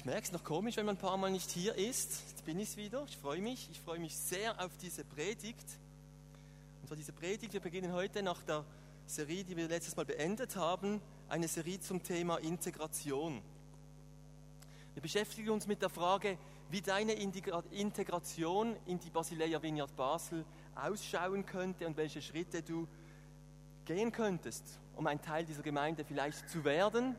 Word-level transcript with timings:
Ich 0.00 0.06
merke 0.06 0.22
es 0.22 0.32
noch 0.32 0.44
komisch, 0.44 0.78
wenn 0.78 0.86
man 0.86 0.96
ein 0.96 0.98
paar 0.98 1.18
Mal 1.18 1.30
nicht 1.30 1.50
hier 1.50 1.74
ist. 1.74 2.22
Jetzt 2.30 2.46
bin 2.46 2.58
ich 2.58 2.70
es 2.70 2.78
wieder. 2.78 3.04
Ich 3.06 3.18
freue 3.18 3.42
mich. 3.42 3.68
Ich 3.70 3.78
freue 3.80 3.98
mich 3.98 4.16
sehr 4.16 4.58
auf 4.58 4.70
diese 4.80 5.04
Predigt. 5.04 5.66
Und 6.80 6.88
zwar 6.88 6.96
diese 6.96 7.12
Predigt, 7.12 7.52
wir 7.52 7.60
beginnen 7.60 7.92
heute 7.92 8.22
nach 8.22 8.42
der 8.44 8.64
Serie, 9.04 9.44
die 9.44 9.54
wir 9.58 9.68
letztes 9.68 9.96
Mal 9.96 10.06
beendet 10.06 10.56
haben, 10.56 11.02
eine 11.28 11.48
Serie 11.48 11.80
zum 11.80 12.02
Thema 12.02 12.38
Integration. 12.38 13.42
Wir 14.94 15.02
beschäftigen 15.02 15.50
uns 15.50 15.66
mit 15.66 15.82
der 15.82 15.90
Frage, 15.90 16.38
wie 16.70 16.80
deine 16.80 17.12
Integration 17.12 18.76
in 18.86 18.98
die 19.00 19.10
Basileia 19.10 19.62
Vineyard 19.62 19.94
Basel 19.96 20.46
ausschauen 20.76 21.44
könnte 21.44 21.86
und 21.86 21.98
welche 21.98 22.22
Schritte 22.22 22.62
du 22.62 22.88
gehen 23.84 24.12
könntest, 24.12 24.64
um 24.96 25.06
ein 25.06 25.20
Teil 25.20 25.44
dieser 25.44 25.62
Gemeinde 25.62 26.06
vielleicht 26.06 26.48
zu 26.48 26.64
werden, 26.64 27.16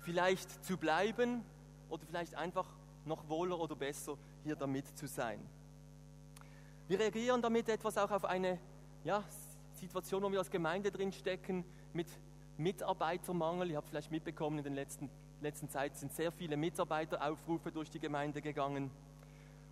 vielleicht 0.00 0.64
zu 0.64 0.76
bleiben 0.76 1.44
oder 1.92 2.06
vielleicht 2.06 2.34
einfach 2.34 2.66
noch 3.04 3.28
wohler 3.28 3.60
oder 3.60 3.76
besser 3.76 4.16
hier 4.44 4.56
damit 4.56 4.86
zu 4.96 5.06
sein. 5.06 5.38
Wir 6.88 6.98
reagieren 6.98 7.42
damit 7.42 7.68
etwas 7.68 7.98
auch 7.98 8.10
auf 8.10 8.24
eine 8.24 8.58
ja, 9.04 9.22
Situation, 9.74 10.22
wo 10.22 10.32
wir 10.32 10.38
als 10.38 10.50
Gemeinde 10.50 10.90
drin 10.90 11.12
stecken 11.12 11.64
mit 11.92 12.06
Mitarbeitermangel. 12.56 13.70
Ihr 13.70 13.76
habt 13.76 13.88
vielleicht 13.88 14.10
mitbekommen, 14.10 14.58
in 14.58 14.64
der 14.64 14.72
letzten, 14.72 15.10
letzten 15.42 15.68
Zeit 15.68 15.96
sind 15.96 16.12
sehr 16.12 16.32
viele 16.32 16.56
Mitarbeiteraufrufe 16.56 17.70
durch 17.70 17.90
die 17.90 18.00
Gemeinde 18.00 18.40
gegangen. 18.40 18.90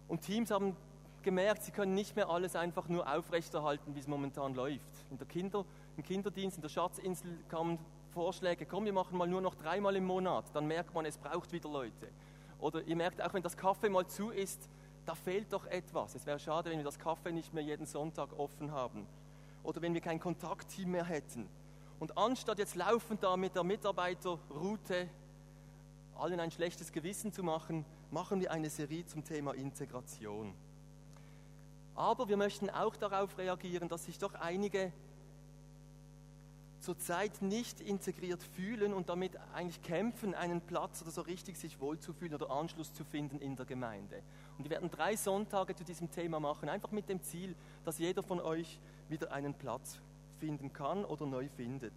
Und 0.06 0.20
Teams 0.20 0.50
haben 0.50 0.77
gemerkt, 1.23 1.62
sie 1.62 1.73
können 1.73 1.95
nicht 1.95 2.16
mehr 2.16 2.28
alles 2.28 2.55
einfach 2.55 2.89
nur 2.89 3.11
aufrechterhalten, 3.11 3.95
wie 3.95 4.00
es 4.00 4.09
momentan 4.09 4.55
läuft. 4.55 5.06
In 5.11 5.16
der 5.16 5.27
Kinder, 5.27 5.64
Im 5.97 6.02
Kinderdienst, 6.02 6.56
in 6.56 6.62
der 6.62 6.69
Schatzinsel 6.69 7.39
kamen 7.48 7.78
Vorschläge, 8.10 8.66
komm, 8.66 8.84
wir 8.84 8.92
machen 8.92 9.16
mal 9.16 9.28
nur 9.28 9.41
noch 9.41 9.55
dreimal 9.55 9.96
im 9.96 10.05
Monat, 10.05 10.45
dann 10.52 10.66
merkt 10.66 10.95
man, 10.95 11.05
es 11.05 11.16
braucht 11.16 11.52
wieder 11.52 11.69
Leute. 11.69 12.09
Oder 12.59 12.83
ihr 12.83 12.96
merkt 12.96 13.23
auch, 13.23 13.33
wenn 13.33 13.42
das 13.42 13.56
Kaffee 13.56 13.88
mal 13.88 14.06
zu 14.06 14.30
ist, 14.30 14.69
da 15.06 15.14
fehlt 15.14 15.52
doch 15.52 15.67
etwas. 15.67 16.14
Es 16.14 16.27
wäre 16.27 16.39
schade, 16.39 16.70
wenn 16.70 16.78
wir 16.78 16.84
das 16.84 16.98
Kaffee 16.98 17.33
nicht 17.33 17.55
mehr 17.55 17.62
jeden 17.62 17.86
Sonntag 17.86 18.39
offen 18.39 18.72
haben. 18.72 19.06
Oder 19.62 19.80
wenn 19.83 19.94
wir 19.94 20.00
kein 20.00 20.20
Kontaktteam 20.20 20.91
mehr 20.91 21.05
hätten. 21.05 21.48
Und 21.98 22.17
anstatt 22.17 22.58
jetzt 22.58 22.77
laufend 22.77 23.22
da 23.22 23.36
mit 23.36 23.55
der 23.55 23.64
Mitarbeiterroute 23.64 25.08
allen 26.17 26.41
ein 26.41 26.50
schlechtes 26.50 26.92
Gewissen 26.92 27.33
zu 27.33 27.42
machen, 27.42 27.84
machen 28.11 28.41
wir 28.41 28.50
eine 28.50 28.70
Serie 28.70 29.06
zum 29.06 29.24
Thema 29.24 29.55
Integration. 29.55 30.55
Aber 31.95 32.28
wir 32.28 32.36
möchten 32.36 32.70
auch 32.70 32.97
darauf 32.97 33.36
reagieren, 33.39 33.89
dass 33.89 34.05
sich 34.05 34.19
doch 34.19 34.34
einige 34.34 34.92
zurzeit 36.81 37.42
nicht 37.42 37.81
integriert 37.81 38.42
fühlen 38.42 38.92
und 38.92 39.09
damit 39.09 39.33
eigentlich 39.55 39.83
kämpfen, 39.83 40.34
einen 40.34 40.61
Platz 40.61 41.03
oder 41.03 41.11
so 41.11 41.20
richtig 41.23 41.59
sich 41.59 41.81
wohlzufühlen 41.81 42.34
oder 42.34 42.50
Anschluss 42.50 42.92
zu 42.92 43.05
finden 43.05 43.39
in 43.39 43.56
der 43.56 43.67
Gemeinde. 43.67 44.23
Und 44.59 44.64
wir 44.64 44.70
werden 44.70 44.91
drei 44.91 45.17
Sonntage 45.17 45.75
zu 45.75 45.84
diesem 45.84 46.11
Thema 46.11 46.41
machen, 46.41 46.69
einfach 46.69 46.91
mit 46.91 47.08
dem 47.08 47.23
Ziel, 47.23 47.55
dass 47.84 47.98
jeder 47.98 48.23
von 48.23 48.41
euch 48.41 48.78
wieder 49.08 49.33
einen 49.33 49.55
Platz 49.55 50.01
finden 50.39 50.73
kann 50.73 51.05
oder 51.05 51.27
neu 51.27 51.48
findet. 51.48 51.95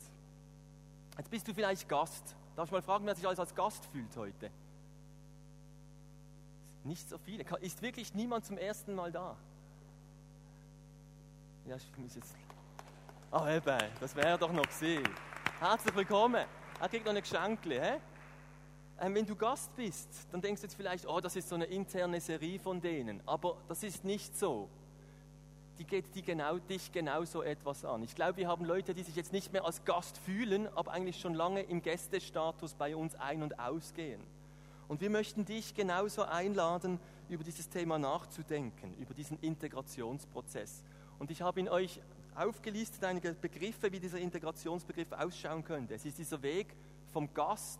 Jetzt 1.17 1.29
bist 1.29 1.47
du 1.47 1.53
vielleicht 1.53 1.87
Gast. 1.87 2.35
Darf 2.55 2.67
ich 2.67 2.71
mal 2.71 2.81
fragen, 2.81 3.05
wer 3.05 3.15
sich 3.15 3.25
alles 3.25 3.39
als 3.39 3.55
Gast 3.55 3.85
fühlt 3.85 4.15
heute? 4.17 4.51
Nicht 6.83 7.07
so 7.09 7.17
viele. 7.17 7.43
Ist 7.61 7.81
wirklich 7.81 8.13
niemand 8.13 8.45
zum 8.45 8.57
ersten 8.57 8.93
Mal 8.93 9.11
da? 9.11 9.37
Ja, 11.65 11.77
ich 11.77 11.97
muss 11.97 12.15
jetzt 12.15 12.35
Ah, 13.35 13.51
eben, 13.51 13.79
das 13.99 14.15
wäre 14.15 14.37
doch 14.37 14.53
noch 14.53 14.61
gewesen. 14.61 15.09
Herzlich 15.59 15.95
willkommen. 15.95 16.45
Er 16.79 16.87
kriegt 16.87 17.03
noch 17.03 17.15
ein 17.15 17.19
Geschenkli. 17.19 17.79
Hä? 17.79 17.93
Ähm, 19.01 19.15
wenn 19.15 19.25
du 19.25 19.35
Gast 19.35 19.75
bist, 19.75 20.07
dann 20.31 20.39
denkst 20.39 20.61
du 20.61 20.67
jetzt 20.67 20.75
vielleicht, 20.75 21.07
oh, 21.07 21.19
das 21.19 21.35
ist 21.35 21.49
so 21.49 21.55
eine 21.55 21.65
interne 21.65 22.21
Serie 22.21 22.59
von 22.59 22.79
denen. 22.79 23.21
Aber 23.25 23.57
das 23.67 23.81
ist 23.81 24.05
nicht 24.05 24.37
so. 24.37 24.69
Die 25.79 25.83
geht 25.83 26.13
die 26.13 26.21
genau, 26.21 26.59
dich 26.59 26.91
genau 26.91 27.25
so 27.25 27.41
etwas 27.41 27.83
an. 27.83 28.03
Ich 28.03 28.13
glaube, 28.13 28.37
wir 28.37 28.47
haben 28.47 28.65
Leute, 28.65 28.93
die 28.93 29.01
sich 29.01 29.15
jetzt 29.15 29.33
nicht 29.33 29.51
mehr 29.51 29.65
als 29.65 29.83
Gast 29.83 30.19
fühlen, 30.19 30.67
aber 30.75 30.91
eigentlich 30.91 31.19
schon 31.19 31.33
lange 31.33 31.63
im 31.63 31.81
Gästestatus 31.81 32.75
bei 32.75 32.95
uns 32.95 33.15
ein- 33.15 33.41
und 33.41 33.57
ausgehen. 33.57 34.21
Und 34.87 35.01
wir 35.01 35.09
möchten 35.09 35.43
dich 35.43 35.73
genauso 35.73 36.21
einladen, 36.21 36.99
über 37.29 37.43
dieses 37.43 37.67
Thema 37.67 37.97
nachzudenken, 37.97 38.93
über 38.99 39.15
diesen 39.15 39.39
Integrationsprozess. 39.39 40.83
Und 41.17 41.31
ich 41.31 41.41
habe 41.41 41.59
in 41.59 41.69
euch 41.69 41.99
aufgelistet 42.35 43.03
einige 43.03 43.33
Begriffe, 43.33 43.91
wie 43.91 43.99
dieser 43.99 44.19
Integrationsbegriff 44.19 45.11
ausschauen 45.11 45.63
könnte. 45.63 45.93
Es 45.93 46.05
ist 46.05 46.17
dieser 46.17 46.41
Weg 46.41 46.75
vom 47.11 47.33
Gast 47.33 47.79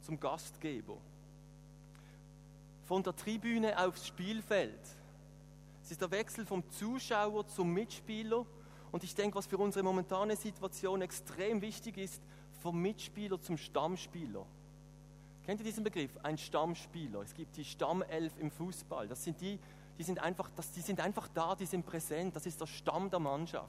zum 0.00 0.18
Gastgeber. 0.18 0.98
Von 2.84 3.02
der 3.02 3.16
Tribüne 3.16 3.78
aufs 3.78 4.06
Spielfeld. 4.06 4.80
Es 5.82 5.90
ist 5.90 6.00
der 6.00 6.10
Wechsel 6.10 6.46
vom 6.46 6.68
Zuschauer 6.70 7.46
zum 7.46 7.72
Mitspieler. 7.72 8.46
Und 8.90 9.04
ich 9.04 9.14
denke, 9.14 9.36
was 9.36 9.46
für 9.46 9.58
unsere 9.58 9.82
momentane 9.82 10.36
Situation 10.36 11.02
extrem 11.02 11.60
wichtig 11.60 11.98
ist, 11.98 12.22
vom 12.62 12.80
Mitspieler 12.80 13.40
zum 13.40 13.58
Stammspieler. 13.58 14.46
Kennt 15.44 15.60
ihr 15.60 15.64
diesen 15.64 15.84
Begriff? 15.84 16.10
Ein 16.22 16.38
Stammspieler. 16.38 17.20
Es 17.20 17.34
gibt 17.34 17.56
die 17.56 17.64
Stammelf 17.64 18.32
im 18.38 18.50
Fußball. 18.50 19.08
Das 19.08 19.22
sind 19.24 19.40
die, 19.40 19.58
die 19.98 20.02
sind, 20.02 20.18
einfach, 20.18 20.50
das, 20.56 20.72
die 20.72 20.80
sind 20.80 21.00
einfach 21.00 21.28
da, 21.28 21.54
die 21.54 21.66
sind 21.66 21.86
präsent, 21.86 22.34
das 22.34 22.46
ist 22.46 22.60
der 22.60 22.66
Stamm 22.66 23.10
der 23.10 23.20
Mannschaft. 23.20 23.68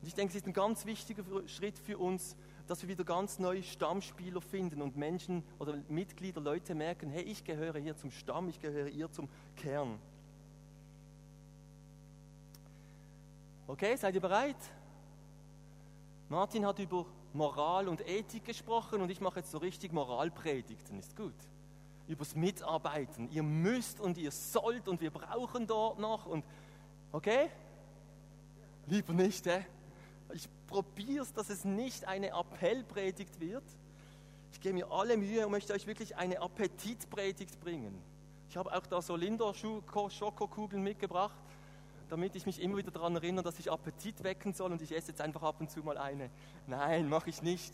Und 0.00 0.08
ich 0.08 0.14
denke, 0.14 0.30
es 0.32 0.36
ist 0.36 0.46
ein 0.46 0.52
ganz 0.52 0.84
wichtiger 0.84 1.22
Schritt 1.46 1.78
für 1.78 1.96
uns, 1.98 2.36
dass 2.66 2.82
wir 2.82 2.88
wieder 2.88 3.04
ganz 3.04 3.38
neue 3.38 3.62
Stammspieler 3.62 4.40
finden 4.40 4.82
und 4.82 4.96
Menschen 4.96 5.44
oder 5.58 5.76
Mitglieder, 5.88 6.40
Leute 6.40 6.74
merken, 6.74 7.10
hey, 7.10 7.22
ich 7.22 7.44
gehöre 7.44 7.78
hier 7.78 7.96
zum 7.96 8.10
Stamm, 8.10 8.48
ich 8.48 8.60
gehöre 8.60 8.88
hier 8.88 9.10
zum 9.12 9.28
Kern. 9.56 9.98
Okay, 13.68 13.96
seid 13.96 14.14
ihr 14.14 14.20
bereit? 14.20 14.56
Martin 16.28 16.66
hat 16.66 16.78
über 16.78 17.06
Moral 17.32 17.88
und 17.88 18.06
Ethik 18.06 18.44
gesprochen 18.44 19.02
und 19.02 19.10
ich 19.10 19.20
mache 19.20 19.40
jetzt 19.40 19.52
so 19.52 19.58
richtig 19.58 19.92
Moralpredigten, 19.92 20.98
ist 20.98 21.16
gut 21.16 21.34
übers 22.08 22.34
Mitarbeiten. 22.34 23.30
Ihr 23.30 23.42
müsst 23.42 24.00
und 24.00 24.18
ihr 24.18 24.30
sollt 24.30 24.88
und 24.88 25.00
wir 25.00 25.10
brauchen 25.10 25.66
dort 25.66 25.98
noch 25.98 26.26
und 26.26 26.44
okay? 27.12 27.48
Lieber 28.86 29.12
nicht, 29.12 29.46
hä? 29.46 29.64
Ich 30.34 30.48
probiere 30.66 31.22
es, 31.22 31.32
dass 31.32 31.50
es 31.50 31.64
nicht 31.64 32.06
eine 32.06 32.32
Appellpredigt 32.32 33.38
wird. 33.40 33.64
Ich 34.52 34.60
gebe 34.60 34.74
mir 34.74 34.90
alle 34.90 35.16
Mühe 35.16 35.44
und 35.44 35.52
möchte 35.52 35.72
euch 35.72 35.86
wirklich 35.86 36.16
eine 36.16 36.40
Appetitpredigt 36.40 37.60
bringen. 37.60 37.96
Ich 38.48 38.56
habe 38.56 38.74
auch 38.76 38.86
da 38.86 39.00
so 39.00 39.16
Lindor-Schokokugeln 39.16 40.82
mitgebracht, 40.82 41.38
damit 42.10 42.36
ich 42.36 42.44
mich 42.44 42.60
immer 42.60 42.76
wieder 42.76 42.90
daran 42.90 43.16
erinnere, 43.16 43.44
dass 43.44 43.58
ich 43.58 43.72
Appetit 43.72 44.22
wecken 44.22 44.52
soll 44.52 44.72
und 44.72 44.82
ich 44.82 44.94
esse 44.94 45.08
jetzt 45.08 45.20
einfach 45.22 45.42
ab 45.42 45.56
und 45.60 45.70
zu 45.70 45.80
mal 45.80 45.96
eine. 45.96 46.28
Nein, 46.66 47.08
mache 47.08 47.30
ich 47.30 47.40
nicht. 47.40 47.72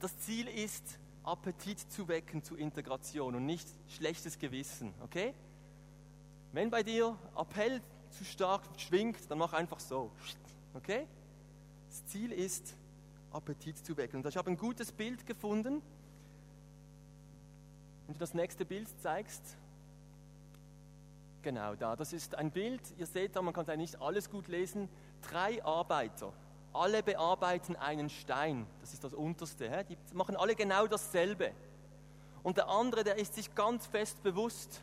Das 0.00 0.18
Ziel 0.18 0.48
ist, 0.48 0.98
Appetit 1.26 1.80
zu 1.80 2.06
wecken 2.06 2.42
zu 2.44 2.56
Integration 2.56 3.34
und 3.34 3.44
nicht 3.44 3.68
schlechtes 3.88 4.38
Gewissen, 4.38 4.94
okay? 5.02 5.34
Wenn 6.52 6.70
bei 6.70 6.84
dir 6.84 7.18
Appell 7.36 7.82
zu 8.10 8.24
stark 8.24 8.62
schwingt, 8.76 9.28
dann 9.28 9.38
mach 9.38 9.52
einfach 9.52 9.80
so, 9.80 10.12
okay? 10.74 11.06
Das 11.88 12.06
Ziel 12.06 12.30
ist, 12.32 12.76
Appetit 13.32 13.84
zu 13.84 13.96
wecken. 13.96 14.22
Und 14.22 14.28
ich 14.28 14.36
habe 14.36 14.50
ein 14.50 14.56
gutes 14.56 14.92
Bild 14.92 15.26
gefunden. 15.26 15.82
Wenn 18.06 18.14
du 18.14 18.20
das 18.20 18.32
nächste 18.32 18.64
Bild 18.64 18.88
zeigst, 19.02 19.56
genau 21.42 21.74
da, 21.74 21.96
das 21.96 22.12
ist 22.12 22.36
ein 22.36 22.52
Bild, 22.52 22.80
ihr 22.98 23.06
seht 23.06 23.34
da, 23.34 23.42
man 23.42 23.52
kann 23.52 23.66
da 23.66 23.76
nicht 23.76 24.00
alles 24.00 24.30
gut 24.30 24.46
lesen, 24.46 24.88
drei 25.22 25.62
Arbeiter 25.64 26.32
alle 26.76 27.02
bearbeiten 27.02 27.76
einen 27.76 28.08
Stein. 28.08 28.66
Das 28.80 28.92
ist 28.92 29.04
das 29.04 29.14
Unterste. 29.14 29.84
Die 29.88 29.96
machen 30.12 30.36
alle 30.36 30.54
genau 30.54 30.86
dasselbe. 30.86 31.52
Und 32.42 32.56
der 32.56 32.68
andere, 32.68 33.04
der 33.04 33.16
ist 33.16 33.34
sich 33.34 33.54
ganz 33.54 33.86
fest 33.86 34.22
bewusst, 34.22 34.82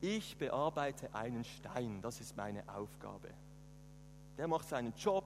ich 0.00 0.36
bearbeite 0.36 1.14
einen 1.14 1.44
Stein. 1.44 2.02
Das 2.02 2.20
ist 2.20 2.36
meine 2.36 2.62
Aufgabe. 2.68 3.28
Der 4.36 4.48
macht 4.48 4.68
seinen 4.68 4.92
Job. 4.96 5.24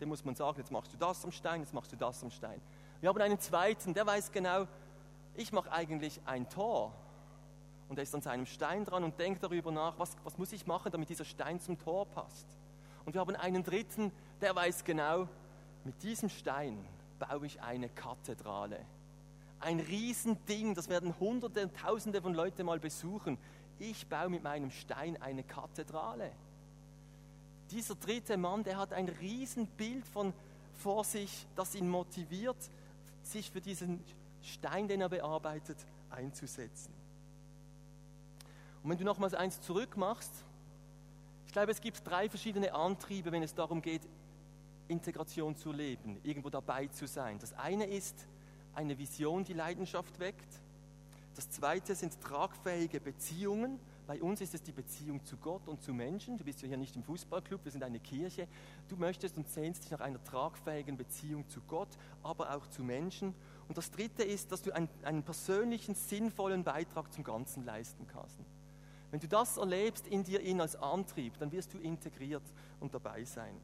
Dem 0.00 0.08
muss 0.08 0.24
man 0.24 0.34
sagen, 0.34 0.58
jetzt 0.58 0.70
machst 0.70 0.92
du 0.92 0.96
das 0.96 1.24
am 1.24 1.32
Stein, 1.32 1.60
jetzt 1.60 1.74
machst 1.74 1.92
du 1.92 1.96
das 1.96 2.22
am 2.22 2.30
Stein. 2.30 2.60
Wir 3.00 3.08
haben 3.08 3.20
einen 3.20 3.38
zweiten, 3.38 3.94
der 3.94 4.06
weiß 4.06 4.32
genau, 4.32 4.66
ich 5.34 5.52
mache 5.52 5.70
eigentlich 5.72 6.20
ein 6.24 6.48
Tor. 6.48 6.92
Und 7.88 7.98
er 7.98 8.02
ist 8.02 8.14
an 8.14 8.22
seinem 8.22 8.46
Stein 8.46 8.84
dran 8.84 9.04
und 9.04 9.18
denkt 9.18 9.42
darüber 9.42 9.72
nach, 9.72 9.98
was, 9.98 10.16
was 10.24 10.38
muss 10.38 10.52
ich 10.52 10.66
machen, 10.66 10.92
damit 10.92 11.08
dieser 11.08 11.24
Stein 11.24 11.60
zum 11.60 11.78
Tor 11.78 12.06
passt. 12.06 12.46
Und 13.04 13.14
wir 13.14 13.20
haben 13.20 13.36
einen 13.36 13.62
dritten, 13.62 14.12
der 14.40 14.54
weiß 14.54 14.84
genau, 14.84 15.28
mit 15.84 16.02
diesem 16.02 16.28
Stein 16.28 16.84
baue 17.18 17.46
ich 17.46 17.60
eine 17.60 17.88
Kathedrale. 17.88 18.84
Ein 19.60 19.80
Riesending, 19.80 20.74
das 20.74 20.88
werden 20.88 21.18
Hunderte 21.20 21.62
und 21.62 21.76
Tausende 21.76 22.22
von 22.22 22.34
Leuten 22.34 22.66
mal 22.66 22.78
besuchen. 22.78 23.38
Ich 23.78 24.06
baue 24.06 24.30
mit 24.30 24.42
meinem 24.42 24.70
Stein 24.70 25.20
eine 25.20 25.42
Kathedrale. 25.42 26.32
Dieser 27.70 27.94
dritte 27.94 28.36
Mann, 28.36 28.64
der 28.64 28.78
hat 28.78 28.92
ein 28.92 29.08
Riesenbild 29.08 30.06
von 30.06 30.32
vor 30.74 31.04
sich, 31.04 31.46
das 31.56 31.74
ihn 31.74 31.88
motiviert, 31.88 32.56
sich 33.22 33.50
für 33.50 33.60
diesen 33.60 34.02
Stein, 34.42 34.88
den 34.88 35.02
er 35.02 35.08
bearbeitet, 35.08 35.76
einzusetzen. 36.10 36.92
Und 38.82 38.90
wenn 38.90 38.98
du 38.98 39.04
nochmals 39.04 39.34
eins 39.34 39.60
zurück 39.60 39.96
machst, 39.96 40.32
ich 41.50 41.52
glaube, 41.52 41.72
es 41.72 41.80
gibt 41.80 42.06
drei 42.06 42.28
verschiedene 42.28 42.72
Antriebe, 42.72 43.32
wenn 43.32 43.42
es 43.42 43.52
darum 43.52 43.82
geht, 43.82 44.02
Integration 44.86 45.56
zu 45.56 45.72
leben, 45.72 46.20
irgendwo 46.22 46.48
dabei 46.48 46.86
zu 46.86 47.08
sein. 47.08 47.40
Das 47.40 47.54
eine 47.54 47.86
ist 47.86 48.28
eine 48.72 48.96
Vision, 48.96 49.42
die 49.42 49.54
Leidenschaft 49.54 50.20
weckt. 50.20 50.60
Das 51.34 51.50
zweite 51.50 51.96
sind 51.96 52.20
tragfähige 52.20 53.00
Beziehungen. 53.00 53.80
Bei 54.06 54.22
uns 54.22 54.40
ist 54.40 54.54
es 54.54 54.62
die 54.62 54.70
Beziehung 54.70 55.24
zu 55.24 55.36
Gott 55.38 55.66
und 55.66 55.82
zu 55.82 55.92
Menschen. 55.92 56.38
Du 56.38 56.44
bist 56.44 56.62
ja 56.62 56.68
hier 56.68 56.76
nicht 56.76 56.94
im 56.94 57.02
Fußballclub, 57.02 57.64
wir 57.64 57.72
sind 57.72 57.82
eine 57.82 57.98
Kirche. 57.98 58.46
Du 58.86 58.94
möchtest 58.94 59.36
und 59.36 59.48
sehnst 59.48 59.82
dich 59.82 59.90
nach 59.90 60.02
einer 60.02 60.22
tragfähigen 60.22 60.96
Beziehung 60.96 61.48
zu 61.48 61.60
Gott, 61.62 61.90
aber 62.22 62.54
auch 62.54 62.68
zu 62.68 62.84
Menschen. 62.84 63.34
Und 63.66 63.76
das 63.76 63.90
dritte 63.90 64.22
ist, 64.22 64.52
dass 64.52 64.62
du 64.62 64.70
einen, 64.70 64.88
einen 65.02 65.24
persönlichen, 65.24 65.96
sinnvollen 65.96 66.62
Beitrag 66.62 67.12
zum 67.12 67.24
Ganzen 67.24 67.64
leisten 67.64 68.06
kannst. 68.06 68.38
Wenn 69.10 69.20
du 69.20 69.28
das 69.28 69.56
erlebst 69.56 70.06
in 70.06 70.22
dir 70.22 70.40
in 70.40 70.60
als 70.60 70.76
Antrieb, 70.76 71.38
dann 71.38 71.50
wirst 71.50 71.74
du 71.74 71.78
integriert 71.78 72.42
und 72.78 72.94
dabei 72.94 73.24
sein. 73.24 73.56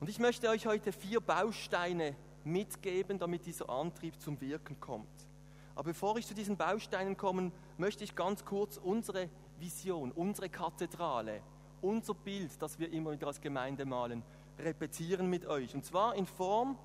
Und 0.00 0.08
ich 0.08 0.18
möchte 0.18 0.48
euch 0.48 0.66
heute 0.66 0.92
vier 0.92 1.20
Bausteine 1.20 2.14
mitgeben, 2.44 3.18
damit 3.18 3.46
dieser 3.46 3.68
Antrieb 3.70 4.20
zum 4.20 4.40
Wirken 4.40 4.78
kommt. 4.78 5.26
Aber 5.74 5.84
bevor 5.84 6.16
ich 6.16 6.26
zu 6.26 6.34
diesen 6.34 6.56
Bausteinen 6.56 7.16
komme, 7.16 7.52
möchte 7.78 8.04
ich 8.04 8.14
ganz 8.14 8.44
kurz 8.44 8.76
unsere 8.76 9.28
Vision, 9.58 10.12
unsere 10.12 10.48
Kathedrale, 10.48 11.40
unser 11.80 12.14
Bild, 12.14 12.50
das 12.60 12.78
wir 12.78 12.90
immer 12.92 13.12
wieder 13.12 13.26
als 13.26 13.40
Gemeinde 13.40 13.84
malen, 13.84 14.22
repetieren 14.58 15.28
mit 15.28 15.46
euch. 15.46 15.74
Und 15.74 15.84
zwar 15.84 16.14
in 16.14 16.26
Form 16.26 16.78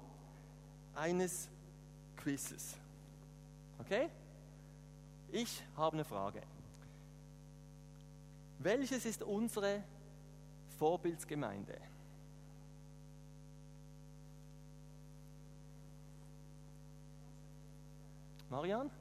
eines 0.93 1.49
Quizzes. 2.17 2.77
Okay? 3.79 4.09
Ich 5.31 5.63
habe 5.77 5.93
eine 5.93 6.03
Frage. 6.03 6.41
Welches 8.63 9.05
ist 9.05 9.23
unsere 9.23 9.83
Vorbildsgemeinde? 10.77 11.75
Marian? 18.51 18.91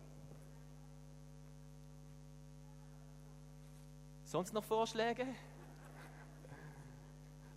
Sonst 4.25 4.55
noch 4.55 4.65
Vorschläge? 4.65 5.27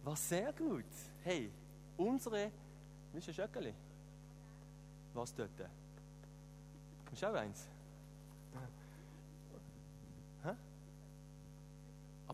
War 0.04 0.18
sehr 0.18 0.52
gut. 0.52 0.84
Hey, 1.24 1.50
unsere. 1.96 2.52
Willst 3.14 3.28
du 3.28 3.32
ein 3.32 3.36
Schöckeli? 3.36 3.74
Was 5.14 5.34
dort? 5.34 5.52
Ist 7.14 7.24
auch 7.24 7.34
eins? 7.36 7.70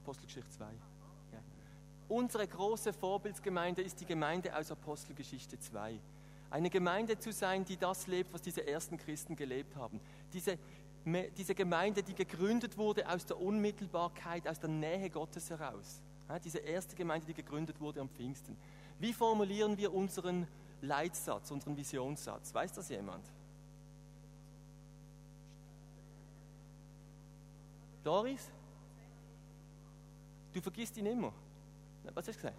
Apostelgeschichte 0.10 0.50
2. 0.50 0.66
Ja. 0.66 1.40
Unsere 2.08 2.48
große 2.48 2.94
Vorbildsgemeinde 2.94 3.84
ist 3.84 4.02
die 4.02 4.08
Gemeinde 4.08 4.56
aus 4.58 4.72
Apostelgeschichte 4.72 5.60
2. 5.60 6.00
Eine 6.50 6.72
Gemeinde 6.72 7.20
zu 7.20 7.32
sein, 7.32 7.64
die 7.64 7.78
das 7.78 8.08
lebt, 8.08 8.34
was 8.34 8.42
diese 8.42 8.66
ersten 8.66 8.98
Christen 8.98 9.36
gelebt 9.36 9.76
haben. 9.76 10.02
Diese, 10.34 10.58
diese 11.38 11.54
Gemeinde, 11.54 12.02
die 12.02 12.16
gegründet 12.16 12.76
wurde 12.76 13.08
aus 13.08 13.24
der 13.28 13.40
Unmittelbarkeit, 13.40 14.48
aus 14.48 14.60
der 14.60 14.72
Nähe 14.72 15.12
Gottes 15.12 15.52
heraus. 15.52 16.02
Ja, 16.28 16.40
diese 16.40 16.58
erste 16.58 16.96
Gemeinde, 16.96 17.28
die 17.28 17.36
gegründet 17.36 17.80
wurde 17.80 18.02
am 18.02 18.10
Pfingsten. 18.10 18.58
Wie 18.98 19.14
formulieren 19.14 19.78
wir 19.78 19.94
unseren 19.94 20.48
Leitsatz, 20.82 21.52
unseren 21.52 21.78
Visionssatz? 21.78 22.52
Weiß 22.52 22.72
das 22.72 22.90
jemand? 22.90 23.30
Doris? 28.04 28.50
Du 30.54 30.62
vergisst 30.62 30.98
ihn 30.98 31.06
immer. 31.06 31.34
Was 32.04 32.28
hast 32.28 32.28
du 32.28 32.34
gesagt? 32.34 32.58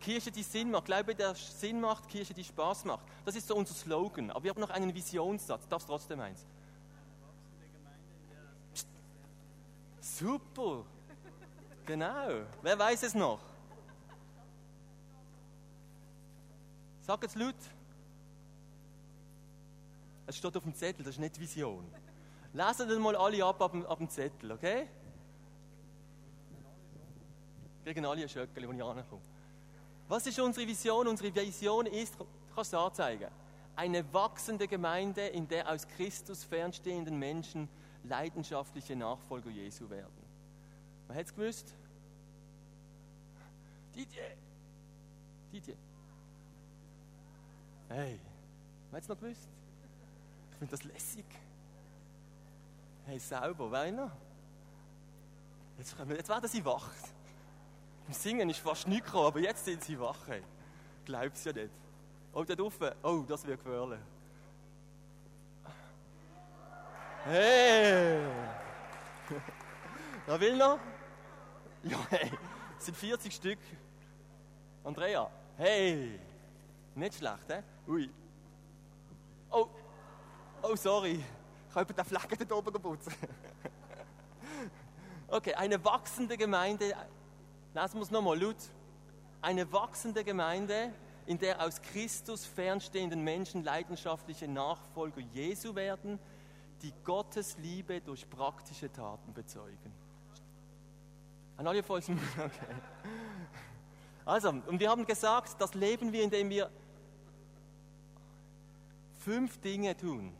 Kirche, 0.00 0.30
die 0.32 0.42
Sinn 0.42 0.70
macht. 0.70 0.86
Glaube, 0.86 1.14
der 1.14 1.34
Sinn 1.34 1.80
macht, 1.80 2.08
Kirche, 2.08 2.34
die 2.34 2.44
Spaß 2.44 2.84
macht. 2.84 3.06
Das 3.24 3.36
ist 3.36 3.46
so 3.46 3.54
unser 3.54 3.74
Slogan. 3.74 4.30
Aber 4.30 4.42
wir 4.42 4.50
haben 4.50 4.60
noch 4.60 4.70
einen 4.70 4.92
Visionssatz. 4.92 5.66
Darfst 5.68 5.86
trotzdem 5.86 6.20
eins? 6.20 6.44
Super. 10.00 10.84
Genau. 11.86 12.42
Wer 12.62 12.78
weiß 12.78 13.04
es 13.04 13.14
noch? 13.14 13.40
Sag 17.02 17.24
es 17.24 17.34
laut. 17.34 17.54
Es 20.26 20.36
steht 20.36 20.56
auf 20.56 20.62
dem 20.62 20.74
Zettel, 20.74 21.04
das 21.04 21.14
ist 21.14 21.20
nicht 21.20 21.38
Vision. 21.38 21.84
Lesen 22.52 22.88
dann 22.88 23.00
mal 23.00 23.16
alle 23.16 23.44
ab 23.44 23.60
ab 23.62 23.74
ab 23.88 23.98
dem 23.98 24.08
Zettel, 24.08 24.52
okay? 24.52 24.86
Gegen 27.84 28.04
alle 28.04 28.22
ein 28.22 28.28
Schöckchen, 28.28 28.68
wo 28.68 28.72
ich 28.72 28.82
ankomme. 28.82 29.22
Was 30.08 30.26
ist 30.26 30.38
unsere 30.38 30.66
Vision? 30.66 31.08
Unsere 31.08 31.34
Vision 31.34 31.86
ist, 31.86 32.16
kannst 32.54 32.72
du 32.72 32.78
anzeigen, 32.78 33.30
eine 33.74 34.12
wachsende 34.12 34.68
Gemeinde, 34.68 35.26
in 35.28 35.48
der 35.48 35.68
aus 35.70 35.88
Christus 35.88 36.44
fernstehenden 36.44 37.18
Menschen 37.18 37.68
leidenschaftliche 38.04 38.94
Nachfolger 38.96 39.50
Jesu 39.50 39.88
werden. 39.88 40.12
Wer 41.06 41.16
hätte 41.16 41.30
es 41.30 41.34
gewusst? 41.34 41.74
Didier. 43.94 44.36
Didier. 45.52 45.76
Hey, 47.88 48.20
wer 48.90 48.96
hat 48.96 49.02
es 49.02 49.08
noch 49.08 49.18
gewusst? 49.18 49.48
Ich 50.50 50.58
finde 50.58 50.70
das 50.70 50.84
lässig. 50.84 51.24
Hey, 53.06 53.18
sauber, 53.18 53.70
wer 53.70 53.92
noch? 53.92 54.10
Jetzt, 55.78 55.96
jetzt 56.08 56.28
werden 56.28 56.48
sie 56.48 56.64
wach. 56.64 56.88
Im 58.06 58.14
Singen 58.14 58.50
ist 58.50 58.60
fast 58.60 58.86
nichts 58.86 59.06
gekommen, 59.06 59.26
aber 59.26 59.40
jetzt 59.40 59.64
sind 59.64 59.82
sie 59.82 59.98
wach. 59.98 60.18
Hey. 60.26 60.42
Glaub's 61.04 61.44
ja 61.44 61.52
nicht. 61.52 61.70
Oh, 62.32 62.44
da 62.44 62.62
oben. 62.62 62.90
Oh, 63.02 63.24
das 63.26 63.44
wird 63.46 63.62
gefährlich. 63.62 63.98
Hey! 67.24 68.26
Wer 70.26 70.40
will 70.40 70.56
noch? 70.56 70.78
Ja, 71.84 71.98
hey. 72.10 72.30
Es 72.78 72.86
sind 72.86 72.96
40 72.96 73.34
Stück. 73.34 73.58
Andrea. 74.84 75.30
Hey! 75.56 76.18
Nicht 76.94 77.14
schlecht, 77.14 77.48
hä? 77.48 77.62
Ui. 77.88 78.10
Oh. 79.50 79.68
Oh, 80.62 80.76
sorry. 80.76 81.22
Ich 81.72 81.76
habe 81.76 81.92
den 81.92 82.04
Flecken 82.04 82.46
da 82.48 82.54
oben 82.54 82.72
geputzt. 82.72 83.10
okay, 85.28 85.54
eine 85.54 85.82
wachsende 85.84 86.36
Gemeinde 86.36 86.94
Lassen 87.74 87.96
wir 87.96 88.02
es 88.02 88.10
nochmal 88.10 88.40
laut. 88.40 88.56
Eine 89.40 89.70
wachsende 89.72 90.22
Gemeinde, 90.24 90.92
in 91.26 91.38
der 91.38 91.64
aus 91.64 91.80
Christus 91.80 92.44
fernstehenden 92.44 93.22
Menschen 93.24 93.64
leidenschaftliche 93.64 94.46
Nachfolger 94.46 95.20
Jesu 95.32 95.74
werden, 95.74 96.18
die 96.82 96.92
Gottes 97.04 97.56
Liebe 97.58 98.00
durch 98.00 98.28
praktische 98.28 98.92
Taten 98.92 99.32
bezeugen. 99.32 99.92
An 101.56 101.66
alle 101.66 101.82
Folgen. 101.82 102.20
Okay. 102.34 102.74
Also, 104.24 104.50
und 104.50 104.78
wir 104.78 104.88
haben 104.88 105.04
gesagt, 105.04 105.60
das 105.60 105.74
leben 105.74 106.12
wir, 106.12 106.22
indem 106.22 106.48
wir 106.48 106.70
fünf 109.18 109.58
Dinge 109.58 109.96
tun. 109.96 110.32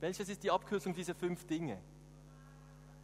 Welches 0.00 0.28
ist 0.28 0.42
die 0.42 0.50
Abkürzung 0.50 0.94
dieser 0.94 1.14
fünf 1.14 1.46
Dinge? 1.46 1.78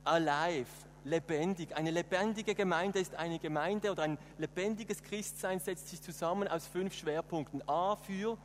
Alive, 0.04 0.68
lebendig. 1.04 1.74
Eine 1.76 1.90
lebendige 1.90 2.54
Gemeinde 2.54 2.98
ist 2.98 3.14
eine 3.14 3.38
Gemeinde 3.38 3.90
oder 3.90 4.02
ein 4.02 4.18
lebendiges 4.38 5.02
Christsein 5.02 5.58
setzt 5.58 5.88
sich 5.88 6.02
zusammen 6.02 6.48
aus 6.48 6.66
fünf 6.66 6.94
Schwerpunkten. 6.94 7.66
A 7.68 7.96
für 7.96 8.36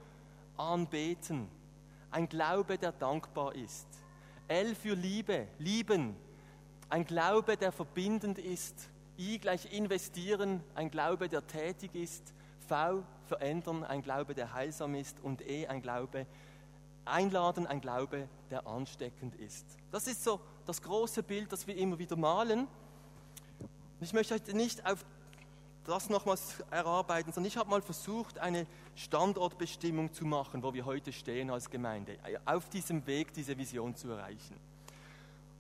Anbeten, 0.56 1.48
ein 2.12 2.30
Glaube, 2.30 2.78
der 2.78 2.92
dankbar 2.94 3.54
ist. 3.56 3.88
L 4.48 4.76
für 4.76 4.94
Liebe, 4.94 5.48
lieben, 5.60 6.16
ein 6.90 7.06
Glaube, 7.06 7.58
der 7.58 7.72
verbindend 7.72 8.38
ist. 8.40 8.90
I 9.20 9.40
gleich 9.40 9.74
investieren, 9.74 10.64
ein 10.74 10.90
Glaube, 10.90 11.28
der 11.28 11.46
tätig 11.46 11.94
ist. 11.96 12.34
V 12.68 13.04
verändern, 13.26 13.84
ein 13.84 14.02
Glaube, 14.02 14.34
der 14.36 14.54
heilsam 14.54 14.96
ist. 14.96 15.20
Und 15.20 15.42
E 15.42 15.68
ein 15.68 15.82
Glaube, 15.82 16.28
einladen, 17.08 17.68
ein 17.68 17.82
Glaube, 17.82 18.28
der 18.50 18.68
ansteckend 18.68 19.36
ist. 19.36 19.66
Das 19.92 20.08
ist 20.08 20.24
so 20.24 20.40
das 20.66 20.82
große 20.82 21.24
Bild, 21.24 21.52
das 21.52 21.68
wir 21.68 21.76
immer 21.76 21.98
wieder 22.00 22.16
malen. 22.16 22.68
Ich 24.00 24.14
möchte 24.14 24.36
heute 24.36 24.56
nicht 24.56 24.86
auf 24.86 25.04
das 25.86 26.10
nochmals 26.10 26.62
erarbeiten, 26.70 27.32
sondern 27.32 27.48
ich 27.48 27.58
habe 27.58 27.70
mal 27.70 27.82
versucht, 27.82 28.38
eine 28.40 28.68
Standortbestimmung 28.96 30.14
zu 30.14 30.26
machen, 30.26 30.62
wo 30.62 30.74
wir 30.74 30.86
heute 30.86 31.14
stehen 31.14 31.50
als 31.50 31.70
Gemeinde, 31.70 32.18
auf 32.46 32.70
diesem 32.70 33.08
Weg, 33.08 33.34
diese 33.34 33.58
Vision 33.58 33.96
zu 33.96 34.10
erreichen. 34.10 34.60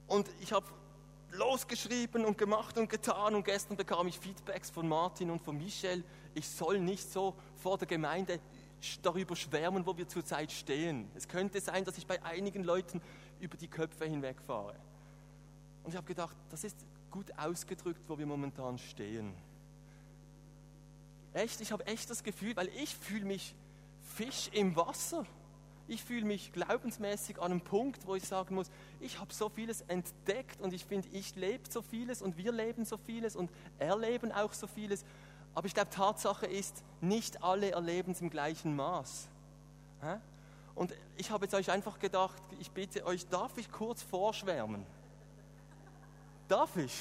Und 0.08 0.30
ich 0.42 0.52
habe 0.52 0.66
losgeschrieben 1.32 2.26
und 2.26 2.38
gemacht 2.38 2.78
und 2.78 2.90
getan 2.90 3.36
und 3.36 3.44
gestern 3.44 3.78
bekam 3.78 4.08
ich 4.08 4.20
Feedbacks 4.20 4.70
von 4.70 4.88
Martin 4.88 5.30
und 5.30 5.42
von 5.42 5.58
Michel, 5.58 6.04
ich 6.34 6.48
soll 6.48 6.80
nicht 6.80 7.12
so 7.12 7.34
vor 7.56 7.78
der 7.78 7.88
Gemeinde 7.88 8.40
darüber 9.02 9.36
schwärmen, 9.36 9.86
wo 9.86 9.98
wir 9.98 10.08
zurzeit 10.08 10.52
stehen. 10.52 11.10
Es 11.16 11.28
könnte 11.28 11.60
sein, 11.62 11.84
dass 11.86 11.98
ich 11.98 12.08
bei 12.08 12.22
einigen 12.24 12.64
Leuten 12.64 13.02
über 13.40 13.58
die 13.58 13.68
Köpfe 13.68 14.06
hinwegfahre. 14.06 14.76
Und 15.84 15.92
ich 15.92 15.96
habe 15.96 16.08
gedacht, 16.08 16.36
das 16.50 16.64
ist 16.64 16.78
gut 17.12 17.32
ausgedrückt, 17.38 18.02
wo 18.08 18.18
wir 18.18 18.26
momentan 18.26 18.78
stehen. 18.78 19.34
Echt, 21.34 21.62
ich 21.62 21.72
habe 21.72 21.86
echt 21.86 22.10
das 22.10 22.24
Gefühl, 22.24 22.56
weil 22.56 22.70
ich 22.70 22.96
fühle 22.96 23.26
mich 23.26 23.56
Fisch 24.16 24.50
im 24.54 24.76
Wasser. 24.76 25.26
Ich 25.88 26.04
fühle 26.04 26.26
mich 26.26 26.52
glaubensmäßig 26.52 27.40
an 27.40 27.52
einem 27.52 27.62
Punkt, 27.62 28.06
wo 28.06 28.16
ich 28.16 28.24
sagen 28.26 28.56
muss, 28.56 28.70
ich 29.00 29.20
habe 29.20 29.34
so 29.34 29.48
vieles 29.48 29.82
entdeckt 29.82 30.60
und 30.60 30.74
ich 30.74 30.84
finde, 30.84 31.08
ich 31.14 31.36
lebe 31.36 31.64
so 31.70 31.82
vieles 31.82 32.22
und 32.22 32.38
wir 32.38 32.52
leben 32.52 32.84
so 32.84 32.98
vieles 32.98 33.36
und 33.36 33.50
erleben 33.80 34.32
auch 34.34 34.52
so 34.52 34.68
vieles. 34.68 35.06
Aber 35.58 35.66
ich 35.66 35.74
glaube, 35.74 35.90
Tatsache 35.90 36.46
ist, 36.46 36.84
nicht 37.02 37.44
alle 37.44 37.72
erleben 37.72 38.12
es 38.12 38.22
im 38.22 38.30
gleichen 38.30 38.76
Maß. 38.76 39.28
Und 40.76 40.94
ich 41.16 41.32
habe 41.32 41.46
jetzt 41.46 41.56
euch 41.56 41.72
einfach 41.72 41.98
gedacht, 41.98 42.40
ich 42.60 42.70
bitte 42.70 43.04
euch, 43.08 43.28
darf 43.28 43.58
ich 43.58 43.72
kurz 43.72 44.04
vorschwärmen? 44.04 44.86
Darf 46.48 46.78
ich? 46.78 46.94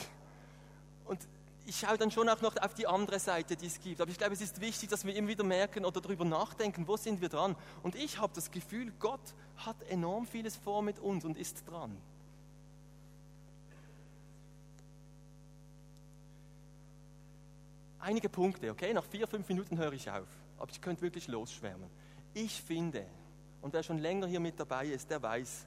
Und 1.05 1.21
ich 1.67 1.79
schaue 1.81 1.99
dann 1.99 2.11
schon 2.11 2.31
auch 2.31 2.41
noch 2.41 2.57
auf 2.57 2.73
die 2.73 2.87
andere 2.87 3.19
Seite, 3.19 3.57
die 3.57 3.67
es 3.67 3.79
gibt. 3.79 4.01
Aber 4.01 4.11
ich 4.11 4.17
glaube, 4.17 4.33
es 4.33 4.41
ist 4.41 4.59
wichtig, 4.59 4.89
dass 4.89 5.05
wir 5.05 5.15
immer 5.15 5.29
wieder 5.29 5.45
merken 5.45 5.85
oder 5.85 6.01
darüber 6.01 6.25
nachdenken, 6.25 6.89
wo 6.89 6.97
sind 6.97 7.21
wir 7.21 7.29
dran. 7.29 7.57
Und 7.83 7.95
ich 7.95 8.17
habe 8.17 8.33
das 8.35 8.51
Gefühl, 8.51 8.91
Gott 8.99 9.35
hat 9.59 9.77
enorm 9.91 10.27
vieles 10.27 10.57
vor 10.57 10.81
mit 10.81 10.99
uns 10.99 11.27
und 11.27 11.37
ist 11.37 11.63
dran. 11.69 11.95
Einige 18.07 18.29
Punkte, 18.29 18.71
okay? 18.71 18.95
Nach 18.95 19.05
vier, 19.05 19.27
fünf 19.27 19.49
Minuten 19.49 19.79
höre 19.79 19.93
ich 19.93 20.09
auf. 20.09 20.29
Aber 20.59 20.71
ich 20.71 20.81
könnte 20.81 21.03
wirklich 21.03 21.27
losschwärmen. 21.27 21.91
Ich 22.35 22.63
finde, 22.63 23.05
und 23.63 23.73
wer 23.75 23.83
schon 23.83 23.99
länger 23.99 24.29
hier 24.29 24.39
mit 24.39 24.61
dabei 24.61 24.87
ist, 24.87 25.11
der 25.11 25.21
weiß, 25.21 25.67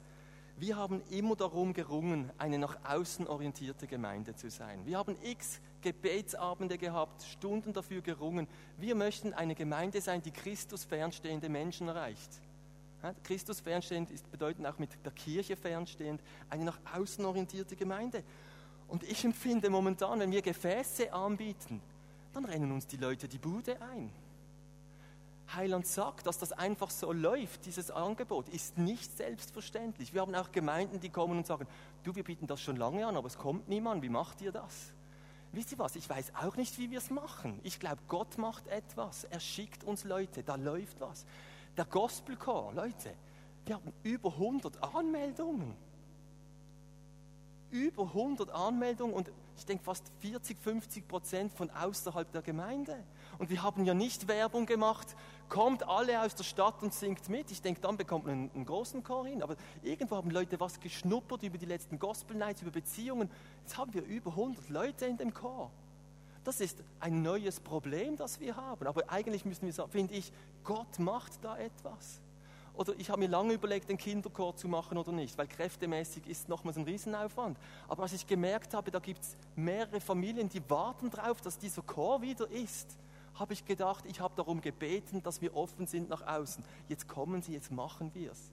wir 0.56 0.74
haben 0.74 1.02
immer 1.10 1.36
darum 1.36 1.74
gerungen, 1.74 2.32
eine 2.38 2.58
nach 2.58 2.78
außen 2.82 3.26
orientierte 3.26 3.86
Gemeinde 3.86 4.34
zu 4.36 4.48
sein. 4.48 4.86
Wir 4.86 4.96
haben 4.96 5.18
x 5.22 5.60
Gebetsabende 5.82 6.78
gehabt, 6.78 7.24
Stunden 7.24 7.74
dafür 7.74 8.00
gerungen. 8.00 8.48
Wir 8.78 8.94
möchten 8.94 9.34
eine 9.34 9.54
Gemeinde 9.54 10.00
sein, 10.00 10.22
die 10.22 10.30
Christus 10.30 10.84
fernstehende 10.84 11.50
Menschen 11.50 11.88
erreicht. 11.88 12.40
Christus 13.22 13.60
fernstehend 13.60 14.10
ist 14.10 14.30
bedeutend 14.30 14.66
auch 14.66 14.78
mit 14.78 14.88
der 15.04 15.12
Kirche 15.12 15.56
fernstehend, 15.56 16.22
eine 16.48 16.64
nach 16.64 16.80
außen 16.96 17.22
orientierte 17.22 17.76
Gemeinde. 17.76 18.24
Und 18.88 19.02
ich 19.02 19.26
empfinde 19.26 19.68
momentan, 19.68 20.20
wenn 20.20 20.32
wir 20.32 20.40
Gefäße 20.40 21.12
anbieten, 21.12 21.82
dann 22.32 22.44
rennen 22.44 22.72
uns 22.72 22.86
die 22.86 22.96
Leute 22.96 23.28
die 23.28 23.38
Bude 23.38 23.80
ein. 23.82 24.10
Heiland 25.54 25.86
sagt, 25.86 26.26
dass 26.26 26.38
das 26.38 26.52
einfach 26.52 26.90
so 26.90 27.12
läuft, 27.12 27.66
dieses 27.66 27.90
Angebot, 27.90 28.48
ist 28.48 28.78
nicht 28.78 29.16
selbstverständlich. 29.16 30.14
Wir 30.14 30.20
haben 30.20 30.34
auch 30.34 30.52
Gemeinden, 30.52 31.00
die 31.00 31.08
kommen 31.08 31.38
und 31.38 31.46
sagen, 31.46 31.66
du, 32.04 32.14
wir 32.14 32.22
bieten 32.22 32.46
das 32.46 32.60
schon 32.60 32.76
lange 32.76 33.06
an, 33.06 33.16
aber 33.16 33.26
es 33.26 33.36
kommt 33.36 33.68
niemand, 33.68 34.02
wie 34.02 34.08
macht 34.08 34.40
ihr 34.42 34.52
das? 34.52 34.92
Wisst 35.52 35.72
ihr 35.72 35.78
was, 35.78 35.96
ich 35.96 36.08
weiß 36.08 36.32
auch 36.40 36.56
nicht, 36.56 36.78
wie 36.78 36.90
wir 36.90 36.98
es 36.98 37.10
machen. 37.10 37.58
Ich 37.64 37.80
glaube, 37.80 37.98
Gott 38.06 38.38
macht 38.38 38.68
etwas, 38.68 39.24
er 39.24 39.40
schickt 39.40 39.82
uns 39.82 40.04
Leute, 40.04 40.44
da 40.44 40.54
läuft 40.54 41.00
was. 41.00 41.26
Der 41.76 41.84
Gospelchor, 41.84 42.72
Leute, 42.72 43.14
wir 43.66 43.74
haben 43.74 43.92
über 44.04 44.30
100 44.32 44.82
Anmeldungen. 44.94 45.74
Über 47.70 48.04
100 48.04 48.50
Anmeldungen 48.50 49.14
und 49.14 49.30
ich 49.60 49.66
denke 49.66 49.84
fast 49.84 50.10
40, 50.20 50.58
50 50.58 51.06
Prozent 51.06 51.52
von 51.52 51.68
außerhalb 51.70 52.32
der 52.32 52.40
Gemeinde. 52.40 52.96
Und 53.38 53.50
wir 53.50 53.62
haben 53.62 53.84
ja 53.84 53.92
nicht 53.92 54.26
Werbung 54.26 54.64
gemacht, 54.64 55.14
kommt 55.50 55.86
alle 55.86 56.22
aus 56.22 56.34
der 56.34 56.44
Stadt 56.44 56.82
und 56.82 56.94
singt 56.94 57.28
mit. 57.28 57.50
Ich 57.50 57.60
denke, 57.60 57.82
dann 57.82 57.98
bekommt 57.98 58.24
man 58.24 58.34
einen, 58.34 58.50
einen, 58.54 58.64
großen 58.64 59.04
Chor 59.04 59.26
hin. 59.26 59.42
Aber 59.42 59.56
irgendwo 59.82 60.16
haben 60.16 60.30
Leute 60.30 60.58
was 60.58 60.80
geschnuppert 60.80 61.42
über 61.42 61.58
die 61.58 61.66
letzten 61.66 61.98
Gospel 61.98 62.38
Nights, 62.38 62.62
über 62.62 62.70
Beziehungen. 62.70 63.30
Jetzt 63.60 63.76
haben 63.76 63.92
wir 63.92 64.02
über 64.02 64.30
100 64.30 64.70
Leute 64.70 65.04
in 65.04 65.18
dem 65.18 65.34
Chor. 65.34 65.70
Das 66.42 66.62
ist 66.62 66.82
ein 66.98 67.20
neues 67.20 67.60
Problem, 67.60 68.16
das 68.16 68.40
wir 68.40 68.56
haben. 68.56 68.86
Aber 68.86 69.10
eigentlich 69.10 69.44
müssen 69.44 69.66
wir 69.66 69.74
sagen, 69.74 69.90
finde 69.90 70.14
ich, 70.14 70.32
Gott 70.64 70.98
macht 70.98 71.44
da 71.44 71.58
etwas. 71.58 72.22
Oder 72.74 72.94
ich 72.98 73.10
habe 73.10 73.20
mir 73.20 73.28
lange 73.28 73.52
überlegt, 73.52 73.88
den 73.88 73.98
Kinderchor 73.98 74.56
zu 74.56 74.68
machen 74.68 74.96
oder 74.96 75.12
nicht, 75.12 75.36
weil 75.36 75.46
kräftemäßig 75.46 76.26
ist 76.26 76.48
nochmals 76.48 76.76
ein 76.76 76.84
Riesenaufwand. 76.84 77.58
Aber 77.88 78.04
als 78.04 78.12
ich 78.12 78.26
gemerkt 78.26 78.74
habe, 78.74 78.90
da 78.90 78.98
gibt 78.98 79.22
es 79.22 79.36
mehrere 79.56 80.00
Familien, 80.00 80.48
die 80.48 80.62
warten 80.70 81.10
darauf, 81.10 81.40
dass 81.40 81.58
dieser 81.58 81.82
Chor 81.82 82.22
wieder 82.22 82.50
ist 82.50 82.96
habe 83.34 83.52
ich 83.52 83.64
gedacht, 83.64 84.04
ich 84.06 84.20
habe 84.20 84.34
darum 84.36 84.60
gebeten, 84.60 85.22
dass 85.22 85.40
wir 85.40 85.56
offen 85.56 85.86
sind 85.86 86.10
nach 86.10 86.26
außen. 86.26 86.62
Jetzt 86.88 87.08
kommen 87.08 87.42
sie, 87.42 87.52
jetzt 87.52 87.70
machen 87.70 88.12
wir 88.12 88.32
es. 88.32 88.50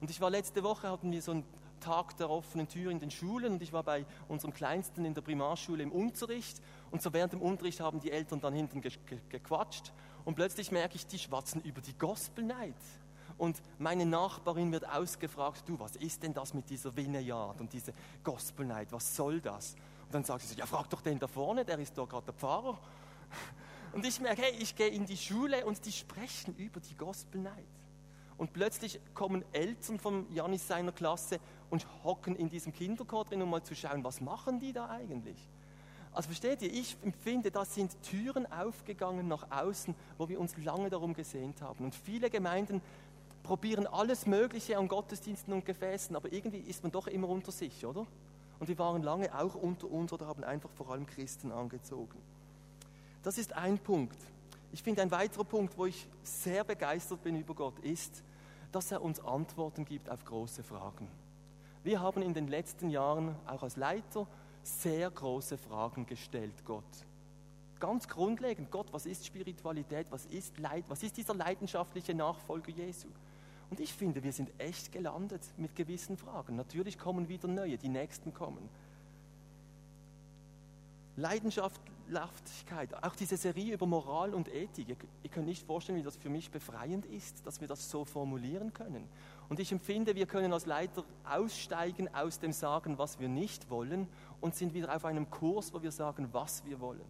Und 0.00 0.10
ich 0.10 0.20
war 0.20 0.30
letzte 0.30 0.62
Woche, 0.62 0.88
hatten 0.90 1.10
wir 1.10 1.20
so 1.20 1.32
einen 1.32 1.44
Tag 1.80 2.16
der 2.16 2.30
offenen 2.30 2.68
Tür 2.68 2.90
in 2.90 2.98
den 2.98 3.10
Schulen 3.10 3.54
und 3.54 3.62
ich 3.62 3.72
war 3.72 3.82
bei 3.82 4.04
unserem 4.28 4.52
Kleinsten 4.52 5.04
in 5.04 5.14
der 5.14 5.22
Primarschule 5.22 5.82
im 5.82 5.92
Unterricht 5.92 6.60
und 6.90 7.02
so 7.02 7.12
während 7.12 7.32
dem 7.32 7.42
Unterricht 7.42 7.80
haben 7.80 8.00
die 8.00 8.10
Eltern 8.10 8.40
dann 8.40 8.52
hinten 8.52 8.80
ge 8.80 8.92
ge 9.06 9.18
gequatscht 9.28 9.92
und 10.24 10.34
plötzlich 10.34 10.72
merke 10.72 10.96
ich, 10.96 11.06
die 11.06 11.18
schwatzen 11.18 11.62
über 11.62 11.80
die 11.80 11.96
Gospel 11.96 12.44
Night. 12.44 12.74
Und 13.38 13.62
meine 13.78 14.04
Nachbarin 14.04 14.72
wird 14.72 14.88
ausgefragt, 14.88 15.62
du, 15.66 15.78
was 15.78 15.94
ist 15.96 16.22
denn 16.24 16.34
das 16.34 16.52
mit 16.54 16.68
dieser 16.68 16.94
Vineyard 16.94 17.60
und 17.60 17.72
dieser 17.72 17.92
Gospel 18.24 18.66
Night, 18.66 18.90
was 18.90 19.14
soll 19.14 19.40
das? 19.40 19.76
Und 20.06 20.14
dann 20.14 20.24
sagt 20.24 20.42
sie 20.42 20.56
ja, 20.56 20.66
frag 20.66 20.90
doch 20.90 21.00
den 21.00 21.18
da 21.18 21.28
vorne, 21.28 21.64
der 21.64 21.78
ist 21.78 21.96
doch 21.96 22.08
gerade 22.08 22.26
der 22.26 22.34
Pfarrer. 22.34 22.78
Und 23.92 24.04
ich 24.04 24.20
merke, 24.20 24.42
hey, 24.42 24.54
ich 24.58 24.74
gehe 24.74 24.88
in 24.88 25.06
die 25.06 25.16
Schule 25.16 25.64
und 25.64 25.84
die 25.86 25.92
sprechen 25.92 26.54
über 26.56 26.80
die 26.80 26.96
Gospel 26.96 27.40
Night. 27.40 27.64
Und 28.36 28.52
plötzlich 28.52 29.00
kommen 29.14 29.44
Eltern 29.52 29.98
von 29.98 30.32
Janis 30.32 30.66
seiner 30.66 30.92
Klasse 30.92 31.40
und 31.70 31.86
hocken 32.04 32.36
in 32.36 32.48
diesem 32.48 32.72
Kinderchor 32.72 33.24
drin, 33.24 33.42
um 33.42 33.50
mal 33.50 33.62
zu 33.62 33.74
schauen, 33.74 34.04
was 34.04 34.20
machen 34.20 34.60
die 34.60 34.72
da 34.72 34.88
eigentlich? 34.88 35.48
Also 36.12 36.28
versteht 36.28 36.62
ihr, 36.62 36.72
ich 36.72 36.96
empfinde, 37.02 37.50
da 37.50 37.64
sind 37.64 38.00
Türen 38.02 38.50
aufgegangen 38.50 39.28
nach 39.28 39.50
außen, 39.50 39.94
wo 40.16 40.28
wir 40.28 40.40
uns 40.40 40.56
lange 40.56 40.90
darum 40.90 41.14
gesehnt 41.14 41.60
haben. 41.62 41.84
Und 41.84 41.94
viele 41.94 42.30
Gemeinden 42.30 42.80
probieren 43.48 43.86
alles 43.86 44.26
Mögliche 44.26 44.76
an 44.76 44.88
Gottesdiensten 44.88 45.54
und 45.54 45.64
Gefäßen, 45.64 46.14
aber 46.14 46.30
irgendwie 46.30 46.58
ist 46.58 46.82
man 46.82 46.92
doch 46.92 47.06
immer 47.06 47.30
unter 47.30 47.50
sich, 47.50 47.86
oder? 47.86 48.06
Und 48.60 48.68
wir 48.68 48.78
waren 48.78 49.02
lange 49.02 49.34
auch 49.34 49.54
unter 49.54 49.90
uns 49.90 50.12
oder 50.12 50.26
haben 50.26 50.44
einfach 50.44 50.68
vor 50.72 50.90
allem 50.90 51.06
Christen 51.06 51.50
angezogen. 51.50 52.18
Das 53.22 53.38
ist 53.38 53.54
ein 53.54 53.78
Punkt. 53.78 54.18
Ich 54.70 54.82
finde, 54.82 55.00
ein 55.00 55.10
weiterer 55.10 55.44
Punkt, 55.44 55.78
wo 55.78 55.86
ich 55.86 56.06
sehr 56.22 56.62
begeistert 56.62 57.22
bin 57.22 57.36
über 57.36 57.54
Gott, 57.54 57.78
ist, 57.78 58.22
dass 58.70 58.92
er 58.92 59.00
uns 59.00 59.18
Antworten 59.18 59.86
gibt 59.86 60.10
auf 60.10 60.26
große 60.26 60.62
Fragen. 60.62 61.08
Wir 61.82 62.02
haben 62.02 62.20
in 62.20 62.34
den 62.34 62.48
letzten 62.48 62.90
Jahren, 62.90 63.34
auch 63.46 63.62
als 63.62 63.76
Leiter, 63.76 64.26
sehr 64.62 65.10
große 65.10 65.56
Fragen 65.56 66.04
gestellt, 66.04 66.66
Gott. 66.66 66.84
Ganz 67.80 68.08
grundlegend, 68.08 68.70
Gott, 68.70 68.92
was 68.92 69.06
ist 69.06 69.24
Spiritualität, 69.24 70.06
was 70.10 70.26
ist 70.26 70.58
Leid, 70.58 70.84
was 70.88 71.02
ist 71.02 71.16
dieser 71.16 71.32
leidenschaftliche 71.32 72.12
Nachfolger 72.12 72.72
Jesu? 72.72 73.08
Und 73.70 73.80
ich 73.80 73.92
finde, 73.92 74.22
wir 74.22 74.32
sind 74.32 74.50
echt 74.58 74.92
gelandet 74.92 75.42
mit 75.56 75.76
gewissen 75.76 76.16
Fragen. 76.16 76.56
Natürlich 76.56 76.98
kommen 76.98 77.28
wieder 77.28 77.48
neue, 77.48 77.76
die 77.76 77.88
nächsten 77.88 78.32
kommen. 78.32 78.68
Leidenschaftlichkeit, 81.18 83.02
auch 83.02 83.16
diese 83.16 83.36
Serie 83.36 83.74
über 83.74 83.86
Moral 83.86 84.34
und 84.34 84.48
Ethik. 84.54 84.88
Ihr, 84.88 84.96
ihr 85.24 85.30
könnt 85.30 85.46
nicht 85.46 85.66
vorstellen, 85.66 85.98
wie 85.98 86.04
das 86.04 86.16
für 86.16 86.30
mich 86.30 86.50
befreiend 86.50 87.04
ist, 87.06 87.44
dass 87.44 87.60
wir 87.60 87.66
das 87.66 87.90
so 87.90 88.04
formulieren 88.04 88.72
können. 88.72 89.04
Und 89.48 89.58
ich 89.58 89.72
empfinde, 89.72 90.14
wir 90.14 90.26
können 90.26 90.52
als 90.52 90.64
Leiter 90.64 91.04
aussteigen 91.28 92.08
aus 92.14 92.38
dem 92.38 92.52
Sagen, 92.52 92.98
was 92.98 93.18
wir 93.18 93.28
nicht 93.28 93.68
wollen 93.68 94.06
und 94.40 94.54
sind 94.54 94.74
wieder 94.74 94.94
auf 94.94 95.04
einem 95.04 95.28
Kurs, 95.28 95.74
wo 95.74 95.82
wir 95.82 95.90
sagen, 95.90 96.28
was 96.32 96.64
wir 96.64 96.80
wollen. 96.80 97.04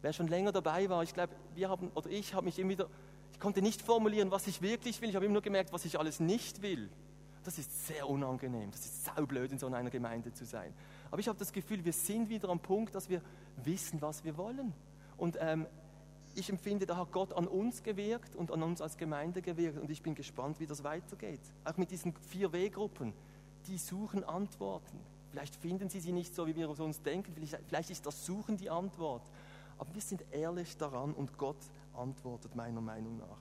Wer 0.00 0.12
schon 0.12 0.28
länger 0.28 0.52
dabei 0.52 0.88
war, 0.88 1.02
ich 1.02 1.14
glaube, 1.14 1.32
wir 1.54 1.68
haben, 1.68 1.90
oder 1.94 2.10
ich 2.10 2.34
habe 2.34 2.46
mich 2.46 2.58
immer 2.58 2.70
wieder, 2.70 2.88
ich 3.34 3.40
konnte 3.40 3.60
nicht 3.60 3.82
formulieren, 3.82 4.30
was 4.30 4.46
ich 4.46 4.62
wirklich 4.62 5.00
will. 5.02 5.08
Ich 5.08 5.16
habe 5.16 5.24
immer 5.24 5.34
nur 5.34 5.42
gemerkt, 5.42 5.72
was 5.72 5.84
ich 5.84 5.98
alles 5.98 6.20
nicht 6.20 6.62
will. 6.62 6.88
Das 7.42 7.58
ist 7.58 7.88
sehr 7.88 8.08
unangenehm. 8.08 8.70
Das 8.70 8.84
ist 8.86 9.04
saublöd, 9.04 9.50
in 9.50 9.58
so 9.58 9.66
einer 9.66 9.90
Gemeinde 9.90 10.32
zu 10.32 10.46
sein. 10.46 10.72
Aber 11.10 11.18
ich 11.18 11.26
habe 11.26 11.38
das 11.38 11.52
Gefühl, 11.52 11.84
wir 11.84 11.92
sind 11.92 12.28
wieder 12.28 12.48
am 12.48 12.60
Punkt, 12.60 12.94
dass 12.94 13.08
wir 13.08 13.20
wissen, 13.64 14.00
was 14.00 14.24
wir 14.24 14.36
wollen. 14.36 14.72
Und 15.16 15.36
ähm, 15.40 15.66
ich 16.36 16.48
empfinde, 16.48 16.86
da 16.86 16.96
hat 16.96 17.10
Gott 17.10 17.32
an 17.32 17.48
uns 17.48 17.82
gewirkt 17.82 18.36
und 18.36 18.52
an 18.52 18.62
uns 18.62 18.80
als 18.80 18.96
Gemeinde 18.96 19.42
gewirkt. 19.42 19.78
Und 19.78 19.90
ich 19.90 20.00
bin 20.00 20.14
gespannt, 20.14 20.60
wie 20.60 20.66
das 20.66 20.84
weitergeht. 20.84 21.40
Auch 21.64 21.76
mit 21.76 21.90
diesen 21.90 22.14
vier 22.30 22.52
W-Gruppen. 22.52 23.12
Die 23.66 23.78
suchen 23.78 24.22
Antworten. 24.22 25.00
Vielleicht 25.32 25.56
finden 25.56 25.88
sie 25.90 25.98
sie 25.98 26.12
nicht 26.12 26.36
so, 26.36 26.46
wie 26.46 26.54
wir 26.54 26.70
uns 26.70 27.02
denken. 27.02 27.32
Vielleicht, 27.34 27.58
vielleicht 27.66 27.90
ist 27.90 28.06
das 28.06 28.24
Suchen 28.24 28.56
die 28.56 28.70
Antwort. 28.70 29.28
Aber 29.76 29.92
wir 29.92 30.02
sind 30.02 30.24
ehrlich 30.30 30.76
daran 30.76 31.12
und 31.12 31.36
Gott 31.36 31.58
antwortet 31.96 32.54
meiner 32.54 32.80
Meinung 32.80 33.16
nach. 33.18 33.38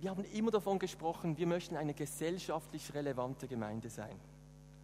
Wir 0.00 0.10
haben 0.10 0.24
immer 0.24 0.50
davon 0.50 0.78
gesprochen, 0.78 1.36
wir 1.36 1.46
möchten 1.46 1.76
eine 1.76 1.94
gesellschaftlich 1.94 2.92
relevante 2.92 3.46
Gemeinde 3.46 3.88
sein. 3.88 4.18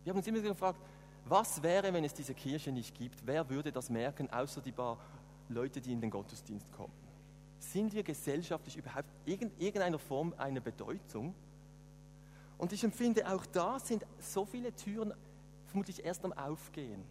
Wir 0.04 0.10
haben 0.10 0.18
uns 0.18 0.26
immer 0.28 0.40
gefragt, 0.40 0.80
was 1.24 1.62
wäre, 1.62 1.92
wenn 1.92 2.04
es 2.04 2.14
diese 2.14 2.34
Kirche 2.34 2.70
nicht 2.70 2.94
gibt? 2.94 3.26
Wer 3.26 3.50
würde 3.50 3.72
das 3.72 3.90
merken, 3.90 4.30
außer 4.30 4.60
die 4.60 4.72
paar 4.72 4.96
Leute, 5.48 5.80
die 5.80 5.92
in 5.92 6.00
den 6.00 6.10
Gottesdienst 6.10 6.70
kommen? 6.72 6.92
Sind 7.58 7.92
wir 7.92 8.02
gesellschaftlich 8.02 8.76
überhaupt 8.76 9.08
in 9.26 9.50
irgendeiner 9.58 9.98
Form 9.98 10.32
eine 10.38 10.60
Bedeutung? 10.60 11.34
Und 12.56 12.72
ich 12.72 12.84
empfinde, 12.84 13.28
auch 13.30 13.44
da 13.46 13.78
sind 13.78 14.06
so 14.20 14.44
viele 14.44 14.74
Türen 14.74 15.12
vermutlich 15.66 16.04
erst 16.04 16.24
am 16.24 16.32
Aufgehen. 16.32 17.02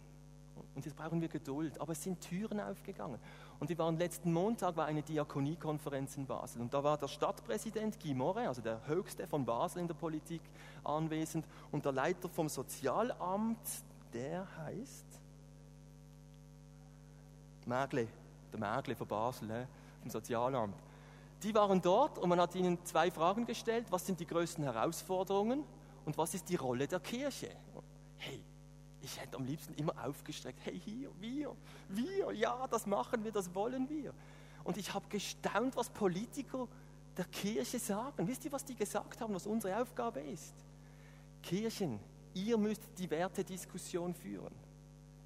Und 0.78 0.86
jetzt 0.86 0.94
brauchen 0.94 1.20
wir 1.20 1.26
Geduld. 1.26 1.80
Aber 1.80 1.90
es 1.90 2.00
sind 2.00 2.20
Türen 2.20 2.60
aufgegangen. 2.60 3.18
Und 3.58 3.68
wir 3.68 3.76
waren 3.78 3.98
letzten 3.98 4.32
Montag 4.32 4.76
war 4.76 4.86
eine 4.86 5.02
Diakoniekonferenz 5.02 6.16
in 6.16 6.24
Basel. 6.24 6.62
Und 6.62 6.72
da 6.72 6.84
war 6.84 6.96
der 6.96 7.08
Stadtpräsident 7.08 7.98
Guy 7.98 8.14
Moret, 8.14 8.46
also 8.46 8.62
der 8.62 8.86
höchste 8.86 9.26
von 9.26 9.44
Basel 9.44 9.80
in 9.80 9.88
der 9.88 9.96
Politik, 9.96 10.40
anwesend. 10.84 11.44
Und 11.72 11.84
der 11.84 11.90
Leiter 11.90 12.28
vom 12.28 12.48
Sozialamt, 12.48 13.58
der 14.12 14.46
heißt 14.58 15.06
Mägle, 17.66 18.06
der 18.52 18.60
Mägle 18.60 18.94
von 18.94 19.08
Basel, 19.08 19.66
vom 20.00 20.10
Sozialamt. 20.10 20.76
Die 21.42 21.52
waren 21.56 21.82
dort 21.82 22.18
und 22.18 22.28
man 22.28 22.40
hat 22.40 22.54
ihnen 22.54 22.78
zwei 22.84 23.10
Fragen 23.10 23.46
gestellt. 23.46 23.88
Was 23.90 24.06
sind 24.06 24.20
die 24.20 24.26
größten 24.26 24.62
Herausforderungen 24.62 25.64
und 26.04 26.16
was 26.16 26.34
ist 26.34 26.48
die 26.48 26.54
Rolle 26.54 26.86
der 26.86 27.00
Kirche? 27.00 27.50
Ich 29.10 29.18
hätte 29.18 29.38
am 29.38 29.44
liebsten 29.46 29.72
immer 29.74 29.94
aufgestreckt, 30.04 30.60
hey, 30.64 30.78
hier, 30.78 31.10
wir, 31.18 31.56
wir, 31.88 32.32
ja, 32.32 32.66
das 32.66 32.86
machen 32.86 33.24
wir, 33.24 33.32
das 33.32 33.54
wollen 33.54 33.88
wir. 33.88 34.12
Und 34.64 34.76
ich 34.76 34.92
habe 34.92 35.08
gestaunt, 35.08 35.74
was 35.76 35.88
Politiker 35.88 36.68
der 37.16 37.24
Kirche 37.24 37.78
sagen. 37.78 38.28
Wisst 38.28 38.44
ihr, 38.44 38.52
was 38.52 38.66
die 38.66 38.74
gesagt 38.74 39.18
haben, 39.18 39.34
was 39.34 39.46
unsere 39.46 39.80
Aufgabe 39.80 40.20
ist? 40.20 40.54
Kirchen, 41.42 41.98
ihr 42.34 42.58
müsst 42.58 42.82
die 42.98 43.10
Wertediskussion 43.10 44.14
führen. 44.14 44.52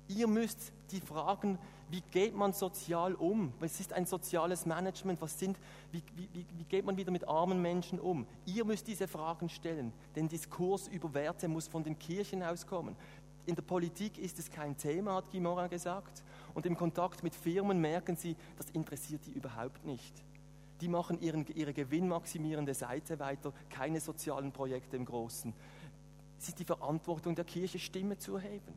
Ihr 0.07 0.29
müsst 0.29 0.73
die 0.93 1.01
Fragen, 1.01 1.59
wie 1.91 2.03
geht 2.11 2.35
man 2.35 2.53
sozial 2.53 3.15
um? 3.15 3.53
Was 3.61 3.79
ist 3.79 3.93
ein 3.93 4.07
soziales 4.07 4.65
Management? 4.65 5.21
Was 5.21 5.39
sind, 5.39 5.59
wie, 5.91 6.03
wie, 6.17 6.47
wie 6.57 6.65
geht 6.65 6.85
man 6.85 6.97
wieder 6.97 7.11
mit 7.11 7.29
armen 7.29 7.61
Menschen 7.61 8.01
um? 8.01 8.27
Ihr 8.47 8.65
müsst 8.65 8.87
diese 8.89 9.07
Fragen 9.07 9.49
stellen. 9.49 9.93
Den 10.17 10.29
Diskurs 10.29 10.89
über 10.89 11.13
Werte 11.13 11.49
muss 11.49 11.69
von 11.69 11.85
den 11.85 11.99
Kirchen 11.99 12.43
auskommen. 12.43 12.97
In 13.45 13.55
der 13.55 13.63
Politik 13.63 14.19
ist 14.19 14.39
es 14.39 14.51
kein 14.51 14.77
Thema, 14.77 15.17
hat 15.17 15.31
Guy 15.33 15.69
gesagt. 15.69 16.23
Und 16.55 16.67
im 16.67 16.77
Kontakt 16.77 17.23
mit 17.23 17.35
Firmen 17.35 17.81
merken 17.81 18.17
sie, 18.17 18.37
das 18.57 18.71
interessiert 18.71 19.27
die 19.27 19.33
überhaupt 19.33 19.85
nicht. 19.85 20.23
Die 20.81 20.89
machen 20.89 21.21
ihren, 21.21 21.47
ihre 21.47 21.73
gewinnmaximierende 21.73 22.75
Seite 22.75 23.19
weiter, 23.19 23.53
keine 23.71 24.01
sozialen 24.01 24.53
Projekte 24.53 24.97
im 24.97 25.05
Großen. 25.05 25.53
Es 26.39 26.49
ist 26.49 26.59
die 26.59 26.65
Verantwortung 26.65 27.35
der 27.35 27.45
Kirche, 27.45 27.79
Stimme 27.79 28.19
zu 28.19 28.37
erheben. 28.37 28.75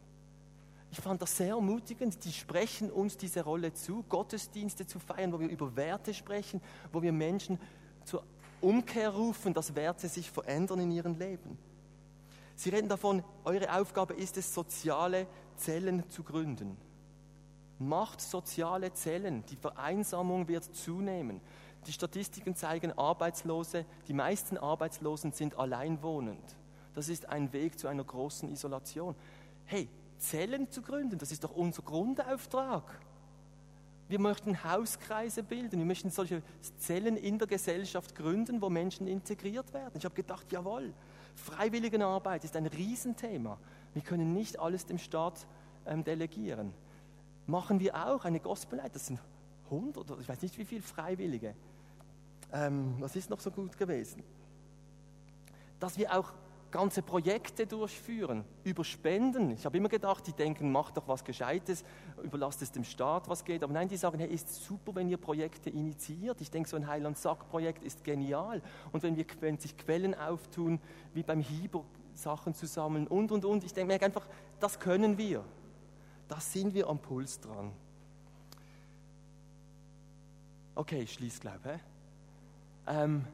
Ich 0.91 0.99
fand 0.99 1.21
das 1.21 1.35
sehr 1.35 1.55
ermutigend. 1.55 2.23
Die 2.23 2.31
sprechen 2.31 2.89
uns 2.89 3.17
diese 3.17 3.43
Rolle 3.43 3.73
zu, 3.73 4.03
Gottesdienste 4.07 4.87
zu 4.87 4.99
feiern, 4.99 5.33
wo 5.33 5.39
wir 5.39 5.49
über 5.49 5.75
Werte 5.75 6.13
sprechen, 6.13 6.61
wo 6.93 7.01
wir 7.01 7.11
Menschen 7.11 7.59
zur 8.03 8.23
Umkehr 8.61 9.09
rufen, 9.09 9.53
dass 9.53 9.75
Werte 9.75 10.07
sich 10.07 10.31
verändern 10.31 10.79
in 10.79 10.91
ihrem 10.91 11.17
Leben. 11.17 11.57
Sie 12.55 12.69
reden 12.69 12.89
davon, 12.89 13.23
eure 13.43 13.73
Aufgabe 13.75 14.13
ist 14.13 14.37
es, 14.37 14.53
soziale 14.53 15.27
Zellen 15.57 16.09
zu 16.09 16.23
gründen. 16.23 16.77
Macht 17.79 18.21
soziale 18.21 18.93
Zellen. 18.93 19.45
Die 19.47 19.57
Vereinsamung 19.57 20.47
wird 20.47 20.63
zunehmen. 20.63 21.41
Die 21.87 21.91
Statistiken 21.91 22.55
zeigen, 22.55 22.97
Arbeitslose, 22.97 23.85
die 24.07 24.13
meisten 24.13 24.57
Arbeitslosen 24.57 25.33
sind 25.33 25.59
alleinwohnend. 25.59 26.55
Das 26.93 27.09
ist 27.09 27.27
ein 27.29 27.51
Weg 27.53 27.77
zu 27.77 27.87
einer 27.87 28.03
großen 28.03 28.49
Isolation. 28.49 29.15
Hey, 29.65 29.89
Zellen 30.17 30.71
zu 30.71 30.81
gründen, 30.81 31.19
das 31.19 31.31
ist 31.31 31.43
doch 31.43 31.51
unser 31.51 31.83
Grundauftrag. 31.83 32.99
Wir 34.07 34.19
möchten 34.19 34.63
Hauskreise 34.63 35.43
bilden, 35.43 35.79
wir 35.79 35.85
möchten 35.85 36.09
solche 36.09 36.41
Zellen 36.77 37.17
in 37.17 37.37
der 37.37 37.47
Gesellschaft 37.47 38.15
gründen, 38.15 38.61
wo 38.61 38.69
Menschen 38.69 39.07
integriert 39.07 39.73
werden. 39.73 39.93
Ich 39.97 40.05
habe 40.05 40.15
gedacht, 40.15 40.51
jawohl, 40.51 40.93
Freiwilligenarbeit 41.35 42.43
ist 42.43 42.55
ein 42.55 42.65
Riesenthema. 42.65 43.57
Wir 43.93 44.01
können 44.01 44.33
nicht 44.33 44.59
alles 44.59 44.85
dem 44.85 44.97
Staat 44.97 45.45
ähm, 45.85 46.03
delegieren. 46.03 46.73
Machen 47.47 47.79
wir 47.79 47.95
auch 48.07 48.25
eine 48.25 48.39
Gospelheit, 48.39 48.95
das 48.95 49.07
sind 49.07 49.19
100 49.65 50.11
oder 50.11 50.19
ich 50.19 50.27
weiß 50.27 50.41
nicht 50.41 50.57
wie 50.57 50.65
viele 50.65 50.81
Freiwillige. 50.81 51.55
Ähm, 52.51 52.95
was 52.99 53.15
ist 53.15 53.29
noch 53.29 53.39
so 53.39 53.51
gut 53.51 53.77
gewesen? 53.77 54.23
Dass 55.79 55.97
wir 55.97 56.17
auch 56.17 56.33
ganze 56.75 57.01
Projekte 57.01 57.65
durchführen 57.65 58.43
über 58.65 58.83
Spenden. 58.83 59.51
Ich 59.51 59.65
habe 59.65 59.77
immer 59.77 59.87
gedacht, 59.87 60.27
die 60.27 60.33
denken, 60.33 60.73
macht 60.73 60.97
doch 60.97 61.07
was 61.07 61.23
Gescheites, 61.23 61.85
überlasst 62.21 62.61
es 62.61 62.73
dem 62.73 62.83
Staat, 62.83 63.29
was 63.29 63.45
geht. 63.45 63.63
Aber 63.63 63.71
nein, 63.71 63.87
die 63.87 63.95
sagen, 63.95 64.19
hey, 64.19 64.27
ist 64.27 64.65
super, 64.65 64.93
wenn 64.95 65.07
ihr 65.07 65.15
Projekte 65.15 65.69
initiiert. 65.69 66.41
Ich 66.41 66.51
denke, 66.51 66.67
so 66.67 66.75
ein 66.75 66.85
Heiland-Sack-Projekt 66.85 67.85
ist 67.85 68.03
genial. 68.03 68.61
Und 68.91 69.03
wenn, 69.03 69.15
wir, 69.15 69.25
wenn 69.39 69.57
sich 69.57 69.77
Quellen 69.77 70.13
auftun, 70.13 70.81
wie 71.13 71.23
beim 71.23 71.39
Hieber, 71.39 71.85
Sachen 72.13 72.53
zu 72.53 72.67
sammeln 72.67 73.07
und, 73.07 73.31
und, 73.31 73.45
und. 73.45 73.63
Ich 73.63 73.73
denke 73.73 73.93
mir 73.93 74.01
einfach, 74.01 74.27
das 74.59 74.79
können 74.79 75.17
wir. 75.17 75.43
Da 76.27 76.39
sind 76.41 76.73
wir 76.73 76.89
am 76.89 76.99
Puls 76.99 77.39
dran. 77.39 77.71
Okay, 80.75 81.03
ich 81.03 81.13
schließe, 81.13 81.39
glaube 81.39 81.75
ich. 81.75 82.93
Ähm, 82.93 83.25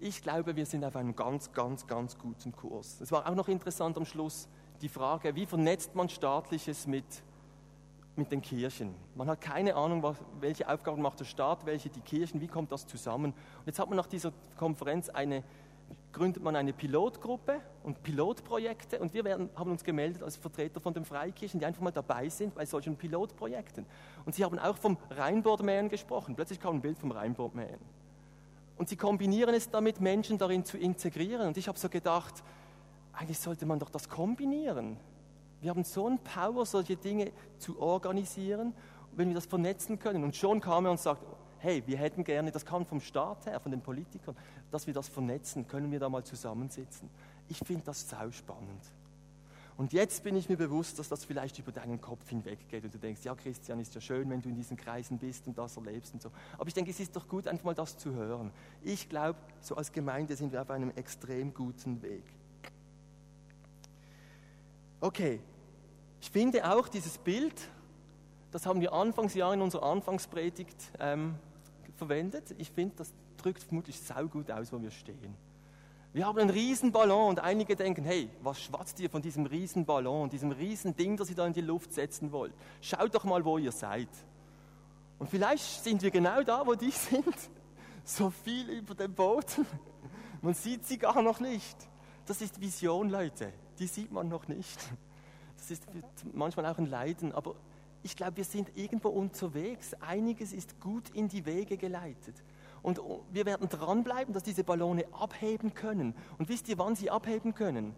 ich 0.00 0.22
glaube, 0.22 0.54
wir 0.54 0.66
sind 0.66 0.84
auf 0.84 0.96
einem 0.96 1.16
ganz, 1.16 1.52
ganz, 1.52 1.86
ganz 1.86 2.16
guten 2.18 2.52
Kurs. 2.52 3.00
Es 3.00 3.10
war 3.10 3.28
auch 3.28 3.34
noch 3.34 3.48
interessant 3.48 3.96
am 3.96 4.04
Schluss 4.04 4.48
die 4.80 4.88
Frage, 4.88 5.34
wie 5.34 5.46
vernetzt 5.46 5.94
man 5.94 6.08
staatliches 6.08 6.86
mit, 6.86 7.04
mit 8.14 8.30
den 8.30 8.40
Kirchen? 8.40 8.94
Man 9.16 9.28
hat 9.28 9.40
keine 9.40 9.74
Ahnung, 9.74 10.02
was, 10.02 10.16
welche 10.40 10.68
Aufgaben 10.68 11.02
macht 11.02 11.18
der 11.18 11.24
Staat, 11.24 11.66
welche 11.66 11.88
die 11.88 12.00
Kirchen, 12.00 12.40
wie 12.40 12.46
kommt 12.46 12.70
das 12.70 12.86
zusammen? 12.86 13.32
Und 13.32 13.66
jetzt 13.66 13.80
hat 13.80 13.88
man 13.88 13.96
nach 13.96 14.06
dieser 14.06 14.32
Konferenz 14.56 15.08
eine, 15.08 15.42
gründet 16.12 16.44
man 16.44 16.54
eine 16.54 16.72
Pilotgruppe 16.72 17.60
und 17.82 18.00
Pilotprojekte 18.04 19.00
und 19.00 19.14
wir 19.14 19.24
werden, 19.24 19.50
haben 19.56 19.72
uns 19.72 19.82
gemeldet 19.82 20.22
als 20.22 20.36
Vertreter 20.36 20.80
von 20.80 20.94
den 20.94 21.04
Freikirchen, 21.04 21.58
die 21.58 21.66
einfach 21.66 21.82
mal 21.82 21.90
dabei 21.90 22.28
sind 22.28 22.54
bei 22.54 22.64
solchen 22.66 22.96
Pilotprojekten. 22.96 23.84
Und 24.24 24.36
sie 24.36 24.44
haben 24.44 24.60
auch 24.60 24.76
vom 24.76 24.96
Rheinbordmähen 25.10 25.88
gesprochen. 25.88 26.36
Plötzlich 26.36 26.60
kam 26.60 26.76
ein 26.76 26.82
Bild 26.82 26.98
vom 27.00 27.10
Rheinbordmähen. 27.10 27.97
Und 28.78 28.88
sie 28.88 28.96
kombinieren 28.96 29.54
es 29.54 29.68
damit, 29.68 30.00
Menschen 30.00 30.38
darin 30.38 30.64
zu 30.64 30.78
integrieren. 30.78 31.48
Und 31.48 31.56
ich 31.56 31.68
habe 31.68 31.78
so 31.78 31.88
gedacht, 31.88 32.42
eigentlich 33.12 33.38
sollte 33.38 33.66
man 33.66 33.80
doch 33.80 33.90
das 33.90 34.08
kombinieren. 34.08 34.96
Wir 35.60 35.70
haben 35.70 35.82
so 35.82 36.06
ein 36.06 36.18
Power, 36.18 36.64
solche 36.64 36.96
Dinge 36.96 37.32
zu 37.58 37.80
organisieren, 37.80 38.72
wenn 39.12 39.28
wir 39.28 39.34
das 39.34 39.46
vernetzen 39.46 39.98
können. 39.98 40.22
Und 40.22 40.36
schon 40.36 40.60
kam 40.60 40.84
er 40.84 40.92
und 40.92 41.00
sagt, 41.00 41.20
hey, 41.58 41.82
wir 41.86 41.98
hätten 41.98 42.22
gerne, 42.22 42.52
das 42.52 42.64
kam 42.64 42.86
vom 42.86 43.00
Staat 43.00 43.46
her, 43.46 43.58
von 43.58 43.72
den 43.72 43.80
Politikern, 43.80 44.36
dass 44.70 44.86
wir 44.86 44.94
das 44.94 45.08
vernetzen, 45.08 45.66
können 45.66 45.90
wir 45.90 45.98
da 45.98 46.08
mal 46.08 46.22
zusammensitzen. 46.22 47.10
Ich 47.48 47.58
finde 47.58 47.82
das 47.86 48.08
sau 48.08 48.30
spannend. 48.30 48.82
Und 49.78 49.92
jetzt 49.92 50.24
bin 50.24 50.34
ich 50.34 50.48
mir 50.48 50.56
bewusst, 50.56 50.98
dass 50.98 51.08
das 51.08 51.24
vielleicht 51.24 51.60
über 51.60 51.70
deinen 51.70 52.00
Kopf 52.00 52.28
hinweggeht 52.28 52.82
und 52.82 52.92
du 52.92 52.98
denkst, 52.98 53.20
ja 53.22 53.36
Christian, 53.36 53.78
ist 53.78 53.94
ja 53.94 54.00
schön, 54.00 54.28
wenn 54.28 54.42
du 54.42 54.48
in 54.48 54.56
diesen 54.56 54.76
Kreisen 54.76 55.18
bist 55.18 55.46
und 55.46 55.56
das 55.56 55.76
erlebst 55.76 56.12
und 56.12 56.20
so. 56.20 56.32
Aber 56.58 56.66
ich 56.66 56.74
denke, 56.74 56.90
es 56.90 56.98
ist 56.98 57.14
doch 57.14 57.28
gut, 57.28 57.46
einfach 57.46 57.64
mal 57.64 57.74
das 57.74 57.96
zu 57.96 58.12
hören. 58.12 58.50
Ich 58.82 59.08
glaube, 59.08 59.38
so 59.60 59.76
als 59.76 59.92
Gemeinde 59.92 60.34
sind 60.34 60.50
wir 60.50 60.62
auf 60.62 60.70
einem 60.70 60.90
extrem 60.96 61.54
guten 61.54 62.02
Weg. 62.02 62.24
Okay, 65.00 65.38
ich 66.20 66.28
finde 66.28 66.68
auch 66.68 66.88
dieses 66.88 67.16
Bild, 67.16 67.70
das 68.50 68.66
haben 68.66 68.80
wir 68.80 68.92
Anfangsjahr 68.92 69.54
in 69.54 69.62
unserer 69.62 69.84
Anfangspredigt 69.84 70.90
ähm, 70.98 71.36
verwendet. 71.94 72.52
Ich 72.58 72.72
finde, 72.72 72.96
das 72.96 73.12
drückt 73.36 73.62
vermutlich 73.62 74.00
saugut 74.00 74.50
aus, 74.50 74.72
wo 74.72 74.82
wir 74.82 74.90
stehen. 74.90 75.36
Wir 76.18 76.26
haben 76.26 76.40
einen 76.40 76.50
Riesenballon 76.50 77.28
und 77.28 77.38
einige 77.38 77.76
denken, 77.76 78.04
hey, 78.04 78.28
was 78.42 78.60
schwatzt 78.60 78.98
ihr 78.98 79.08
von 79.08 79.22
diesem 79.22 79.46
Riesenballon, 79.46 80.28
diesem 80.28 80.50
Riesending, 80.50 81.16
das 81.16 81.30
ihr 81.30 81.36
da 81.36 81.46
in 81.46 81.52
die 81.52 81.60
Luft 81.60 81.92
setzen 81.92 82.32
wollt? 82.32 82.52
Schaut 82.80 83.14
doch 83.14 83.22
mal, 83.22 83.44
wo 83.44 83.56
ihr 83.56 83.70
seid. 83.70 84.08
Und 85.20 85.30
vielleicht 85.30 85.62
sind 85.62 86.02
wir 86.02 86.10
genau 86.10 86.42
da, 86.42 86.66
wo 86.66 86.74
die 86.74 86.90
sind. 87.10 87.36
So 88.02 88.30
viel 88.30 88.68
über 88.68 88.96
dem 88.96 89.14
Boden. 89.14 89.64
Man 90.42 90.54
sieht 90.54 90.84
sie 90.86 90.98
gar 90.98 91.22
noch 91.22 91.38
nicht. 91.38 91.76
Das 92.26 92.42
ist 92.42 92.60
Vision, 92.60 93.10
Leute. 93.10 93.52
Die 93.78 93.86
sieht 93.86 94.10
man 94.10 94.26
noch 94.28 94.48
nicht. 94.48 94.76
Das 95.56 95.70
ist 95.70 95.84
manchmal 96.32 96.66
auch 96.66 96.78
ein 96.78 96.86
Leiden, 96.86 97.30
aber 97.30 97.54
ich 98.02 98.16
glaube, 98.16 98.38
wir 98.38 98.44
sind 98.44 98.76
irgendwo 98.76 99.10
unterwegs. 99.10 99.94
Einiges 100.00 100.52
ist 100.52 100.80
gut 100.80 101.10
in 101.10 101.28
die 101.28 101.46
Wege 101.46 101.76
geleitet. 101.76 102.42
Und 102.82 103.00
wir 103.32 103.46
werden 103.46 103.68
dranbleiben, 103.68 104.32
dass 104.32 104.42
diese 104.42 104.64
Ballone 104.64 105.04
abheben 105.12 105.74
können. 105.74 106.14
Und 106.38 106.48
wisst 106.48 106.68
ihr, 106.68 106.78
wann 106.78 106.94
sie 106.94 107.10
abheben 107.10 107.54
können? 107.54 107.94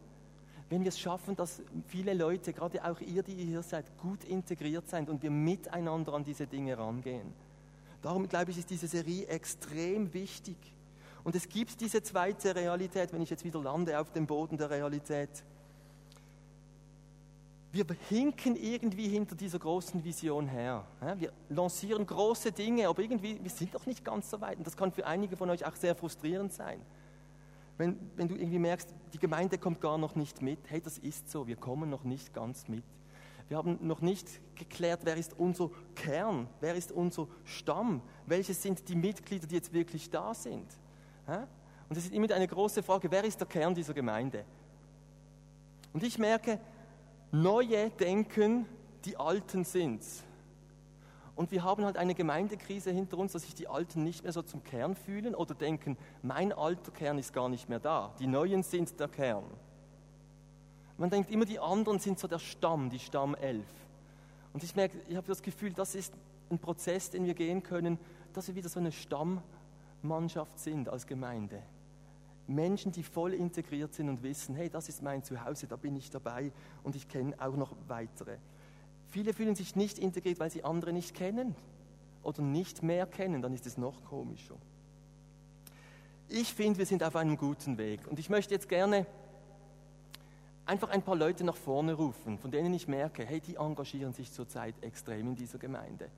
Wenn 0.69 0.83
wir 0.83 0.88
es 0.88 0.99
schaffen, 0.99 1.35
dass 1.37 1.62
viele 1.87 2.14
Leute, 2.14 2.53
gerade 2.53 2.85
auch 2.85 3.01
ihr, 3.01 3.23
die 3.23 3.35
ihr 3.35 3.45
hier 3.45 3.62
seid, 3.62 3.85
gut 3.99 4.25
integriert 4.25 4.88
sind 4.88 5.09
und 5.09 5.23
wir 5.23 5.31
miteinander 5.31 6.14
an 6.14 6.25
diese 6.25 6.47
Dinge 6.47 6.79
rangehen. 6.79 7.33
Darum 8.03 8.29
glaube 8.29 8.53
ich, 8.53 8.59
ist 8.59 8.71
diese 8.71 8.87
Serie 8.87 9.27
extrem 9.27 10.14
wichtig. 10.14 10.57
Und 11.25 11.35
es 11.35 11.49
gibt 11.49 11.81
diese 11.81 12.03
zweite 12.03 12.55
Realität, 12.55 13.12
wenn 13.12 13.21
ich 13.21 13.31
jetzt 13.31 13.45
wieder 13.45 13.61
lande 13.61 13.99
auf 14.01 14.11
dem 14.11 14.27
Boden 14.27 14.57
der 14.57 14.71
Realität. 14.71 15.45
Wir 17.72 17.87
hinken 18.09 18.56
irgendwie 18.56 19.09
hinter 19.09 19.37
dieser 19.37 19.59
großen 19.59 20.02
Vision 20.02 20.48
her. 20.48 20.85
Wir 21.18 21.33
lancieren 21.48 22.04
große 22.04 22.50
Dinge, 22.50 22.88
aber 22.88 23.00
irgendwie, 23.02 23.38
wir 23.40 23.50
sind 23.50 23.74
doch 23.74 23.87
nicht 23.87 24.04
ganz 24.04 24.28
so 24.28 24.40
weit. 24.40 24.59
Und 24.59 24.66
das 24.66 24.76
kann 24.76 24.90
für 24.90 25.06
einige 25.06 25.37
von 25.37 25.48
euch 25.50 25.64
auch 25.64 25.76
sehr 25.76 25.94
frustrierend 25.94 26.52
sein. 26.52 26.80
Wenn, 27.78 27.96
wenn 28.16 28.28
du 28.28 28.35
irgendwie 28.35 28.59
merkst, 28.59 28.92
die 29.12 29.18
Gemeinde 29.18 29.56
kommt 29.56 29.80
gar 29.80 29.98
noch 29.98 30.16
nicht 30.16 30.42
mit. 30.42 30.59
Hey, 30.68 30.80
das 30.80 30.98
ist 30.98 31.30
so, 31.30 31.46
wir 31.46 31.56
kommen 31.56 31.88
noch 31.88 32.04
nicht 32.04 32.35
ganz 32.35 32.66
mit. 32.68 32.85
Wir 33.48 33.56
haben 33.56 33.78
noch 33.83 34.00
nicht 34.00 34.28
geklärt, 34.54 35.00
wer 35.04 35.16
ist 35.16 35.38
unser 35.38 35.70
Kern, 35.94 36.48
wer 36.61 36.74
ist 36.74 36.92
unser 36.92 37.26
Stamm, 37.44 38.00
welche 38.26 38.54
sind 38.54 38.88
die 38.88 38.94
Mitglieder, 38.94 39.46
die 39.46 39.56
jetzt 39.56 39.72
wirklich 39.72 40.11
da 40.11 40.35
sind. 40.35 40.66
Und 41.88 41.96
es 41.96 42.04
ist 42.04 42.12
immer 42.12 42.30
eine 42.33 42.46
große 42.46 42.83
Frage, 42.83 43.11
wer 43.11 43.24
ist 43.24 43.40
der 43.40 43.48
Kern 43.48 43.74
dieser 43.74 43.94
Gemeinde? 43.94 44.44
Und 45.92 46.04
ich 46.04 46.18
merke, 46.18 46.61
Neue 47.33 47.90
denken, 47.90 48.66
die 49.05 49.16
Alten 49.16 49.64
sind's. 49.64 50.25
Und 51.37 51.53
wir 51.53 51.62
haben 51.62 51.85
halt 51.85 51.97
eine 51.97 52.14
Gemeindekrise 52.14 52.90
hinter 52.90 53.16
uns, 53.16 53.33
dass 53.33 53.43
sich 53.43 53.55
die 53.55 53.69
Alten 53.69 54.05
nicht 54.05 54.25
mehr 54.25 54.33
so 54.33 54.43
zum 54.43 54.62
Kern 54.62 54.95
fühlen 54.95 55.35
oder 55.35 55.55
denken, 55.55 55.97
mein 56.23 56.53
alter 56.53 56.90
Kern 56.93 57.19
ist 57.19 57.33
gar 57.33 57.49
nicht 57.49 57.69
mehr 57.69 57.79
da. 57.79 58.12
Die 58.19 58.27
Neuen 58.27 58.62
sind 58.62 59.01
der 59.01 59.09
Kern. 59.09 59.45
Man 60.99 61.09
denkt 61.09 61.31
immer, 61.31 61.47
die 61.47 61.59
anderen 61.59 61.99
sind 61.99 62.19
so 62.19 62.29
der 62.29 62.40
Stamm, 62.40 62.90
die 62.90 62.99
Stammelf. 62.99 63.64
Und 64.53 64.62
ich 64.62 64.77
merke, 64.77 64.99
ich 65.09 65.16
habe 65.16 65.27
das 65.27 65.40
Gefühl, 65.40 65.73
das 65.73 65.95
ist 65.95 66.12
ein 66.51 66.59
Prozess, 66.59 67.09
den 67.09 67.25
wir 67.25 67.35
gehen 67.35 67.62
können, 67.62 67.99
dass 68.35 68.49
wir 68.49 68.55
wieder 68.55 68.69
so 68.69 68.81
eine 68.81 68.93
Stammmannschaft 68.93 70.59
sind 70.59 70.88
als 70.88 71.07
Gemeinde. 71.07 71.62
Menschen, 72.50 72.92
die 72.92 73.02
voll 73.02 73.34
integriert 73.34 73.94
sind 73.94 74.08
und 74.08 74.22
wissen, 74.22 74.54
hey, 74.54 74.68
das 74.68 74.88
ist 74.88 75.02
mein 75.02 75.22
Zuhause, 75.22 75.66
da 75.66 75.76
bin 75.76 75.96
ich 75.96 76.10
dabei 76.10 76.52
und 76.82 76.96
ich 76.96 77.08
kenne 77.08 77.34
auch 77.38 77.56
noch 77.56 77.74
weitere. 77.88 78.36
Viele 79.08 79.32
fühlen 79.32 79.54
sich 79.54 79.76
nicht 79.76 79.98
integriert, 79.98 80.38
weil 80.40 80.50
sie 80.50 80.64
andere 80.64 80.92
nicht 80.92 81.14
kennen 81.14 81.54
oder 82.22 82.42
nicht 82.42 82.82
mehr 82.82 83.06
kennen, 83.06 83.42
dann 83.42 83.52
ist 83.52 83.66
es 83.66 83.76
noch 83.76 84.04
komischer. 84.04 84.56
Ich 86.28 86.54
finde, 86.54 86.78
wir 86.78 86.86
sind 86.86 87.02
auf 87.02 87.16
einem 87.16 87.36
guten 87.36 87.76
Weg 87.78 88.06
und 88.08 88.18
ich 88.18 88.30
möchte 88.30 88.54
jetzt 88.54 88.68
gerne 88.68 89.06
einfach 90.64 90.90
ein 90.90 91.02
paar 91.02 91.16
Leute 91.16 91.42
nach 91.42 91.56
vorne 91.56 91.94
rufen, 91.94 92.38
von 92.38 92.52
denen 92.52 92.72
ich 92.72 92.86
merke, 92.86 93.24
hey, 93.24 93.40
die 93.40 93.56
engagieren 93.56 94.12
sich 94.12 94.32
zurzeit 94.32 94.74
extrem 94.82 95.26
in 95.26 95.34
dieser 95.34 95.58
Gemeinde. 95.58 96.08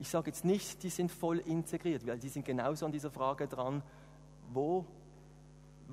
Ich 0.00 0.08
sage 0.08 0.30
jetzt 0.30 0.44
nicht, 0.44 0.82
die 0.82 0.88
sind 0.88 1.12
voll 1.12 1.38
integriert, 1.38 2.04
weil 2.06 2.18
die 2.18 2.28
sind 2.28 2.44
genauso 2.44 2.86
an 2.86 2.92
dieser 2.92 3.10
Frage 3.10 3.46
dran, 3.46 3.82
wo 4.52 4.84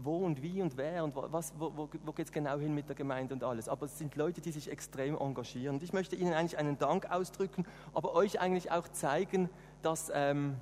wo 0.03 0.17
und 0.17 0.41
wie 0.41 0.61
und 0.61 0.77
wer 0.77 1.03
und 1.03 1.15
was, 1.15 1.53
wo, 1.57 1.71
wo, 1.75 1.89
wo 2.03 2.11
geht 2.11 2.27
es 2.27 2.31
genau 2.31 2.57
hin 2.57 2.73
mit 2.73 2.87
der 2.87 2.95
Gemeinde 2.95 3.33
und 3.33 3.43
alles. 3.43 3.67
Aber 3.67 3.85
es 3.85 3.97
sind 3.97 4.15
Leute, 4.15 4.41
die 4.41 4.51
sich 4.51 4.69
extrem 4.69 5.17
engagieren. 5.17 5.75
Und 5.75 5.83
ich 5.83 5.93
möchte 5.93 6.15
Ihnen 6.15 6.33
eigentlich 6.33 6.57
einen 6.57 6.77
Dank 6.77 7.09
ausdrücken, 7.09 7.65
aber 7.93 8.13
euch 8.13 8.39
eigentlich 8.39 8.71
auch 8.71 8.87
zeigen, 8.89 9.49
dass 9.81 10.11
ähm, 10.13 10.55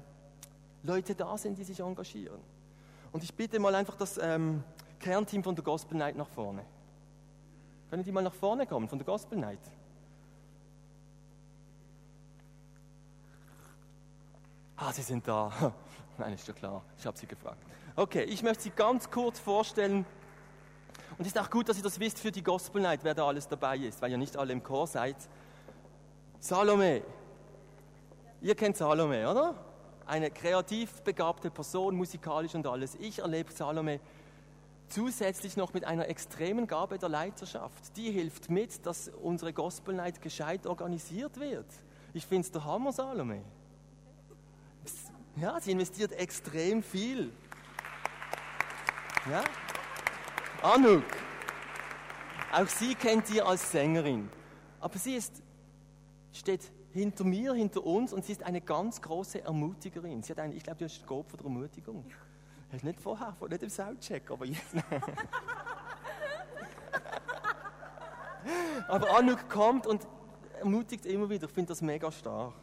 Leute 0.84 1.16
da 1.16 1.38
sind, 1.38 1.58
die 1.58 1.64
sich 1.64 1.80
engagieren. 1.80 2.40
Und 3.12 3.24
ich 3.24 3.34
bitte 3.34 3.60
mal 3.60 3.74
einfach 3.76 3.96
das 3.96 4.18
ähm, 4.18 4.64
Kernteam 5.00 5.44
von 5.44 5.56
der 5.56 5.64
Gospel 5.64 5.98
Night 5.98 6.16
nach 6.16 6.30
vorne. 6.30 6.64
Können 7.90 8.04
die 8.04 8.12
mal 8.12 8.24
nach 8.24 8.34
vorne 8.34 8.66
kommen 8.66 8.88
von 8.90 8.98
der 8.98 9.06
Gospel 9.06 9.38
Night? 9.38 9.60
Ah, 14.78 14.92
sie 14.92 15.02
sind 15.02 15.28
da. 15.28 15.52
Nein, 16.18 16.34
ist 16.34 16.48
ja 16.48 16.54
klar. 16.54 16.82
Ich 16.98 17.06
habe 17.06 17.18
sie 17.18 17.28
gefragt. 17.28 17.64
Okay, 17.98 18.24
ich 18.24 18.44
möchte 18.44 18.64
Sie 18.64 18.72
ganz 18.72 19.10
kurz 19.10 19.40
vorstellen. 19.40 20.06
Und 21.18 21.22
es 21.22 21.28
ist 21.28 21.40
auch 21.40 21.50
gut, 21.50 21.70
dass 21.70 21.78
ihr 21.78 21.84
das 21.84 21.98
wisst 21.98 22.20
für 22.20 22.30
die 22.30 22.44
Gospel 22.44 22.82
Night, 22.82 23.00
wer 23.04 23.14
da 23.14 23.26
alles 23.26 23.48
dabei 23.48 23.78
ist, 23.78 24.02
weil 24.02 24.12
ihr 24.12 24.18
nicht 24.18 24.36
alle 24.36 24.52
im 24.52 24.62
Chor 24.62 24.86
seid. 24.86 25.16
Salome. 26.42 27.04
Ihr 28.42 28.54
kennt 28.54 28.76
Salome, 28.76 29.30
oder? 29.30 29.56
Eine 30.06 30.30
kreativ 30.30 30.92
begabte 31.04 31.50
Person, 31.50 31.96
musikalisch 31.96 32.54
und 32.54 32.68
alles. 32.68 32.96
Ich 32.96 33.20
erlebe 33.20 33.54
Salome 33.54 34.02
zusätzlich 34.90 35.56
noch 35.56 35.74
mit 35.74 35.86
einer 35.86 36.10
extremen 36.10 36.68
Gabe 36.68 36.98
der 37.00 37.08
Leiterschaft. 37.08 37.96
Die 37.96 38.12
hilft 38.12 38.50
mit, 38.50 38.86
dass 38.86 39.10
unsere 39.24 39.54
Gospel 39.54 39.96
Night 39.96 40.22
gescheit 40.22 40.68
organisiert 40.68 41.40
wird. 41.40 41.68
Ich 42.14 42.26
finde 42.26 42.42
es 42.42 42.52
der 42.52 42.66
Hammer, 42.66 42.92
Salome. 42.92 43.42
Ja, 45.38 45.62
sie 45.62 45.72
investiert 45.72 46.12
extrem 46.12 46.84
viel. 46.84 47.32
Ja? 49.30 49.44
Anuk, 50.62 51.04
auch 52.52 52.68
sie 52.68 52.96
kennt 52.96 53.30
ihr 53.32 53.46
als 53.46 53.72
Sängerin. 53.72 54.30
Aber 54.80 54.98
sie 54.98 55.16
ist, 55.16 55.42
steht 56.32 56.72
hinter 56.94 57.24
mir, 57.24 57.54
hinter 57.54 57.84
uns 57.84 58.14
und 58.14 58.24
sie 58.24 58.34
ist 58.34 58.44
eine 58.44 58.62
ganz 58.62 59.02
große 59.02 59.44
Ermutigerin. 59.44 60.22
Sie 60.22 60.32
hat 60.32 60.40
eine, 60.40 60.54
ich 60.54 60.64
glaube, 60.64 60.80
du 60.80 60.86
hast 60.86 61.00
einen 61.00 61.08
Gott 61.08 61.28
von 61.30 61.38
der 61.38 61.46
Ermutigung. 61.48 62.06
Hast 62.72 62.84
nicht 62.84 63.02
vorher, 63.02 63.36
nicht 63.50 63.64
im 63.64 63.70
Soundcheck, 63.70 64.30
aber 64.30 64.46
jetzt. 64.46 64.76
aber 68.88 69.18
Anuk 69.18 69.50
kommt 69.50 69.88
und 69.88 70.08
ermutigt 70.60 71.06
immer 71.06 71.30
wieder. 71.30 71.48
Ich 71.48 71.54
finde 71.54 71.70
das 71.70 71.82
mega 71.82 72.12
stark. 72.12 72.54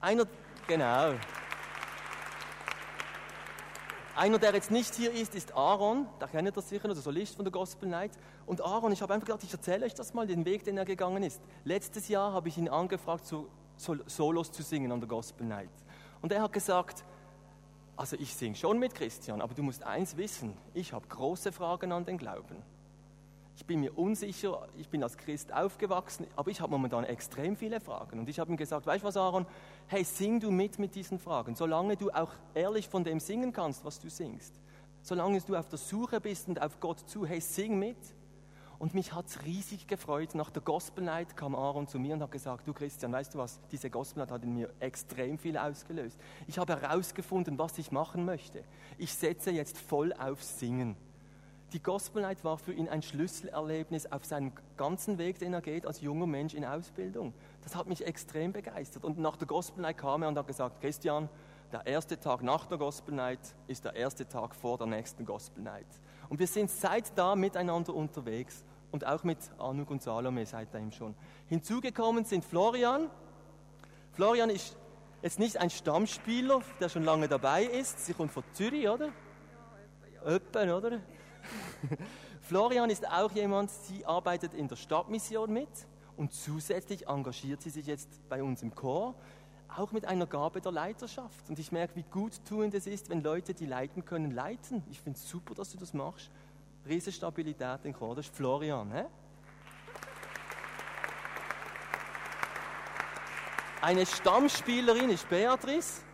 Einer, 0.00 0.24
genau. 0.66 1.14
Einer, 4.16 4.38
der 4.38 4.54
jetzt 4.54 4.70
nicht 4.70 4.94
hier 4.94 5.12
ist, 5.12 5.34
ist 5.34 5.54
Aaron. 5.54 6.06
Da 6.18 6.26
kennt 6.26 6.48
ihr 6.48 6.62
sicher, 6.62 6.88
der 6.88 6.96
Solist 6.96 7.36
von 7.36 7.44
der 7.44 7.52
Gospel 7.52 7.86
Night. 7.86 8.12
Und 8.46 8.62
Aaron, 8.62 8.90
ich 8.90 9.02
habe 9.02 9.12
einfach 9.12 9.26
gedacht, 9.26 9.44
ich 9.44 9.52
erzähle 9.52 9.84
euch 9.84 9.92
das 9.92 10.14
mal, 10.14 10.26
den 10.26 10.46
Weg, 10.46 10.64
den 10.64 10.78
er 10.78 10.86
gegangen 10.86 11.22
ist. 11.22 11.42
Letztes 11.64 12.08
Jahr 12.08 12.32
habe 12.32 12.48
ich 12.48 12.56
ihn 12.56 12.70
angefragt, 12.70 13.26
so 13.26 13.46
Solos 13.76 14.50
zu 14.50 14.62
singen 14.62 14.90
an 14.90 15.00
der 15.00 15.08
Gospel 15.08 15.46
Night. 15.46 15.68
Und 16.22 16.32
er 16.32 16.40
hat 16.40 16.54
gesagt, 16.54 17.04
also 17.94 18.16
ich 18.16 18.34
singe 18.34 18.56
schon 18.56 18.78
mit 18.78 18.94
Christian, 18.94 19.42
aber 19.42 19.52
du 19.52 19.62
musst 19.62 19.82
eins 19.82 20.16
wissen, 20.16 20.56
ich 20.72 20.94
habe 20.94 21.06
große 21.06 21.52
Fragen 21.52 21.92
an 21.92 22.06
den 22.06 22.16
Glauben. 22.16 22.62
Ich 23.56 23.64
bin 23.64 23.80
mir 23.80 23.96
unsicher, 23.96 24.68
ich 24.76 24.90
bin 24.90 25.02
als 25.02 25.16
Christ 25.16 25.50
aufgewachsen, 25.50 26.26
aber 26.36 26.50
ich 26.50 26.60
habe 26.60 26.70
momentan 26.70 27.04
extrem 27.04 27.56
viele 27.56 27.80
Fragen. 27.80 28.18
Und 28.18 28.28
ich 28.28 28.38
habe 28.38 28.52
ihm 28.52 28.56
gesagt, 28.58 28.86
weißt 28.86 29.02
du 29.02 29.08
was, 29.08 29.16
Aaron, 29.16 29.46
hey, 29.86 30.04
sing 30.04 30.38
du 30.40 30.50
mit 30.50 30.78
mit 30.78 30.94
diesen 30.94 31.18
Fragen, 31.18 31.54
solange 31.54 31.96
du 31.96 32.10
auch 32.10 32.32
ehrlich 32.52 32.86
von 32.86 33.02
dem 33.02 33.18
singen 33.18 33.54
kannst, 33.54 33.82
was 33.82 33.98
du 33.98 34.10
singst. 34.10 34.60
Solange 35.00 35.40
du 35.40 35.56
auf 35.56 35.68
der 35.68 35.78
Suche 35.78 36.20
bist 36.20 36.48
und 36.48 36.60
auf 36.60 36.78
Gott 36.80 37.00
zu, 37.08 37.24
hey, 37.24 37.40
sing 37.40 37.78
mit. 37.78 37.96
Und 38.78 38.92
mich 38.92 39.14
hat 39.14 39.26
es 39.28 39.42
riesig 39.42 39.86
gefreut. 39.86 40.34
Nach 40.34 40.50
der 40.50 40.60
Gospel 40.60 41.02
Night 41.02 41.34
kam 41.34 41.54
Aaron 41.54 41.88
zu 41.88 41.98
mir 41.98 42.12
und 42.12 42.22
hat 42.22 42.32
gesagt, 42.32 42.68
du 42.68 42.74
Christian, 42.74 43.10
weißt 43.10 43.32
du 43.32 43.38
was, 43.38 43.58
diese 43.72 43.88
Gospel 43.88 44.20
Night 44.20 44.30
hat 44.30 44.44
in 44.44 44.52
mir 44.52 44.70
extrem 44.80 45.38
viel 45.38 45.56
ausgelöst. 45.56 46.20
Ich 46.46 46.58
habe 46.58 46.78
herausgefunden, 46.78 47.58
was 47.58 47.78
ich 47.78 47.90
machen 47.90 48.26
möchte. 48.26 48.64
Ich 48.98 49.14
setze 49.14 49.50
jetzt 49.50 49.78
voll 49.78 50.12
aufs 50.12 50.58
Singen. 50.58 50.94
Die 51.72 51.82
Gospel 51.82 52.22
Night 52.22 52.44
war 52.44 52.58
für 52.58 52.72
ihn 52.72 52.88
ein 52.88 53.02
Schlüsselerlebnis 53.02 54.06
auf 54.12 54.24
seinem 54.24 54.52
ganzen 54.76 55.18
Weg, 55.18 55.40
den 55.40 55.52
er 55.52 55.60
geht 55.60 55.84
als 55.84 56.00
junger 56.00 56.26
Mensch 56.26 56.54
in 56.54 56.64
Ausbildung. 56.64 57.34
Das 57.64 57.74
hat 57.74 57.88
mich 57.88 58.06
extrem 58.06 58.52
begeistert. 58.52 59.04
Und 59.04 59.18
nach 59.18 59.36
der 59.36 59.48
Gospel 59.48 59.82
Night 59.82 59.98
kam 59.98 60.22
er 60.22 60.28
und 60.28 60.38
hat 60.38 60.46
gesagt, 60.46 60.80
Christian, 60.80 61.28
der 61.72 61.84
erste 61.84 62.20
Tag 62.20 62.42
nach 62.42 62.66
der 62.66 62.78
Gospel 62.78 63.14
Night 63.14 63.40
ist 63.66 63.84
der 63.84 63.96
erste 63.96 64.28
Tag 64.28 64.54
vor 64.54 64.78
der 64.78 64.86
nächsten 64.86 65.24
Gospel 65.24 65.64
Night. 65.64 65.86
Und 66.28 66.38
wir 66.38 66.46
sind 66.46 66.70
seit 66.70 67.18
da 67.18 67.34
miteinander 67.34 67.94
unterwegs 67.94 68.64
und 68.92 69.04
auch 69.04 69.24
mit 69.24 69.38
Anuk 69.58 69.90
und 69.90 70.02
Salome 70.02 70.46
seitdem 70.46 70.92
schon. 70.92 71.16
Hinzugekommen 71.48 72.24
sind 72.24 72.44
Florian. 72.44 73.10
Florian 74.12 74.50
ist 74.50 74.76
jetzt 75.20 75.40
nicht 75.40 75.56
ein 75.56 75.70
Stammspieler, 75.70 76.62
der 76.78 76.88
schon 76.88 77.02
lange 77.02 77.26
dabei 77.26 77.64
ist. 77.64 78.06
Sie 78.06 78.14
kommt 78.14 78.30
von 78.30 78.44
Zürich, 78.52 78.88
oder? 78.88 79.06
Ja, 79.06 80.30
etwa, 80.36 80.62
ja. 80.62 80.76
oder? 80.76 81.00
Florian 82.42 82.90
ist 82.90 83.06
auch 83.08 83.32
jemand, 83.32 83.70
sie 83.70 84.04
arbeitet 84.04 84.54
in 84.54 84.68
der 84.68 84.76
Stadtmission 84.76 85.52
mit 85.52 85.68
und 86.16 86.32
zusätzlich 86.32 87.08
engagiert 87.08 87.62
sie 87.62 87.70
sich 87.70 87.86
jetzt 87.86 88.28
bei 88.28 88.42
uns 88.42 88.62
im 88.62 88.74
Chor, 88.74 89.14
auch 89.68 89.92
mit 89.92 90.04
einer 90.04 90.26
Gabe 90.26 90.60
der 90.60 90.72
Leiterschaft. 90.72 91.48
Und 91.48 91.58
ich 91.58 91.72
merke, 91.72 91.96
wie 91.96 92.04
gut 92.04 92.32
tuend 92.48 92.74
es 92.74 92.86
ist, 92.86 93.10
wenn 93.10 93.22
Leute, 93.22 93.52
die 93.52 93.66
leiten 93.66 94.04
können, 94.04 94.30
leiten. 94.30 94.82
Ich 94.90 95.00
finde 95.00 95.18
es 95.18 95.28
super, 95.28 95.54
dass 95.54 95.70
du 95.70 95.78
das 95.78 95.92
machst. 95.92 96.30
Riese 96.88 97.12
Stabilität 97.12 97.80
im 97.84 97.92
Chor, 97.92 98.14
das 98.14 98.26
ist 98.26 98.34
Florian. 98.36 98.92
He? 98.92 99.02
Eine 103.82 104.06
Stammspielerin 104.06 105.10
ist 105.10 105.28
Beatrice. 105.28 106.05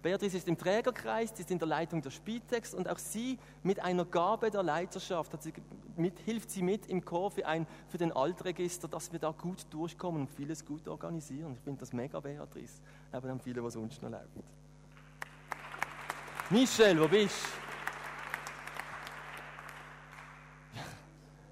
Beatrice 0.00 0.36
ist 0.36 0.46
im 0.46 0.56
Trägerkreis, 0.56 1.32
sie 1.34 1.42
ist 1.42 1.50
in 1.50 1.58
der 1.58 1.66
Leitung 1.66 2.00
der 2.02 2.10
Spitex 2.10 2.72
und 2.72 2.88
auch 2.88 2.98
sie 2.98 3.36
mit 3.64 3.80
einer 3.80 4.04
Gabe 4.04 4.50
der 4.50 4.62
Leiterschaft 4.62 5.32
hat 5.32 5.42
sie 5.42 5.52
mit, 5.96 6.20
hilft 6.20 6.50
sie 6.50 6.62
mit 6.62 6.86
im 6.86 7.04
Chor 7.04 7.32
für, 7.32 7.44
ein, 7.46 7.66
für 7.88 7.98
den 7.98 8.12
Altregister, 8.12 8.86
dass 8.86 9.10
wir 9.12 9.18
da 9.18 9.32
gut 9.32 9.66
durchkommen 9.70 10.22
und 10.22 10.30
vieles 10.30 10.64
gut 10.64 10.86
organisieren. 10.86 11.54
Ich 11.54 11.60
finde 11.62 11.80
das 11.80 11.92
mega, 11.92 12.20
Beatrice. 12.20 12.80
Aber 13.10 13.26
dann 13.26 13.40
viele, 13.40 13.62
was 13.64 13.72
sonst 13.72 14.00
noch 14.00 14.10
läuft. 14.10 14.28
Michel, 16.50 17.00
wo 17.00 17.08
bist 17.08 17.34
du? 20.74 20.78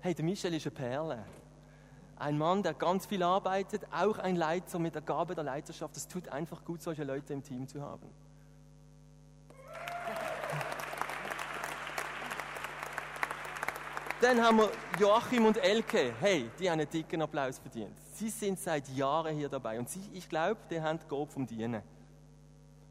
Hey, 0.00 0.14
der 0.14 0.24
Michel 0.24 0.54
ist 0.54 0.66
eine 0.66 0.74
Perle. 0.76 1.24
Ein 2.14 2.38
Mann, 2.38 2.62
der 2.62 2.74
ganz 2.74 3.06
viel 3.06 3.24
arbeitet, 3.24 3.82
auch 3.92 4.18
ein 4.18 4.36
Leiter 4.36 4.78
mit 4.78 4.94
der 4.94 5.02
Gabe 5.02 5.34
der 5.34 5.42
Leiterschaft. 5.42 5.96
Es 5.96 6.06
tut 6.06 6.28
einfach 6.28 6.64
gut, 6.64 6.80
solche 6.80 7.02
Leute 7.02 7.32
im 7.32 7.42
Team 7.42 7.66
zu 7.66 7.82
haben. 7.82 8.08
Dann 14.26 14.42
haben 14.42 14.58
wir 14.58 14.72
Joachim 14.98 15.46
und 15.46 15.56
Elke. 15.56 16.12
Hey, 16.18 16.50
die 16.58 16.68
haben 16.68 16.80
einen 16.80 16.90
dicken 16.90 17.22
Applaus 17.22 17.60
verdient. 17.60 17.96
Sie 18.14 18.28
sind 18.28 18.58
seit 18.58 18.88
Jahren 18.88 19.36
hier 19.36 19.48
dabei 19.48 19.78
und 19.78 19.88
sie, 19.88 20.00
ich 20.12 20.28
glaube, 20.28 20.56
die 20.68 20.80
haben 20.80 20.98
Gob 21.08 21.30
vom 21.30 21.46
Dienen, 21.46 21.80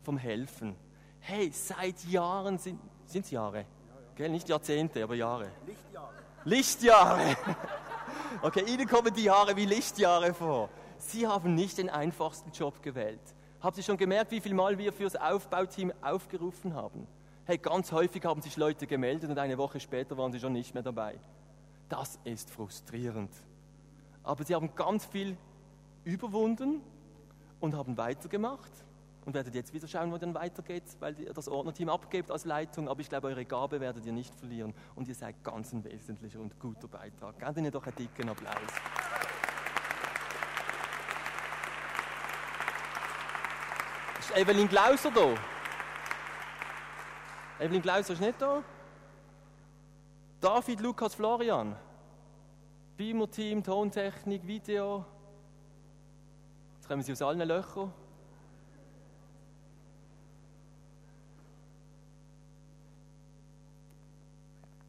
vom 0.06 0.18
Helfen. 0.18 0.78
Hey, 1.20 1.52
seit 1.52 2.06
Jahren 2.06 2.58
sind 2.58 2.80
es 3.14 3.32
Jahre, 3.32 3.58
ja, 3.58 3.64
ja. 3.64 3.66
Gell? 4.16 4.30
nicht 4.30 4.48
Jahrzehnte, 4.48 5.04
aber 5.04 5.16
Jahre. 5.16 5.52
Lichtjahre. 5.66 6.14
Lichtjahre. 6.46 7.38
Okay, 8.42 8.64
Ihnen 8.68 8.88
kommen 8.88 9.14
die 9.14 9.24
Jahre 9.24 9.58
wie 9.58 9.66
Lichtjahre 9.66 10.34
vor. 10.34 10.70
Sie 10.98 11.28
haben 11.28 11.54
nicht 11.54 11.78
den 11.78 11.90
einfachsten 11.90 12.52
Job 12.52 12.82
gewählt. 12.82 13.20
Haben 13.60 13.76
Sie 13.76 13.84
schon 13.84 13.98
gemerkt, 13.98 14.32
wie 14.32 14.40
viel 14.40 14.54
Mal 14.54 14.78
wir 14.78 14.94
fürs 14.94 15.18
Aufbauteam 15.18 15.92
aufgerufen 16.02 16.76
haben? 16.76 17.08
Hey, 17.48 17.60
ganz 17.60 17.92
häufig 17.92 18.26
haben 18.26 18.42
sich 18.42 18.58
Leute 18.58 18.88
gemeldet 18.88 19.30
und 19.30 19.38
eine 19.38 19.60
Woche 19.60 19.80
später 19.80 20.18
waren 20.18 20.32
sie 20.32 20.40
schon 20.40 20.54
nicht 20.54 20.74
mehr 20.74 20.82
dabei. 20.82 21.20
Das 21.90 22.20
ist 22.24 22.50
frustrierend. 22.50 23.30
Aber 24.24 24.44
sie 24.44 24.56
haben 24.56 24.74
ganz 24.76 25.06
viel 25.06 25.38
überwunden 26.06 26.82
und 27.60 27.76
haben 27.76 27.98
weitergemacht 27.98 28.72
und 29.26 29.36
werdet 29.36 29.54
jetzt 29.54 29.76
wieder 29.76 29.88
schauen, 29.88 30.12
wo 30.12 30.18
dann 30.18 30.34
weitergeht, 30.34 30.86
weil 31.00 31.20
ihr 31.20 31.34
das 31.34 31.48
Ordnerteam 31.48 31.90
abgebt 31.90 32.32
als 32.32 32.46
Leitung. 32.46 32.90
Aber 32.90 33.02
ich 33.02 33.10
glaube, 33.10 33.28
eure 33.28 33.46
Gabe 33.46 33.80
werdet 33.80 34.08
ihr 34.08 34.14
nicht 34.14 34.34
verlieren 34.34 34.74
und 34.96 35.08
ihr 35.08 35.14
seid 35.14 35.44
ganz 35.44 35.72
ein 35.72 35.84
wesentlicher 35.84 36.40
und 36.40 36.60
guter 36.60 36.88
Beitrag. 36.88 37.38
Gebt 37.38 37.58
ihnen 37.58 37.72
doch 37.72 37.86
einen 37.86 37.96
dicken 37.96 38.28
Applaus. 38.28 38.56
Ist 44.20 44.36
Evelyn 44.36 44.68
Glauser 44.68 45.12
da? 45.12 45.55
Evelyn 47.60 47.82
Glauser 47.82 48.14
ist 48.14 48.22
nicht 48.22 48.42
da? 48.42 48.62
David, 50.42 50.82
Lukas, 50.82 51.16
Florian. 51.16 51.76
Beamer-Team, 52.98 53.64
Tontechnik, 53.64 54.46
Video. 54.46 55.06
Jetzt 56.76 56.88
kommen 56.88 57.02
sie 57.02 57.14
aus 57.14 57.22
allen 57.22 57.48
Löchern. 57.48 57.94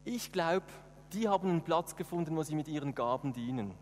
Ich 0.03 0.31
glaube, 0.31 0.65
die 1.13 1.27
haben 1.27 1.49
einen 1.49 1.61
Platz 1.61 1.95
gefunden, 1.95 2.35
wo 2.35 2.43
sie 2.43 2.55
mit 2.55 2.67
ihren 2.67 2.93
Gaben 2.93 3.31
dienen. 3.31 3.73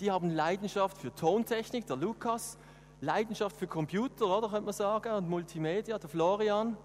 Die 0.00 0.10
haben 0.10 0.30
Leidenschaft 0.30 0.96
für 0.98 1.14
Tontechnik, 1.14 1.86
der 1.86 1.96
Lukas, 1.96 2.58
Leidenschaft 3.02 3.56
für 3.56 3.66
Computer, 3.66 4.26
oder 4.26 4.48
könnte 4.48 4.64
man 4.64 4.74
sagen, 4.74 5.12
und 5.12 5.28
Multimedia, 5.28 5.98
der 5.98 6.08
Florian, 6.08 6.76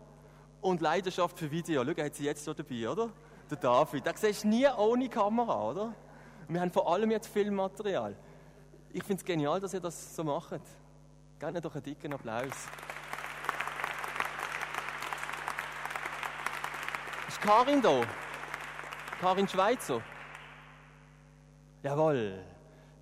und 0.62 0.82
Leidenschaft 0.82 1.38
für 1.38 1.50
Video. 1.52 1.84
Schau, 1.84 2.04
hat 2.04 2.16
sie 2.16 2.26
jetzt 2.26 2.44
so 2.44 2.54
dabei, 2.54 2.90
oder? 2.90 3.10
Der 3.50 3.58
David. 3.58 4.06
Da 4.06 4.14
siehst 4.16 4.44
du 4.44 4.50
nie 4.50 4.68
ohne 4.68 5.10
Kamera, 5.10 5.70
oder? 5.70 5.94
Wir 6.48 6.62
haben 6.62 6.72
vor 6.72 6.92
allem 6.92 7.12
jetzt 7.12 7.28
Filmmaterial. 7.28 8.16
Ich 8.92 9.04
finde 9.04 9.22
es 9.22 9.26
genial, 9.26 9.60
dass 9.60 9.74
ihr 9.74 9.80
das 9.80 10.16
so 10.16 10.24
macht. 10.24 10.62
Gebt 11.40 11.54
mir 11.54 11.62
doch 11.62 11.76
einen 11.76 11.84
dicken 11.84 12.14
Applaus. 12.14 12.68
Ist 17.28 17.42
Karin 17.42 17.82
da? 17.82 18.02
Karin 19.20 19.48
Schweizer? 19.48 20.02
Jawohl. 21.84 22.44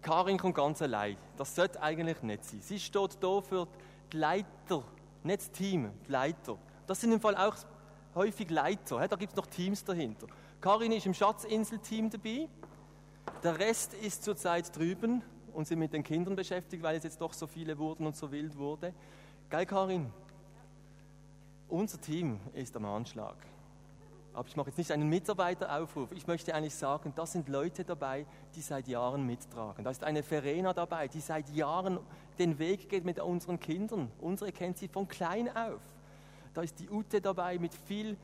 Karin 0.02 0.38
kommt 0.38 0.56
ganz 0.56 0.82
allein. 0.82 1.18
Das 1.38 1.56
sollte 1.56 1.82
eigentlich 1.82 2.22
nicht 2.22 2.44
sein. 2.46 2.62
Sie 2.62 2.80
steht 2.80 3.18
hier 3.20 3.42
für 3.42 3.68
die 4.12 4.18
Leiter, 4.18 4.84
nicht 5.24 5.40
das 5.40 5.52
Team, 5.52 5.92
die 6.08 6.12
Leiter. 6.12 6.58
Das 6.88 7.02
sind 7.02 7.12
im 7.12 7.20
Fall 7.20 7.36
auch 7.36 7.56
häufig 8.14 8.50
Leiter. 8.50 9.08
Da 9.08 9.16
gibt 9.16 9.34
es 9.34 9.38
noch 9.38 9.48
Teams 9.48 9.84
dahinter. 9.84 10.28
Karin 10.62 10.92
ist 10.92 11.06
im 11.06 11.14
Schatzinsel-Team 11.14 12.10
dabei. 12.10 12.48
Der 13.44 13.60
Rest 13.60 13.94
ist 13.94 14.24
zurzeit 14.24 14.76
drüben 14.76 15.22
und 15.54 15.68
sind 15.68 15.80
mit 15.80 15.94
den 15.94 16.04
Kindern 16.04 16.36
beschäftigt, 16.36 16.84
weil 16.84 16.98
es 16.98 17.04
jetzt 17.04 17.22
doch 17.22 17.34
so 17.34 17.48
viele 17.48 17.78
wurden 17.78 18.06
und 18.06 18.16
so 18.16 18.32
wild 18.32 18.58
wurde. 18.58 18.94
Geil, 19.50 19.66
Karin? 19.66 20.12
Unser 21.68 22.00
Team 22.00 22.40
ist 22.54 22.76
am 22.76 22.86
Anschlag. 22.86 23.36
Aber 24.34 24.48
ich 24.48 24.56
mache 24.56 24.68
jetzt 24.68 24.78
nicht 24.78 24.92
einen 24.92 25.08
Mitarbeiteraufruf. 25.08 26.12
Ich 26.12 26.28
möchte 26.28 26.54
eigentlich 26.54 26.76
sagen, 26.76 27.14
da 27.16 27.26
sind 27.26 27.48
Leute 27.48 27.86
dabei, 27.86 28.26
die 28.54 28.62
seit 28.62 28.88
Jahren 28.88 29.26
mittragen. 29.26 29.84
Da 29.84 29.92
ist 29.92 30.04
eine 30.04 30.24
Verena 30.24 30.74
dabei, 30.74 31.08
die 31.08 31.22
seit 31.22 31.50
Jahren 31.52 32.00
den 32.38 32.60
Weg 32.60 32.90
geht 32.90 33.06
mit 33.06 33.20
unseren 33.20 33.60
Kindern. 33.60 34.12
Unsere 34.20 34.52
kennt 34.52 34.78
sie 34.78 34.90
von 34.90 35.08
klein 35.08 35.56
auf. 35.56 35.82
Da 36.56 36.62
ist 36.62 36.80
die 36.80 36.90
Ute 36.90 37.20
dabei 37.20 37.60
mit 37.60 37.74
viel 37.74 38.18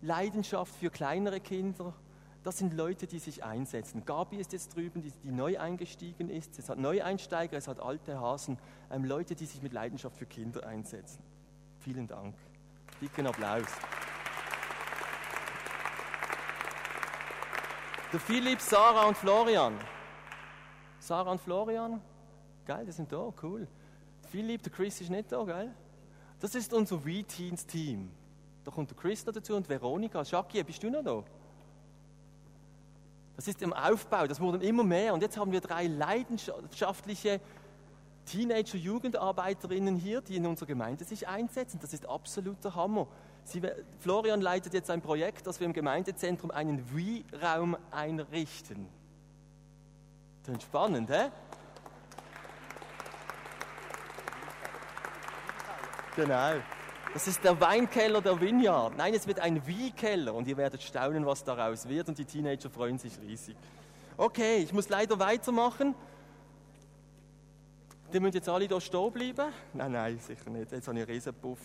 Leidenschaft 0.00 0.74
für 0.74 0.90
kleinere 0.90 1.38
Kinder. 1.38 1.92
Das 2.42 2.56
sind 2.56 2.72
Leute, 2.72 3.06
die 3.06 3.18
sich 3.18 3.44
einsetzen. 3.44 4.06
Gabi 4.06 4.38
ist 4.38 4.54
jetzt 4.54 4.74
drüben, 4.74 5.02
die, 5.02 5.10
die 5.10 5.30
neu 5.30 5.60
eingestiegen 5.60 6.30
ist. 6.30 6.58
Es 6.58 6.70
hat 6.70 6.78
Neueinsteiger, 6.78 7.58
es 7.58 7.68
hat 7.68 7.78
alte 7.78 8.18
Hasen. 8.18 8.58
Ähm, 8.90 9.04
Leute, 9.04 9.34
die 9.34 9.44
sich 9.44 9.60
mit 9.60 9.74
Leidenschaft 9.74 10.16
für 10.16 10.24
Kinder 10.24 10.66
einsetzen. 10.66 11.22
Vielen 11.80 12.06
Dank. 12.06 12.34
Dicken 13.02 13.26
Applaus. 13.26 13.68
Der 18.14 18.20
Philipp, 18.20 18.60
Sarah 18.62 19.06
und 19.06 19.16
Florian. 19.18 19.78
Sarah 20.98 21.32
und 21.32 21.40
Florian, 21.40 22.00
geil, 22.64 22.86
die 22.86 22.92
sind 22.92 23.12
da, 23.12 23.30
cool. 23.42 23.68
Philipp, 24.30 24.62
der 24.62 24.72
Chris 24.72 25.02
ist 25.02 25.10
nicht 25.10 25.30
da, 25.30 25.44
geil. 25.44 25.74
Das 26.40 26.54
ist 26.54 26.72
unser 26.72 26.98
V-Teens-Team. 26.98 28.10
Da 28.64 28.70
kommt 28.70 28.90
der 28.90 28.96
Chris 28.96 29.24
noch 29.24 29.34
dazu 29.34 29.54
und 29.54 29.68
Veronika. 29.68 30.22
Jackie, 30.22 30.62
bist 30.62 30.82
du 30.82 30.90
noch 30.90 31.04
da? 31.04 31.22
Das 33.36 33.48
ist 33.48 33.62
im 33.62 33.72
Aufbau, 33.72 34.26
das 34.26 34.40
wurden 34.40 34.60
immer 34.60 34.84
mehr. 34.84 35.14
Und 35.14 35.22
jetzt 35.22 35.36
haben 35.36 35.52
wir 35.52 35.60
drei 35.60 35.86
leidenschaftliche 35.86 37.40
Teenager-Jugendarbeiterinnen 38.26 39.96
hier, 39.96 40.20
die 40.20 40.36
in 40.36 40.46
unserer 40.46 40.66
Gemeinde 40.66 41.04
sich 41.04 41.26
einsetzen. 41.26 41.78
Das 41.80 41.92
ist 41.92 42.06
absoluter 42.06 42.74
Hammer. 42.74 43.06
Sie, 43.44 43.62
Florian 43.98 44.40
leitet 44.40 44.74
jetzt 44.74 44.90
ein 44.90 45.00
Projekt, 45.00 45.46
dass 45.46 45.58
wir 45.58 45.66
im 45.66 45.72
Gemeindezentrum 45.72 46.50
einen 46.50 46.84
Wie-Raum 46.94 47.76
einrichten. 47.90 48.86
Das 50.44 50.56
ist 50.56 50.62
spannend, 50.62 51.10
hä? 51.10 51.30
Genau. 56.20 56.52
Das 57.14 57.26
ist 57.26 57.42
der 57.42 57.58
Weinkeller 57.58 58.20
der 58.20 58.38
Vineyard. 58.38 58.94
Nein, 58.94 59.14
es 59.14 59.26
wird 59.26 59.40
ein 59.40 59.66
Wie-Keller 59.66 60.34
und 60.34 60.46
ihr 60.46 60.58
werdet 60.58 60.82
staunen, 60.82 61.24
was 61.24 61.42
daraus 61.42 61.88
wird 61.88 62.08
und 62.10 62.18
die 62.18 62.26
Teenager 62.26 62.68
freuen 62.68 62.98
sich 62.98 63.18
riesig. 63.22 63.56
Okay, 64.18 64.58
ich 64.58 64.70
muss 64.74 64.90
leider 64.90 65.18
weitermachen. 65.18 65.94
Die 68.12 68.20
müssen 68.20 68.34
jetzt 68.34 68.50
alle 68.50 68.66
hier 68.66 68.80
stehen 68.82 69.10
bleiben? 69.10 69.50
Nein, 69.72 69.92
nein, 69.92 70.18
sicher 70.18 70.50
nicht. 70.50 70.70
Jetzt 70.72 70.86
habe 70.88 70.98
ich 70.98 71.04
einen 71.04 71.14
riesen 71.14 71.32
Puff 71.32 71.58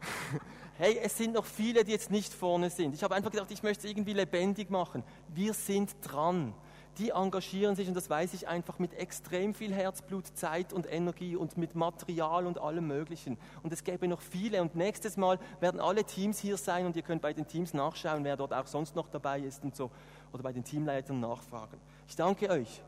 hey, 0.78 1.00
es 1.02 1.18
sind 1.18 1.34
noch 1.34 1.44
viele, 1.44 1.82
die 1.82 1.90
jetzt 1.90 2.12
nicht 2.12 2.32
vorne 2.32 2.70
sind. 2.70 2.94
Ich 2.94 3.02
habe 3.02 3.16
einfach 3.16 3.32
gedacht, 3.32 3.50
ich 3.50 3.64
möchte 3.64 3.84
es 3.84 3.90
irgendwie 3.90 4.12
lebendig 4.12 4.70
machen. 4.70 5.02
Wir 5.34 5.54
sind 5.54 5.90
dran. 6.02 6.54
Die 6.98 7.10
engagieren 7.10 7.76
sich, 7.76 7.86
und 7.86 7.94
das 7.94 8.10
weiß 8.10 8.34
ich 8.34 8.48
einfach, 8.48 8.80
mit 8.80 8.92
extrem 8.94 9.54
viel 9.54 9.72
Herzblut, 9.72 10.26
Zeit 10.36 10.72
und 10.72 10.90
Energie 10.90 11.36
und 11.36 11.56
mit 11.56 11.76
Material 11.76 12.44
und 12.44 12.58
allem 12.58 12.88
Möglichen. 12.88 13.38
Und 13.62 13.72
es 13.72 13.84
gäbe 13.84 14.08
noch 14.08 14.20
viele. 14.20 14.60
Und 14.60 14.74
nächstes 14.74 15.16
Mal 15.16 15.38
werden 15.60 15.80
alle 15.80 16.02
Teams 16.02 16.40
hier 16.40 16.56
sein 16.56 16.86
und 16.86 16.96
ihr 16.96 17.02
könnt 17.02 17.22
bei 17.22 17.32
den 17.32 17.46
Teams 17.46 17.72
nachschauen, 17.72 18.24
wer 18.24 18.36
dort 18.36 18.52
auch 18.52 18.66
sonst 18.66 18.96
noch 18.96 19.08
dabei 19.08 19.38
ist 19.38 19.62
und 19.62 19.76
so. 19.76 19.92
Oder 20.32 20.42
bei 20.42 20.52
den 20.52 20.64
Teamleitern 20.64 21.20
nachfragen. 21.20 21.78
Ich 22.08 22.16
danke 22.16 22.50
euch. 22.50 22.82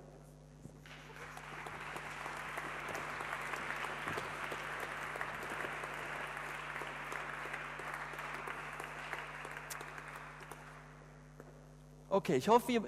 Okay, 12.08 12.36
ich 12.36 12.48
hoffe, 12.48 12.82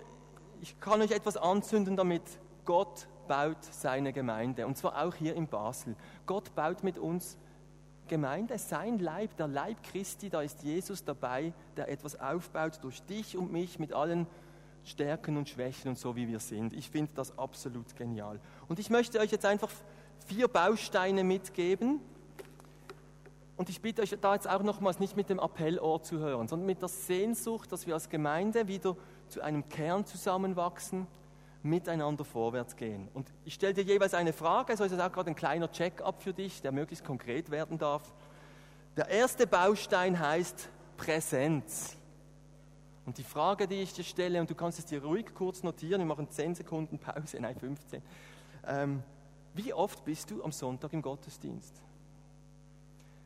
ich 0.62 0.78
kann 0.80 1.02
euch 1.02 1.10
etwas 1.10 1.36
anzünden 1.36 1.96
damit. 1.96 2.22
Gott 2.64 3.08
baut 3.26 3.62
seine 3.64 4.12
Gemeinde 4.12 4.66
und 4.66 4.78
zwar 4.78 5.02
auch 5.04 5.14
hier 5.14 5.34
in 5.34 5.48
Basel. 5.48 5.96
Gott 6.24 6.54
baut 6.54 6.84
mit 6.84 6.98
uns 6.98 7.36
Gemeinde, 8.06 8.58
sein 8.58 8.98
Leib, 8.98 9.36
der 9.36 9.48
Leib 9.48 9.82
Christi, 9.82 10.30
da 10.30 10.42
ist 10.42 10.62
Jesus 10.62 11.04
dabei, 11.04 11.52
der 11.76 11.88
etwas 11.88 12.18
aufbaut 12.20 12.78
durch 12.82 13.02
dich 13.02 13.36
und 13.36 13.50
mich 13.50 13.78
mit 13.78 13.92
allen 13.92 14.26
Stärken 14.84 15.36
und 15.36 15.48
Schwächen 15.48 15.88
und 15.88 15.98
so 15.98 16.14
wie 16.14 16.28
wir 16.28 16.40
sind. 16.40 16.72
Ich 16.72 16.90
finde 16.90 17.12
das 17.14 17.36
absolut 17.38 17.96
genial. 17.96 18.38
Und 18.68 18.78
ich 18.78 18.90
möchte 18.90 19.18
euch 19.18 19.32
jetzt 19.32 19.46
einfach 19.46 19.70
vier 20.26 20.46
Bausteine 20.46 21.24
mitgeben, 21.24 22.00
und 23.56 23.68
ich 23.68 23.80
bitte 23.80 24.02
euch 24.02 24.16
da 24.20 24.34
jetzt 24.34 24.48
auch 24.48 24.62
nochmals 24.62 24.98
nicht 24.98 25.16
mit 25.16 25.28
dem 25.28 25.38
Appellohr 25.38 26.02
zu 26.02 26.18
hören, 26.18 26.48
sondern 26.48 26.66
mit 26.66 26.80
der 26.80 26.88
Sehnsucht, 26.88 27.70
dass 27.70 27.86
wir 27.86 27.94
als 27.94 28.08
Gemeinde 28.08 28.66
wieder 28.66 28.96
zu 29.28 29.42
einem 29.42 29.68
Kern 29.68 30.04
zusammenwachsen, 30.04 31.06
miteinander 31.62 32.24
vorwärts 32.24 32.76
gehen. 32.76 33.08
Und 33.14 33.32
ich 33.44 33.54
stelle 33.54 33.74
dir 33.74 33.84
jeweils 33.84 34.14
eine 34.14 34.32
Frage, 34.32 34.76
so 34.76 34.84
ist 34.84 34.92
es 34.92 34.98
auch 34.98 35.12
gerade 35.12 35.30
ein 35.30 35.36
kleiner 35.36 35.70
Check-up 35.70 36.22
für 36.22 36.32
dich, 36.32 36.60
der 36.60 36.72
möglichst 36.72 37.04
konkret 37.04 37.50
werden 37.50 37.78
darf. 37.78 38.12
Der 38.96 39.08
erste 39.08 39.46
Baustein 39.46 40.18
heißt 40.18 40.68
Präsenz. 40.96 41.96
Und 43.06 43.18
die 43.18 43.24
Frage, 43.24 43.66
die 43.66 43.82
ich 43.82 43.92
dir 43.92 44.04
stelle, 44.04 44.40
und 44.40 44.50
du 44.50 44.54
kannst 44.54 44.78
es 44.78 44.86
dir 44.86 45.02
ruhig 45.02 45.26
kurz 45.34 45.62
notieren, 45.62 46.00
wir 46.00 46.06
machen 46.06 46.28
10 46.28 46.54
Sekunden 46.56 46.98
Pause, 46.98 47.36
nein 47.40 47.56
15. 47.56 48.02
Ähm, 48.66 49.02
wie 49.54 49.72
oft 49.72 50.04
bist 50.04 50.30
du 50.30 50.42
am 50.42 50.52
Sonntag 50.52 50.92
im 50.92 51.02
Gottesdienst? 51.02 51.80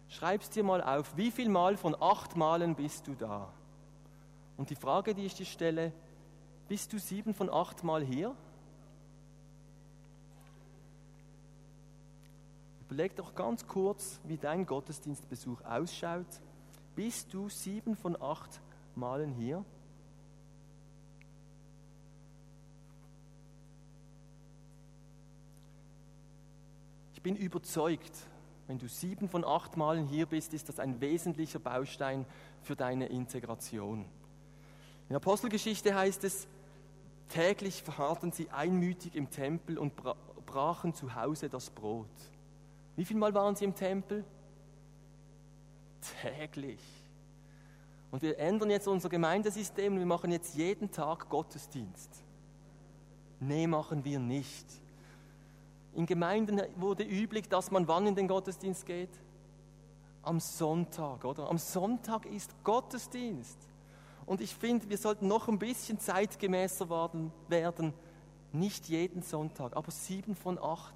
Schreib's 0.09 0.51
dir 0.51 0.63
mal 0.63 0.83
auf, 0.83 1.17
wie 1.17 1.31
viel 1.31 1.49
Mal 1.49 1.77
von 1.77 1.95
acht 2.01 2.37
Malen 2.37 2.75
bist 2.75 3.07
du 3.07 3.15
da? 3.15 3.53
Und 4.57 4.71
die 4.71 4.77
Frage, 4.77 5.15
die 5.15 5.27
ich 5.27 5.35
dir 5.35 5.45
stelle, 5.45 5.93
bist 6.69 6.93
du 6.93 6.99
sieben 6.99 7.35
von 7.35 7.51
acht 7.51 7.85
Mal 7.85 8.03
hier? 8.05 8.35
Überleg 12.89 13.17
doch 13.17 13.35
ganz 13.35 13.67
kurz, 13.67 14.21
wie 14.25 14.37
dein 14.37 14.65
Gottesdienstbesuch 14.65 15.61
ausschaut. 15.63 16.27
Bist 16.95 17.35
du 17.35 17.49
sieben 17.49 17.97
von 17.97 18.21
acht 18.21 18.61
Malen 18.95 19.33
hier? 19.33 19.65
Ich 27.13 27.23
bin 27.23 27.35
überzeugt, 27.35 28.13
wenn 28.67 28.79
du 28.79 28.89
sieben 28.89 29.29
von 29.29 29.45
acht 29.45 29.77
Malen 29.77 30.07
hier 30.07 30.27
bist, 30.27 30.53
ist 30.55 30.69
das 30.69 30.81
ein 30.81 31.01
wesentlicher 31.01 31.59
Baustein 31.59 32.27
für 32.63 32.75
deine 32.75 33.07
Integration. 33.07 34.01
In 34.01 35.11
der 35.11 35.19
Apostelgeschichte 35.19 35.95
heißt 35.95 36.25
es, 36.25 36.49
täglich 37.29 37.83
verharrten 37.83 38.33
sie 38.33 38.51
einmütig 38.51 39.15
im 39.15 39.31
Tempel 39.31 39.79
und 39.79 39.93
brachen 40.47 40.95
zu 40.95 41.15
Hause 41.15 41.49
das 41.49 41.71
Brot. 41.71 42.09
Wie 42.97 43.05
viel 43.05 43.17
Mal 43.17 43.35
waren 43.35 43.55
sie 43.55 43.65
im 43.65 43.75
Tempel? 43.75 44.25
Täglich. 46.23 46.81
Und 48.11 48.23
wir 48.23 48.39
ändern 48.39 48.71
jetzt 48.71 48.89
unser 48.89 49.09
Gemeindesystem 49.09 49.93
und 49.93 49.99
wir 49.99 50.07
machen 50.07 50.33
jetzt 50.33 50.57
jeden 50.57 50.91
Tag 50.91 51.29
Gottesdienst. 51.29 52.11
Nee, 53.39 53.67
machen 53.67 54.05
wir 54.05 54.19
nicht. 54.19 54.67
In 55.97 56.05
Gemeinden 56.05 56.61
wurde 56.77 57.05
üblich, 57.05 57.49
dass 57.49 57.71
man 57.71 57.89
wann 57.89 58.07
in 58.07 58.15
den 58.15 58.29
Gottesdienst 58.29 58.85
geht? 58.85 59.19
Am 60.21 60.41
Sonntag, 60.41 61.25
oder? 61.25 61.49
Am 61.49 61.57
Sonntag 61.57 62.27
ist 62.27 62.55
Gottesdienst. 62.65 63.57
Und 64.27 64.43
ich 64.43 64.55
finde, 64.55 64.91
wir 64.91 64.99
sollten 64.99 65.27
noch 65.27 65.49
ein 65.49 65.59
bisschen 65.59 65.99
zeitgemäßer 65.99 66.91
werden. 67.49 67.95
Nicht 68.53 68.91
jeden 68.91 69.23
Sonntag, 69.23 69.75
aber 69.75 69.91
sieben 69.91 70.37
von 70.37 70.59
acht. 70.59 70.95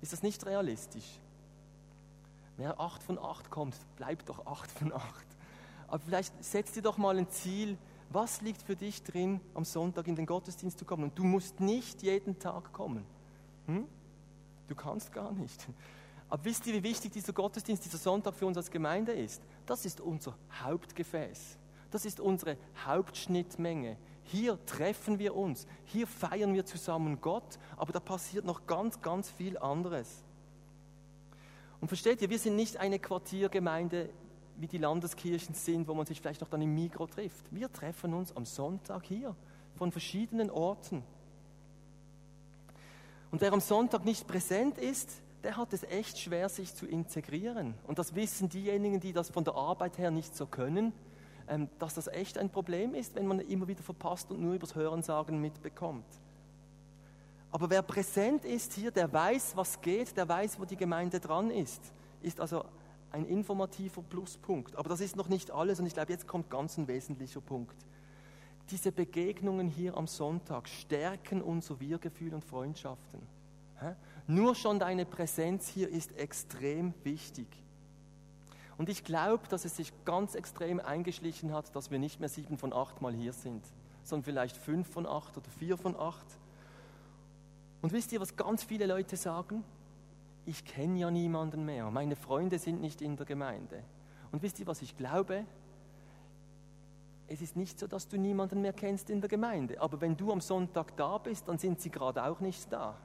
Ist 0.00 0.12
das 0.12 0.24
nicht 0.24 0.44
realistisch? 0.44 1.20
Wer 2.56 2.80
acht 2.80 3.04
von 3.04 3.20
acht 3.20 3.52
kommt, 3.52 3.76
bleibt 3.94 4.28
doch 4.28 4.46
acht 4.46 4.70
von 4.72 4.92
acht. 4.92 5.26
Aber 5.86 6.00
vielleicht 6.00 6.42
setzt 6.42 6.74
dir 6.74 6.82
doch 6.82 6.98
mal 6.98 7.16
ein 7.16 7.28
Ziel, 7.28 7.78
was 8.10 8.40
liegt 8.40 8.62
für 8.62 8.74
dich 8.74 9.00
drin, 9.04 9.40
am 9.54 9.64
Sonntag 9.64 10.08
in 10.08 10.16
den 10.16 10.26
Gottesdienst 10.26 10.76
zu 10.76 10.84
kommen. 10.84 11.04
Und 11.04 11.16
du 11.16 11.22
musst 11.22 11.60
nicht 11.60 12.02
jeden 12.02 12.40
Tag 12.40 12.72
kommen. 12.72 13.06
Hm? 13.66 13.86
Du 14.68 14.74
kannst 14.74 15.12
gar 15.12 15.32
nicht. 15.32 15.66
Aber 16.28 16.44
wisst 16.44 16.66
ihr, 16.66 16.74
wie 16.74 16.82
wichtig 16.82 17.12
dieser 17.12 17.32
Gottesdienst, 17.32 17.84
dieser 17.84 17.98
Sonntag 17.98 18.34
für 18.34 18.46
uns 18.46 18.56
als 18.56 18.70
Gemeinde 18.70 19.12
ist? 19.12 19.42
Das 19.66 19.84
ist 19.84 20.00
unser 20.00 20.36
Hauptgefäß. 20.62 21.58
Das 21.90 22.04
ist 22.04 22.18
unsere 22.18 22.56
Hauptschnittmenge. 22.84 23.96
Hier 24.24 24.58
treffen 24.66 25.18
wir 25.18 25.36
uns, 25.36 25.66
hier 25.84 26.06
feiern 26.06 26.54
wir 26.54 26.64
zusammen 26.64 27.20
Gott, 27.20 27.58
aber 27.76 27.92
da 27.92 28.00
passiert 28.00 28.44
noch 28.44 28.66
ganz, 28.66 29.00
ganz 29.02 29.30
viel 29.30 29.58
anderes. 29.58 30.24
Und 31.80 31.88
versteht 31.88 32.22
ihr, 32.22 32.30
wir 32.30 32.38
sind 32.38 32.56
nicht 32.56 32.78
eine 32.78 32.98
Quartiergemeinde, 32.98 34.08
wie 34.56 34.66
die 34.66 34.78
Landeskirchen 34.78 35.54
sind, 35.54 35.86
wo 35.86 35.94
man 35.94 36.06
sich 36.06 36.20
vielleicht 36.20 36.40
noch 36.40 36.48
dann 36.48 36.62
im 36.62 36.74
Mikro 36.74 37.06
trifft. 37.06 37.44
Wir 37.54 37.70
treffen 37.70 38.14
uns 38.14 38.34
am 38.34 38.46
Sonntag 38.46 39.04
hier, 39.04 39.36
von 39.74 39.92
verschiedenen 39.92 40.50
Orten. 40.50 41.02
Und 43.34 43.40
wer 43.40 43.52
am 43.52 43.58
Sonntag 43.58 44.04
nicht 44.04 44.28
präsent 44.28 44.78
ist, 44.78 45.10
der 45.42 45.56
hat 45.56 45.72
es 45.72 45.82
echt 45.82 46.20
schwer, 46.20 46.48
sich 46.48 46.72
zu 46.72 46.86
integrieren. 46.86 47.74
Und 47.84 47.98
das 47.98 48.14
wissen 48.14 48.48
diejenigen, 48.48 49.00
die 49.00 49.12
das 49.12 49.28
von 49.28 49.42
der 49.42 49.56
Arbeit 49.56 49.98
her 49.98 50.12
nicht 50.12 50.36
so 50.36 50.46
können 50.46 50.92
ähm, 51.48 51.68
dass 51.80 51.94
das 51.94 52.06
echt 52.06 52.38
ein 52.38 52.48
Problem 52.48 52.94
ist, 52.94 53.16
wenn 53.16 53.26
man 53.26 53.40
immer 53.40 53.66
wieder 53.66 53.82
verpasst 53.82 54.30
und 54.30 54.40
nur 54.40 54.54
übers 54.54 54.76
Hörensagen 54.76 55.40
mitbekommt. 55.40 56.06
Aber 57.50 57.68
wer 57.70 57.82
präsent 57.82 58.44
ist 58.44 58.74
hier, 58.74 58.92
der 58.92 59.12
weiß, 59.12 59.56
was 59.56 59.80
geht, 59.80 60.16
der 60.16 60.28
weiß, 60.28 60.60
wo 60.60 60.64
die 60.64 60.76
Gemeinde 60.76 61.18
dran 61.18 61.50
ist, 61.50 61.82
ist 62.22 62.38
also 62.40 62.64
ein 63.10 63.26
informativer 63.26 64.00
Pluspunkt. 64.02 64.76
Aber 64.76 64.88
das 64.88 65.00
ist 65.00 65.16
noch 65.16 65.28
nicht 65.28 65.50
alles 65.50 65.80
und 65.80 65.86
ich 65.86 65.94
glaube, 65.94 66.12
jetzt 66.12 66.28
kommt 66.28 66.50
ganz 66.50 66.78
ein 66.78 66.86
wesentlicher 66.86 67.40
Punkt. 67.40 67.76
Diese 68.70 68.92
Begegnungen 68.92 69.68
hier 69.68 69.96
am 69.96 70.06
Sonntag 70.06 70.68
stärken 70.68 71.42
unser 71.42 71.78
Wir-Gefühl 71.80 72.34
und 72.34 72.44
Freundschaften. 72.44 73.20
Nur 74.26 74.54
schon 74.54 74.78
deine 74.78 75.04
Präsenz 75.04 75.68
hier 75.68 75.88
ist 75.90 76.16
extrem 76.16 76.94
wichtig. 77.02 77.46
Und 78.78 78.88
ich 78.88 79.04
glaube, 79.04 79.46
dass 79.48 79.64
es 79.64 79.76
sich 79.76 79.92
ganz 80.04 80.34
extrem 80.34 80.80
eingeschlichen 80.80 81.52
hat, 81.52 81.76
dass 81.76 81.90
wir 81.90 81.98
nicht 81.98 82.20
mehr 82.20 82.28
sieben 82.28 82.58
von 82.58 82.72
acht 82.72 83.02
Mal 83.02 83.12
hier 83.14 83.32
sind, 83.32 83.64
sondern 84.02 84.24
vielleicht 84.24 84.56
fünf 84.56 84.88
von 84.88 85.06
acht 85.06 85.36
oder 85.36 85.48
vier 85.58 85.76
von 85.76 85.94
acht. 85.96 86.26
Und 87.82 87.92
wisst 87.92 88.12
ihr, 88.12 88.20
was 88.20 88.34
ganz 88.34 88.64
viele 88.64 88.86
Leute 88.86 89.16
sagen? 89.16 89.62
Ich 90.46 90.64
kenne 90.64 90.98
ja 90.98 91.10
niemanden 91.10 91.64
mehr. 91.64 91.90
Meine 91.90 92.16
Freunde 92.16 92.58
sind 92.58 92.80
nicht 92.80 93.02
in 93.02 93.16
der 93.16 93.26
Gemeinde. 93.26 93.84
Und 94.32 94.42
wisst 94.42 94.58
ihr, 94.58 94.66
was 94.66 94.82
ich 94.82 94.96
glaube? 94.96 95.44
Es 97.26 97.40
ist 97.40 97.56
nicht 97.56 97.78
so, 97.78 97.86
dass 97.86 98.06
du 98.08 98.18
niemanden 98.18 98.60
mehr 98.60 98.72
kennst 98.72 99.08
in 99.10 99.20
der 99.20 99.28
Gemeinde. 99.28 99.80
Aber 99.80 100.00
wenn 100.00 100.16
du 100.16 100.30
am 100.30 100.40
Sonntag 100.40 100.96
da 100.96 101.18
bist, 101.18 101.48
dann 101.48 101.58
sind 101.58 101.80
sie 101.80 101.90
gerade 101.90 102.24
auch 102.24 102.40
nicht 102.40 102.70
da. 102.72 102.96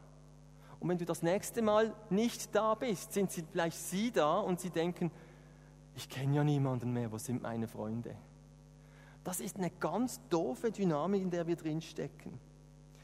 Und 0.80 0.90
wenn 0.90 0.98
du 0.98 1.06
das 1.06 1.24
nächste 1.24 1.62
Mal 1.62 1.94
nicht 2.10 2.54
da 2.56 2.76
bist, 2.76 3.14
sind 3.14 3.32
sie 3.32 3.44
vielleicht 3.50 3.78
sie 3.78 4.12
da 4.12 4.40
und 4.40 4.60
sie 4.60 4.70
denken, 4.70 5.12
ich 5.96 6.10
kenne 6.10 6.38
ja 6.38 6.44
niemanden 6.44 6.94
mehr, 6.94 7.12
wo 7.12 7.18
sind 7.18 7.42
meine 7.42 7.68
Freunde? 7.68 8.16
Das 9.24 9.42
ist 9.42 9.58
eine 9.58 9.70
ganz 9.70 10.22
doofe 10.30 10.72
Dynamik, 10.72 11.22
in 11.22 11.30
der 11.30 11.46
wir 11.46 11.58
drinstecken, 11.58 12.40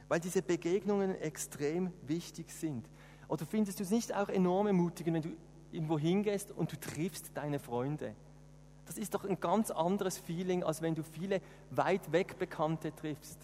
weil 0.08 0.22
diese 0.22 0.42
Begegnungen 0.42 1.14
extrem 1.20 1.92
wichtig 2.08 2.52
sind. 2.52 2.88
Oder 3.28 3.46
findest 3.46 3.80
du 3.80 3.84
es 3.84 3.92
nicht 3.92 4.16
auch 4.16 4.30
enorm 4.30 4.68
ermutigend, 4.68 5.16
wenn 5.16 5.22
du 5.24 5.38
irgendwo 5.72 6.00
hingehst 6.00 6.52
und 6.52 6.72
du 6.72 6.80
triffst 6.80 7.36
deine 7.36 7.60
Freunde? 7.60 8.16
Das 8.86 8.98
ist 8.98 9.14
doch 9.14 9.26
ein 9.26 9.40
ganz 9.40 9.72
anderes 9.72 10.18
Feeling, 10.18 10.64
als 10.64 10.82
wenn 10.82 10.96
du 10.96 11.04
viele 11.04 11.42
weit 11.72 12.12
weg 12.12 12.38
Bekannte 12.38 12.96
triffst. 12.96 13.40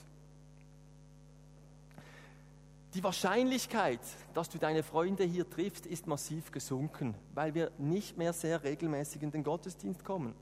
Die 2.93 3.03
Wahrscheinlichkeit, 3.03 4.01
dass 4.33 4.49
du 4.49 4.57
deine 4.57 4.83
Freunde 4.83 5.23
hier 5.23 5.49
triffst, 5.49 5.85
ist 5.85 6.07
massiv 6.07 6.51
gesunken, 6.51 7.15
weil 7.33 7.53
wir 7.53 7.71
nicht 7.77 8.17
mehr 8.17 8.33
sehr 8.33 8.63
regelmäßig 8.63 9.23
in 9.23 9.31
den 9.31 9.45
Gottesdienst 9.45 10.03
kommen, 10.03 10.33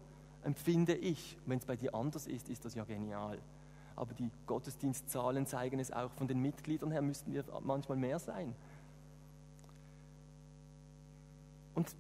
empfinde 0.43 0.95
ich. 0.95 1.37
Wenn 1.45 1.59
es 1.59 1.65
bei 1.65 1.75
dir 1.75 1.93
anders 1.93 2.25
ist, 2.25 2.49
ist 2.49 2.65
das 2.65 2.73
ja 2.73 2.85
genial. 2.85 3.37
Aber 3.95 4.15
die 4.15 4.31
Gottesdienstzahlen 4.47 5.45
zeigen 5.45 5.79
es 5.79 5.91
auch. 5.91 6.09
Von 6.13 6.27
den 6.27 6.41
Mitgliedern 6.41 6.89
her 6.89 7.03
müssten 7.03 7.33
wir 7.33 7.43
manchmal 7.61 7.97
mehr 7.97 8.17
sein. 8.17 8.55
Und 11.79 11.95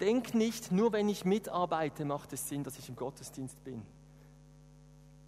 denk 0.00 0.32
nicht, 0.32 0.72
nur 0.72 0.94
wenn 0.94 1.06
ich 1.10 1.26
mitarbeite, 1.26 2.06
macht 2.06 2.32
es 2.32 2.48
Sinn, 2.48 2.64
dass 2.64 2.78
ich 2.78 2.88
im 2.88 2.96
Gottesdienst 2.96 3.62
bin. 3.62 3.82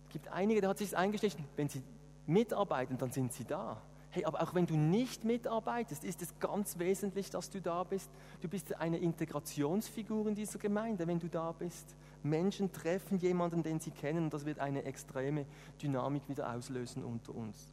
Es 0.06 0.12
gibt 0.14 0.28
einige, 0.28 0.62
da 0.62 0.70
hat 0.70 0.78
sich 0.78 0.96
eingeschlichen, 0.96 1.44
wenn 1.56 1.68
sie 1.68 1.82
mitarbeiten, 2.26 2.96
dann 2.96 3.10
sind 3.10 3.34
sie 3.34 3.44
da. 3.44 3.82
Hey, 4.08 4.24
aber 4.24 4.40
auch 4.42 4.54
wenn 4.54 4.64
du 4.64 4.74
nicht 4.74 5.24
mitarbeitest, 5.24 6.02
ist 6.02 6.22
es 6.22 6.38
ganz 6.38 6.78
wesentlich, 6.78 7.28
dass 7.28 7.50
du 7.50 7.60
da 7.60 7.84
bist. 7.84 8.08
Du 8.40 8.48
bist 8.48 8.74
eine 8.74 8.96
Integrationsfigur 8.96 10.28
in 10.28 10.34
dieser 10.34 10.58
Gemeinde, 10.58 11.06
wenn 11.06 11.18
du 11.18 11.28
da 11.28 11.52
bist. 11.52 11.94
Menschen 12.22 12.72
treffen 12.72 13.18
jemanden, 13.18 13.62
den 13.62 13.80
sie 13.80 13.90
kennen, 13.90 14.24
und 14.24 14.32
das 14.32 14.46
wird 14.46 14.60
eine 14.60 14.84
extreme 14.84 15.44
Dynamik 15.82 16.26
wieder 16.26 16.50
auslösen 16.50 17.04
unter 17.04 17.34
uns. 17.34 17.68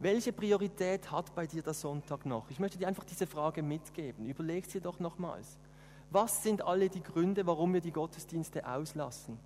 Welche 0.00 0.32
Priorität 0.32 1.10
hat 1.10 1.34
bei 1.34 1.46
dir 1.46 1.62
der 1.62 1.74
Sonntag 1.74 2.24
noch? 2.24 2.48
Ich 2.50 2.60
möchte 2.60 2.78
dir 2.78 2.86
einfach 2.86 3.04
diese 3.04 3.26
Frage 3.26 3.62
mitgeben. 3.62 4.26
Überleg 4.26 4.66
sie 4.66 4.80
doch 4.80 5.00
nochmals. 5.00 5.58
Was 6.10 6.42
sind 6.42 6.62
alle 6.62 6.88
die 6.88 7.02
Gründe, 7.02 7.46
warum 7.46 7.74
wir 7.74 7.80
die 7.80 7.90
Gottesdienste 7.90 8.66
auslassen? 8.66 9.38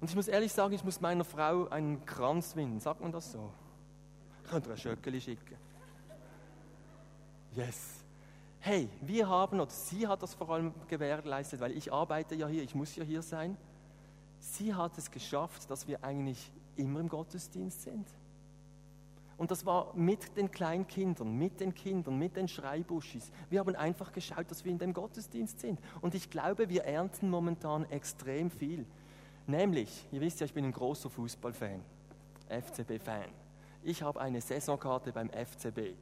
Und 0.00 0.10
ich 0.10 0.16
muss 0.16 0.28
ehrlich 0.28 0.52
sagen, 0.52 0.74
ich 0.74 0.84
muss 0.84 1.00
meiner 1.00 1.24
Frau 1.24 1.68
einen 1.68 2.04
Kranz 2.04 2.56
winden. 2.56 2.80
Sagt 2.80 3.00
man 3.00 3.12
das 3.12 3.32
so? 3.32 3.50
Könnt 4.50 4.66
ihr 4.66 4.72
ein 4.72 4.78
Schöckeli 4.78 5.20
schicken? 5.20 5.56
Yes. 7.54 8.04
Hey, 8.60 8.88
wir 9.00 9.28
haben, 9.28 9.60
oder 9.60 9.70
sie 9.70 10.06
hat 10.06 10.22
das 10.22 10.34
vor 10.34 10.50
allem 10.50 10.74
gewährleistet, 10.88 11.60
weil 11.60 11.72
ich 11.72 11.92
arbeite 11.92 12.34
ja 12.34 12.48
hier, 12.48 12.62
ich 12.62 12.74
muss 12.74 12.94
ja 12.96 13.04
hier 13.04 13.22
sein. 13.22 13.56
Sie 14.40 14.74
hat 14.74 14.98
es 14.98 15.10
geschafft, 15.10 15.70
dass 15.70 15.86
wir 15.86 16.02
eigentlich 16.02 16.50
immer 16.76 17.00
im 17.00 17.08
Gottesdienst 17.08 17.82
sind. 17.82 18.06
Und 19.38 19.52
das 19.52 19.64
war 19.64 19.94
mit 19.94 20.36
den 20.36 20.50
Kleinkindern, 20.50 21.32
mit 21.38 21.60
den 21.60 21.72
Kindern, 21.72 22.18
mit 22.18 22.36
den 22.36 22.48
Schreibuschis. 22.48 23.30
Wir 23.48 23.60
haben 23.60 23.76
einfach 23.76 24.12
geschaut, 24.12 24.50
dass 24.50 24.64
wir 24.64 24.72
in 24.72 24.78
dem 24.78 24.92
Gottesdienst 24.92 25.60
sind. 25.60 25.80
Und 26.00 26.16
ich 26.16 26.28
glaube, 26.28 26.68
wir 26.68 26.84
ernten 26.84 27.30
momentan 27.30 27.84
extrem 27.84 28.50
viel. 28.50 28.84
Nämlich, 29.46 30.08
ihr 30.10 30.20
wisst 30.20 30.40
ja, 30.40 30.46
ich 30.46 30.52
bin 30.52 30.64
ein 30.64 30.72
großer 30.72 31.08
Fußballfan, 31.08 31.80
FCB-Fan. 32.48 33.30
Ich 33.84 34.02
habe 34.02 34.20
eine 34.20 34.40
Saisonkarte 34.40 35.12
beim 35.12 35.30
FCB. 35.30 35.94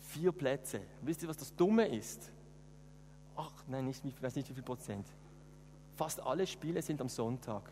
Vier 0.00 0.32
Plätze. 0.32 0.80
Wisst 1.02 1.22
ihr, 1.22 1.28
was 1.28 1.36
das 1.36 1.54
Dumme 1.54 1.86
ist? 1.86 2.32
Ach, 3.36 3.52
nein, 3.68 3.86
ich 3.88 4.22
weiß 4.22 4.34
nicht 4.34 4.48
wie 4.48 4.54
viel 4.54 4.62
Prozent. 4.62 5.06
Fast 5.96 6.20
alle 6.20 6.46
Spiele 6.46 6.80
sind 6.80 7.02
am 7.02 7.10
Sonntag. 7.10 7.70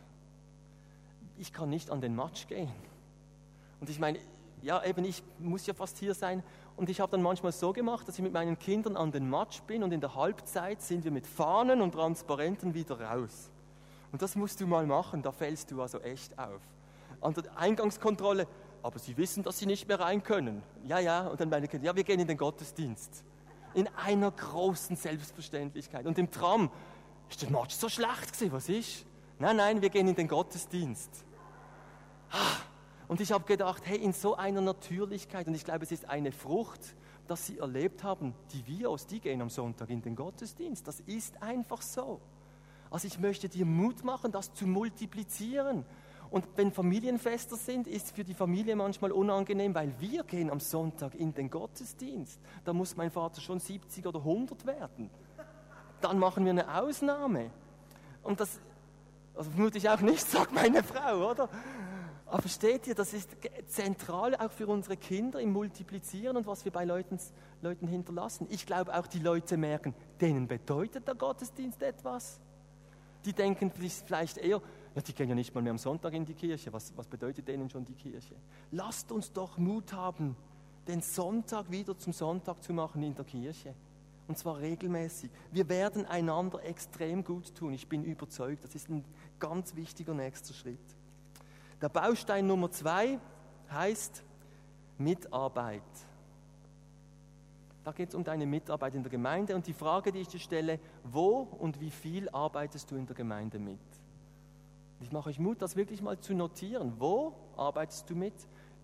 Ich 1.38 1.54
kann 1.54 1.70
nicht 1.70 1.90
an 1.90 2.02
den 2.02 2.14
Match 2.14 2.46
gehen. 2.46 2.70
Und 3.80 3.88
ich 3.88 3.98
meine, 3.98 4.18
ja, 4.62 4.84
eben, 4.84 5.04
ich 5.04 5.22
muss 5.38 5.66
ja 5.66 5.74
fast 5.74 5.98
hier 5.98 6.14
sein. 6.14 6.42
Und 6.76 6.88
ich 6.88 7.00
habe 7.00 7.12
dann 7.12 7.22
manchmal 7.22 7.52
so 7.52 7.72
gemacht, 7.72 8.08
dass 8.08 8.16
ich 8.16 8.22
mit 8.22 8.32
meinen 8.32 8.58
Kindern 8.58 8.96
an 8.96 9.12
den 9.12 9.28
Match 9.28 9.60
bin 9.62 9.82
und 9.82 9.92
in 9.92 10.00
der 10.00 10.14
Halbzeit 10.14 10.80
sind 10.80 11.04
wir 11.04 11.10
mit 11.10 11.26
Fahnen 11.26 11.82
und 11.82 11.92
Transparenten 11.92 12.74
wieder 12.74 13.00
raus. 13.00 13.50
Und 14.12 14.22
das 14.22 14.34
musst 14.34 14.60
du 14.60 14.66
mal 14.66 14.86
machen, 14.86 15.22
da 15.22 15.30
fällst 15.30 15.70
du 15.70 15.82
also 15.82 15.98
echt 16.00 16.38
auf. 16.38 16.60
An 17.20 17.34
der 17.34 17.44
Eingangskontrolle, 17.56 18.46
aber 18.82 18.98
sie 18.98 19.16
wissen, 19.16 19.42
dass 19.42 19.58
sie 19.58 19.66
nicht 19.66 19.88
mehr 19.88 20.00
rein 20.00 20.22
können. 20.22 20.62
Ja, 20.84 20.98
ja, 20.98 21.26
und 21.28 21.40
dann 21.40 21.50
meine 21.50 21.68
Kinder, 21.68 21.86
ja, 21.86 21.94
wir 21.94 22.04
gehen 22.04 22.18
in 22.18 22.26
den 22.26 22.38
Gottesdienst. 22.38 23.24
In 23.74 23.88
einer 24.04 24.30
großen 24.30 24.96
Selbstverständlichkeit. 24.96 26.06
Und 26.06 26.18
im 26.18 26.30
Tram, 26.30 26.70
ist 27.28 27.42
der 27.42 27.50
Match 27.50 27.74
so 27.74 27.88
schlecht 27.88 28.32
gewesen, 28.32 28.52
was 28.52 28.68
ist? 28.68 29.06
Nein, 29.38 29.56
nein, 29.56 29.82
wir 29.82 29.90
gehen 29.90 30.08
in 30.08 30.14
den 30.14 30.28
Gottesdienst. 30.28 31.24
Ah, 32.30 32.56
und 33.10 33.20
ich 33.20 33.32
habe 33.32 33.42
gedacht, 33.44 33.82
hey, 33.86 33.98
in 33.98 34.12
so 34.12 34.36
einer 34.36 34.60
Natürlichkeit, 34.60 35.48
und 35.48 35.54
ich 35.54 35.64
glaube, 35.64 35.82
es 35.82 35.90
ist 35.90 36.08
eine 36.08 36.30
Frucht, 36.30 36.94
dass 37.26 37.44
sie 37.44 37.58
erlebt 37.58 38.04
haben, 38.04 38.34
die 38.52 38.64
Vios, 38.64 39.04
die 39.04 39.18
gehen 39.18 39.42
am 39.42 39.50
Sonntag 39.50 39.90
in 39.90 40.00
den 40.00 40.14
Gottesdienst. 40.14 40.86
Das 40.86 41.00
ist 41.00 41.42
einfach 41.42 41.82
so. 41.82 42.20
Also 42.88 43.08
ich 43.08 43.18
möchte 43.18 43.48
dir 43.48 43.66
Mut 43.66 44.04
machen, 44.04 44.30
das 44.30 44.54
zu 44.54 44.64
multiplizieren. 44.64 45.84
Und 46.30 46.46
wenn 46.54 46.70
Familienfester 46.70 47.56
sind, 47.56 47.88
ist 47.88 48.14
für 48.14 48.22
die 48.22 48.32
Familie 48.32 48.76
manchmal 48.76 49.10
unangenehm, 49.10 49.74
weil 49.74 49.92
wir 49.98 50.22
gehen 50.22 50.48
am 50.48 50.60
Sonntag 50.60 51.16
in 51.16 51.34
den 51.34 51.50
Gottesdienst. 51.50 52.38
Da 52.64 52.72
muss 52.72 52.96
mein 52.96 53.10
Vater 53.10 53.40
schon 53.40 53.58
70 53.58 54.06
oder 54.06 54.20
100 54.20 54.66
werden. 54.66 55.10
Dann 56.00 56.16
machen 56.20 56.44
wir 56.44 56.52
eine 56.52 56.80
Ausnahme. 56.80 57.50
Und 58.22 58.38
das, 58.38 58.60
also 59.34 59.50
vermute 59.50 59.78
ich 59.78 59.90
auch 59.90 60.00
nicht, 60.00 60.20
sagt 60.30 60.52
meine 60.52 60.84
Frau, 60.84 61.28
oder? 61.32 61.48
Aber 62.30 62.42
versteht 62.42 62.86
ihr, 62.86 62.94
das 62.94 63.12
ist 63.12 63.28
zentral 63.66 64.36
auch 64.36 64.52
für 64.52 64.68
unsere 64.68 64.96
Kinder 64.96 65.40
im 65.40 65.52
Multiplizieren 65.52 66.36
und 66.36 66.46
was 66.46 66.64
wir 66.64 66.70
bei 66.70 66.84
Leuten, 66.84 67.18
Leuten 67.60 67.88
hinterlassen. 67.88 68.46
Ich 68.50 68.66
glaube 68.66 68.96
auch, 68.96 69.08
die 69.08 69.18
Leute 69.18 69.56
merken, 69.56 69.96
denen 70.20 70.46
bedeutet 70.46 71.08
der 71.08 71.16
Gottesdienst 71.16 71.82
etwas. 71.82 72.38
Die 73.24 73.32
denken 73.32 73.72
vielleicht 73.72 74.38
eher, 74.38 74.62
ja, 74.94 75.02
die 75.02 75.12
gehen 75.12 75.28
ja 75.28 75.34
nicht 75.34 75.52
mal 75.56 75.60
mehr 75.60 75.72
am 75.72 75.78
Sonntag 75.78 76.12
in 76.12 76.24
die 76.24 76.34
Kirche. 76.34 76.72
Was, 76.72 76.96
was 76.96 77.08
bedeutet 77.08 77.48
denen 77.48 77.68
schon 77.68 77.84
die 77.84 77.94
Kirche? 77.94 78.36
Lasst 78.70 79.10
uns 79.10 79.32
doch 79.32 79.58
Mut 79.58 79.92
haben, 79.92 80.36
den 80.86 81.00
Sonntag 81.00 81.68
wieder 81.72 81.98
zum 81.98 82.12
Sonntag 82.12 82.62
zu 82.62 82.72
machen 82.72 83.02
in 83.02 83.16
der 83.16 83.24
Kirche. 83.24 83.74
Und 84.28 84.38
zwar 84.38 84.60
regelmäßig. 84.60 85.32
Wir 85.50 85.68
werden 85.68 86.06
einander 86.06 86.62
extrem 86.62 87.24
gut 87.24 87.56
tun. 87.56 87.72
Ich 87.72 87.88
bin 87.88 88.04
überzeugt, 88.04 88.62
das 88.62 88.76
ist 88.76 88.88
ein 88.88 89.04
ganz 89.40 89.74
wichtiger 89.74 90.14
nächster 90.14 90.54
Schritt. 90.54 90.78
Der 91.80 91.88
Baustein 91.88 92.46
Nummer 92.46 92.70
zwei 92.70 93.18
heißt 93.70 94.22
Mitarbeit. 94.98 95.82
Da 97.84 97.92
geht 97.92 98.10
es 98.10 98.14
um 98.14 98.22
deine 98.22 98.44
Mitarbeit 98.44 98.94
in 98.94 99.02
der 99.02 99.10
Gemeinde 99.10 99.54
und 99.54 99.66
die 99.66 99.72
Frage, 99.72 100.12
die 100.12 100.20
ich 100.20 100.28
dir 100.28 100.38
stelle, 100.38 100.78
wo 101.04 101.38
und 101.58 101.80
wie 101.80 101.90
viel 101.90 102.28
arbeitest 102.28 102.90
du 102.90 102.96
in 102.96 103.06
der 103.06 103.16
Gemeinde 103.16 103.58
mit? 103.58 103.78
Ich 105.00 105.10
mache 105.10 105.30
euch 105.30 105.38
Mut, 105.38 105.62
das 105.62 105.76
wirklich 105.76 106.02
mal 106.02 106.18
zu 106.18 106.34
notieren. 106.34 106.92
Wo 106.98 107.34
arbeitest 107.56 108.10
du 108.10 108.14
mit? 108.14 108.34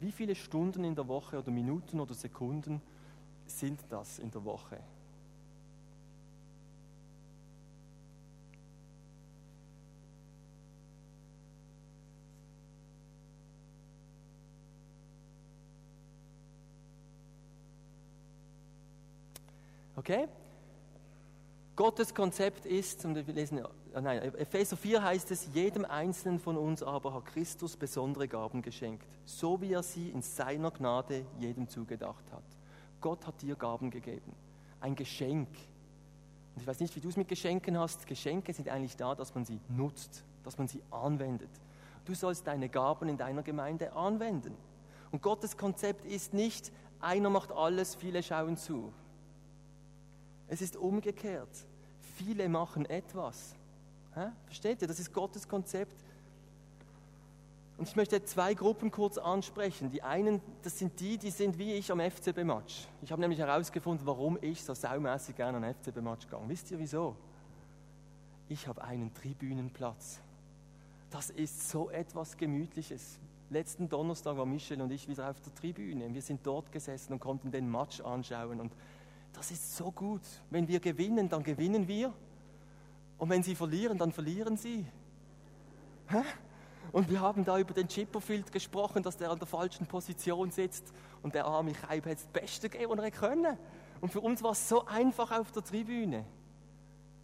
Wie 0.01 0.13
viele 0.13 0.35
Stunden 0.35 0.83
in 0.85 0.95
der 0.95 1.07
Woche 1.09 1.39
oder 1.39 1.51
Minuten 1.51 2.01
oder 2.01 2.15
Sekunden 2.15 2.81
sind 3.45 3.81
das 3.91 4.19
in 4.19 4.31
der 4.31 4.43
Woche? 4.45 4.79
Okay? 20.09 20.29
Gottes 21.75 22.15
Konzept 22.15 22.65
ist, 22.65 23.05
und 23.05 23.17
wir 23.17 23.35
lesen, 23.35 23.59
äh, 23.59 24.01
nein, 24.01 24.23
Epheser 24.37 24.77
4 24.77 25.03
heißt 25.03 25.33
es, 25.33 25.49
jedem 25.53 25.85
Einzelnen 25.85 26.39
von 26.39 26.57
uns 26.57 26.81
aber 26.81 27.13
hat 27.13 27.27
Christus 27.27 27.77
besondere 27.77 28.29
Gaben 28.29 28.63
geschenkt, 28.63 29.05
so 29.25 29.61
wie 29.61 29.73
er 29.73 29.83
sie 29.83 30.11
in 30.11 30.23
seiner 30.23 30.71
Gnade 30.71 31.27
jedem 31.41 31.69
zugedacht 31.69 32.25
hat. 32.31 32.45
Gott 33.01 33.27
hat 33.27 33.43
dir 33.43 33.57
Gaben 33.57 33.91
gegeben, 33.91 34.33
ein 34.81 34.95
Geschenk. 34.95 35.49
Und 36.55 36.63
ich 36.63 36.67
weiß 36.69 36.79
nicht, 36.79 36.95
wie 36.95 37.01
du 37.01 37.09
es 37.09 37.17
mit 37.17 37.27
Geschenken 37.27 37.77
hast. 37.77 38.07
Geschenke 38.07 38.53
sind 38.53 38.69
eigentlich 38.69 38.97
da, 38.97 39.17
dass 39.17 39.35
man 39.35 39.45
sie 39.45 39.59
nutzt, 39.69 40.23
dass 40.45 40.57
man 40.57 40.69
sie 40.69 40.83
anwendet. 40.93 41.51
Du 42.05 42.15
sollst 42.15 42.47
deine 42.47 42.69
Gaben 42.69 43.09
in 43.09 43.17
deiner 43.17 43.43
Gemeinde 43.43 43.93
anwenden. 43.93 44.55
Und 45.11 45.21
Gottes 45.21 45.57
Konzept 45.57 46.05
ist 46.05 46.33
nicht, 46.33 46.71
einer 47.01 47.29
macht 47.29 47.51
alles, 47.51 47.97
viele 47.97 48.23
schauen 48.23 48.57
zu. 48.57 48.93
Es 50.49 50.63
ist 50.63 50.77
umgekehrt. 50.77 51.67
Viele 52.17 52.49
machen 52.49 52.87
etwas. 52.87 53.55
Versteht 54.47 54.81
ihr? 54.81 54.89
Das 54.89 54.99
ist 54.99 55.13
Gottes 55.13 55.47
Konzept. 55.47 56.05
Und 57.77 57.89
ich 57.89 57.97
möchte 57.97 58.25
zwei 58.25 58.55
Gruppen 58.55 58.91
kurz 58.91 59.19
ansprechen. 59.19 59.91
Die 59.91 60.03
einen, 60.03 60.41
das 60.63 60.79
sind 60.79 60.99
die, 60.99 61.19
die 61.19 61.31
sind 61.31 61.59
wie 61.59 61.75
ich 61.75 61.93
am 61.93 62.01
FCB-Match. 62.01 62.89
Ich 63.03 63.13
habe 63.13 63.21
nämlich 63.21 63.39
herausgefunden, 63.39 64.07
warum 64.07 64.39
ich 64.41 64.65
so 64.65 64.73
saumäßig 64.73 65.37
gerne 65.37 65.59
an 65.59 65.75
FCB-Match 65.75 66.29
gehe. 66.29 66.39
Wisst 66.47 66.71
ihr 66.71 66.79
wieso? 66.79 67.17
Ich 68.49 68.67
habe 68.67 68.83
einen 68.83 69.13
Tribünenplatz. 69.13 70.21
Das 71.11 71.29
ist 71.29 71.69
so 71.69 71.91
etwas 71.91 72.37
Gemütliches. 72.39 73.19
Letzten 73.51 73.89
Donnerstag 73.89 74.37
war 74.39 74.47
Michel 74.47 74.81
und 74.81 74.91
ich 74.91 75.07
wieder 75.07 75.31
auf 75.31 75.41
der 75.41 75.55
Tribüne. 75.55 76.13
Wir 76.13 76.23
sind 76.23 76.47
dort 76.47 76.73
gesessen 76.73 77.13
und 77.13 77.21
konnten 77.21 77.51
den 77.51 77.71
Match 77.71 78.01
anschauen. 78.01 78.61
Und 78.61 78.73
das 79.37 79.51
ist 79.51 79.77
so 79.77 79.93
gut. 79.93 80.23
Wenn 80.51 80.67
wir 80.67 80.81
gewinnen, 80.81 81.29
dann 81.29 81.43
gewinnen 81.43 81.87
wir. 81.87 82.13
Und 83.19 83.29
wenn 83.29 83.43
sie 83.43 83.55
verlieren, 83.55 83.99
dann 83.99 84.13
verlieren 84.13 84.57
sie. 84.57 84.87
Hä? 86.09 86.23
Und 86.93 87.11
wir 87.11 87.21
haben 87.21 87.45
da 87.45 87.59
über 87.59 87.75
den 87.75 87.89
Chipperfield 87.89 88.51
gesprochen, 88.51 89.03
dass 89.03 89.17
der 89.17 89.31
an 89.31 89.39
der 89.39 89.47
falschen 89.47 89.87
Position 89.87 90.51
sitzt. 90.51 90.93
Und 91.23 91.35
der 91.35 91.45
arme 91.45 91.73
Chaib 91.73 92.07
hat 92.07 92.15
das 92.17 92.27
Beste 92.27 92.69
gegeben, 92.69 92.99
können. 93.11 93.59
Und 94.01 94.13
für 94.13 94.21
uns 94.21 94.43
war 94.43 94.53
es 94.53 94.69
so 94.69 94.87
einfach 94.87 95.31
auf 95.33 95.53
der 95.53 95.63
Tribüne. 95.63 96.25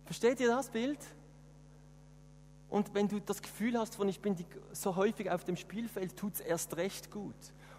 Versteht 0.05 0.41
ihr 0.41 0.49
das 0.49 0.69
Bild? 0.69 0.99
Und 2.69 2.95
wenn 2.95 3.09
du 3.09 3.21
das 3.21 3.41
Gefühl 3.41 3.79
hast 3.79 3.97
von, 3.97 4.09
ich 4.09 4.21
bin 4.21 4.35
die, 4.35 4.47
so 4.73 4.97
häufig 4.97 5.31
auf 5.31 5.45
dem 5.45 5.57
Spielfeld, 5.57 6.17
tut 6.17 6.35
es 6.35 6.41
erst 6.41 6.77
recht 6.77 7.11
gut. 7.11 7.35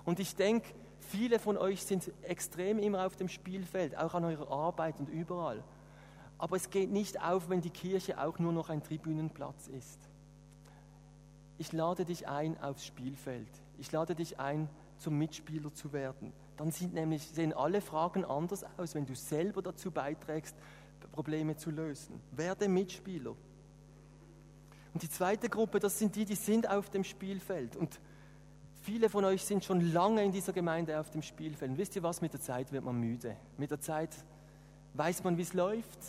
Und 0.06 0.20
ich 0.20 0.36
denke, 0.36 0.74
Viele 1.10 1.40
von 1.40 1.58
euch 1.58 1.84
sind 1.84 2.12
extrem 2.24 2.80
immer 2.80 3.06
auf 3.06 3.16
dem 3.16 3.30
Spielfeld, 3.30 3.98
auch 3.98 4.14
an 4.14 4.26
eurer 4.26 4.50
Arbeit 4.50 5.00
und 5.00 5.10
überall. 5.10 5.64
Aber 6.38 6.56
es 6.56 6.70
geht 6.70 6.92
nicht 6.92 7.22
auf, 7.22 7.50
wenn 7.50 7.62
die 7.62 7.70
Kirche 7.70 8.20
auch 8.22 8.40
nur 8.40 8.52
noch 8.52 8.70
ein 8.70 8.84
Tribünenplatz 8.84 9.68
ist. 9.68 10.00
Ich 11.58 11.72
lade 11.72 12.04
dich 12.04 12.28
ein 12.28 12.60
aufs 12.62 12.86
Spielfeld. 12.86 13.48
Ich 13.78 13.92
lade 13.92 14.16
dich 14.16 14.40
ein, 14.40 14.68
zum 14.98 15.18
Mitspieler 15.18 15.74
zu 15.74 15.94
werden. 15.94 16.34
Dann 16.58 16.72
sind 16.72 16.94
nämlich, 16.94 17.28
sehen 17.28 17.54
alle 17.54 17.82
Fragen 17.82 18.26
anders 18.26 18.66
aus, 18.78 18.96
wenn 18.96 19.06
du 19.06 19.16
selber 19.16 19.62
dazu 19.62 19.92
beiträgst, 19.92 20.56
Probleme 21.12 21.56
zu 21.56 21.70
lösen. 21.70 22.20
Werde 22.32 22.68
Mitspieler. 22.68 23.36
Und 24.94 25.02
die 25.02 25.10
zweite 25.10 25.50
Gruppe, 25.50 25.80
das 25.80 25.98
sind 25.98 26.16
die, 26.16 26.26
die 26.26 26.36
sind 26.36 26.70
auf 26.70 26.90
dem 26.90 27.04
Spielfeld. 27.04 27.76
Und 27.76 28.00
Viele 28.84 29.10
von 29.10 29.24
euch 29.24 29.46
sind 29.46 29.64
schon 29.64 29.94
lange 29.94 30.26
in 30.26 30.34
dieser 30.34 30.52
Gemeinde 30.52 31.00
auf 31.00 31.10
dem 31.10 31.22
Spielfeld. 31.22 31.72
Und 31.72 31.78
wisst 31.78 31.96
ihr 31.96 32.04
was? 32.04 32.20
Mit 32.20 32.34
der 32.34 32.42
Zeit 32.42 32.74
wird 32.74 32.84
man 32.84 33.00
müde. 33.00 33.38
Mit 33.58 33.72
der 33.72 33.80
Zeit 33.80 34.10
weiß 34.96 35.24
man, 35.24 35.38
wie 35.38 35.42
es 35.42 35.54
läuft. 35.54 36.00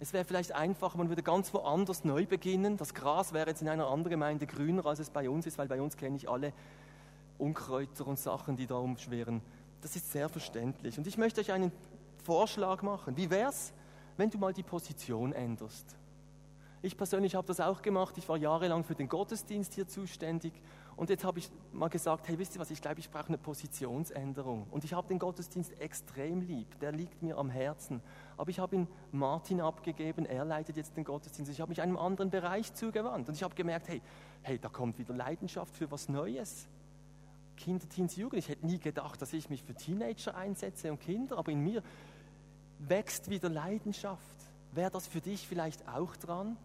Es 0.00 0.14
wäre 0.14 0.24
vielleicht 0.24 0.52
einfacher, 0.52 0.96
man 0.96 1.10
würde 1.10 1.22
ganz 1.22 1.52
woanders 1.52 2.02
neu 2.02 2.24
beginnen. 2.24 2.78
Das 2.78 2.94
Gras 2.94 3.34
wäre 3.34 3.50
jetzt 3.50 3.60
in 3.60 3.68
einer 3.68 3.88
anderen 3.88 4.12
Gemeinde 4.12 4.46
grüner, 4.46 4.86
als 4.86 5.00
es 5.00 5.10
bei 5.10 5.28
uns 5.28 5.46
ist, 5.46 5.58
weil 5.58 5.68
bei 5.68 5.82
uns 5.82 5.98
kenne 5.98 6.16
ich 6.16 6.30
alle 6.30 6.54
Unkräuter 7.36 8.06
und 8.06 8.18
Sachen, 8.18 8.56
die 8.56 8.66
da 8.66 8.76
umschweren. 8.76 9.42
Das 9.82 9.94
ist 9.94 10.10
sehr 10.10 10.30
verständlich. 10.30 10.96
Und 10.96 11.06
ich 11.06 11.18
möchte 11.18 11.42
euch 11.42 11.52
einen 11.52 11.72
Vorschlag 12.24 12.80
machen. 12.80 13.18
Wie 13.18 13.28
wäre 13.28 13.50
es, 13.50 13.74
wenn 14.16 14.30
du 14.30 14.38
mal 14.38 14.54
die 14.54 14.62
Position 14.62 15.34
änderst? 15.34 15.94
Ich 16.80 16.96
persönlich 16.96 17.34
habe 17.34 17.46
das 17.46 17.60
auch 17.60 17.82
gemacht. 17.82 18.16
Ich 18.16 18.26
war 18.30 18.38
jahrelang 18.38 18.82
für 18.82 18.94
den 18.94 19.10
Gottesdienst 19.10 19.74
hier 19.74 19.86
zuständig. 19.86 20.54
Und 20.96 21.10
jetzt 21.10 21.24
habe 21.24 21.38
ich 21.38 21.50
mal 21.72 21.88
gesagt, 21.88 22.28
hey, 22.28 22.38
wisst 22.38 22.54
ihr 22.54 22.60
was, 22.60 22.70
ich 22.70 22.80
glaube, 22.80 23.00
ich 23.00 23.10
brauche 23.10 23.28
eine 23.28 23.38
Positionsänderung. 23.38 24.66
Und 24.70 24.84
ich 24.84 24.92
habe 24.92 25.08
den 25.08 25.18
Gottesdienst 25.18 25.80
extrem 25.80 26.42
lieb. 26.42 26.78
Der 26.80 26.92
liegt 26.92 27.22
mir 27.22 27.38
am 27.38 27.50
Herzen. 27.50 28.02
Aber 28.36 28.50
ich 28.50 28.58
habe 28.58 28.76
ihn 28.76 28.88
Martin 29.10 29.60
abgegeben. 29.60 30.26
Er 30.26 30.44
leitet 30.44 30.76
jetzt 30.76 30.96
den 30.96 31.04
Gottesdienst. 31.04 31.50
Ich 31.50 31.60
habe 31.60 31.70
mich 31.70 31.80
einem 31.80 31.96
anderen 31.96 32.30
Bereich 32.30 32.74
zugewandt. 32.74 33.28
Und 33.28 33.34
ich 33.34 33.42
habe 33.42 33.54
gemerkt, 33.54 33.88
hey, 33.88 34.02
hey, 34.42 34.58
da 34.58 34.68
kommt 34.68 34.98
wieder 34.98 35.14
Leidenschaft 35.14 35.74
für 35.74 35.90
was 35.90 36.08
Neues. 36.08 36.68
Kinder, 37.56 37.88
Teens, 37.88 38.16
Jugend. 38.16 38.38
Ich 38.38 38.48
hätte 38.48 38.66
nie 38.66 38.78
gedacht, 38.78 39.20
dass 39.22 39.32
ich 39.32 39.48
mich 39.48 39.62
für 39.62 39.74
Teenager 39.74 40.36
einsetze 40.36 40.90
und 40.90 41.00
Kinder. 41.00 41.38
Aber 41.38 41.52
in 41.52 41.60
mir 41.60 41.82
wächst 42.78 43.30
wieder 43.30 43.48
Leidenschaft. 43.48 44.36
Wäre 44.72 44.90
das 44.90 45.06
für 45.06 45.20
dich 45.20 45.46
vielleicht 45.46 45.88
auch 45.88 46.16
dran? 46.16 46.56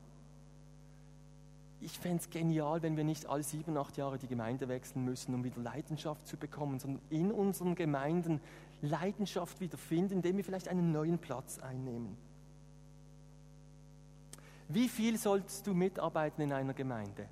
Ich 1.79 1.99
fände 1.99 2.17
es 2.17 2.29
genial, 2.29 2.81
wenn 2.81 2.97
wir 2.97 3.03
nicht 3.03 3.27
alle 3.27 3.43
sieben, 3.43 3.77
acht 3.77 3.97
Jahre 3.97 4.17
die 4.17 4.27
Gemeinde 4.27 4.67
wechseln 4.67 5.05
müssen, 5.05 5.35
um 5.35 5.43
wieder 5.43 5.61
Leidenschaft 5.61 6.27
zu 6.27 6.37
bekommen, 6.37 6.79
sondern 6.79 7.01
in 7.09 7.31
unseren 7.31 7.75
Gemeinden 7.75 8.41
Leidenschaft 8.81 9.59
wieder 9.59 9.77
finden, 9.77 10.15
indem 10.15 10.37
wir 10.37 10.43
vielleicht 10.43 10.67
einen 10.67 10.91
neuen 10.91 11.19
Platz 11.19 11.59
einnehmen. 11.59 12.17
Wie 14.69 14.89
viel 14.89 15.17
sollst 15.17 15.65
du 15.67 15.73
mitarbeiten 15.73 16.41
in 16.41 16.51
einer 16.51 16.73
Gemeinde? 16.73 17.29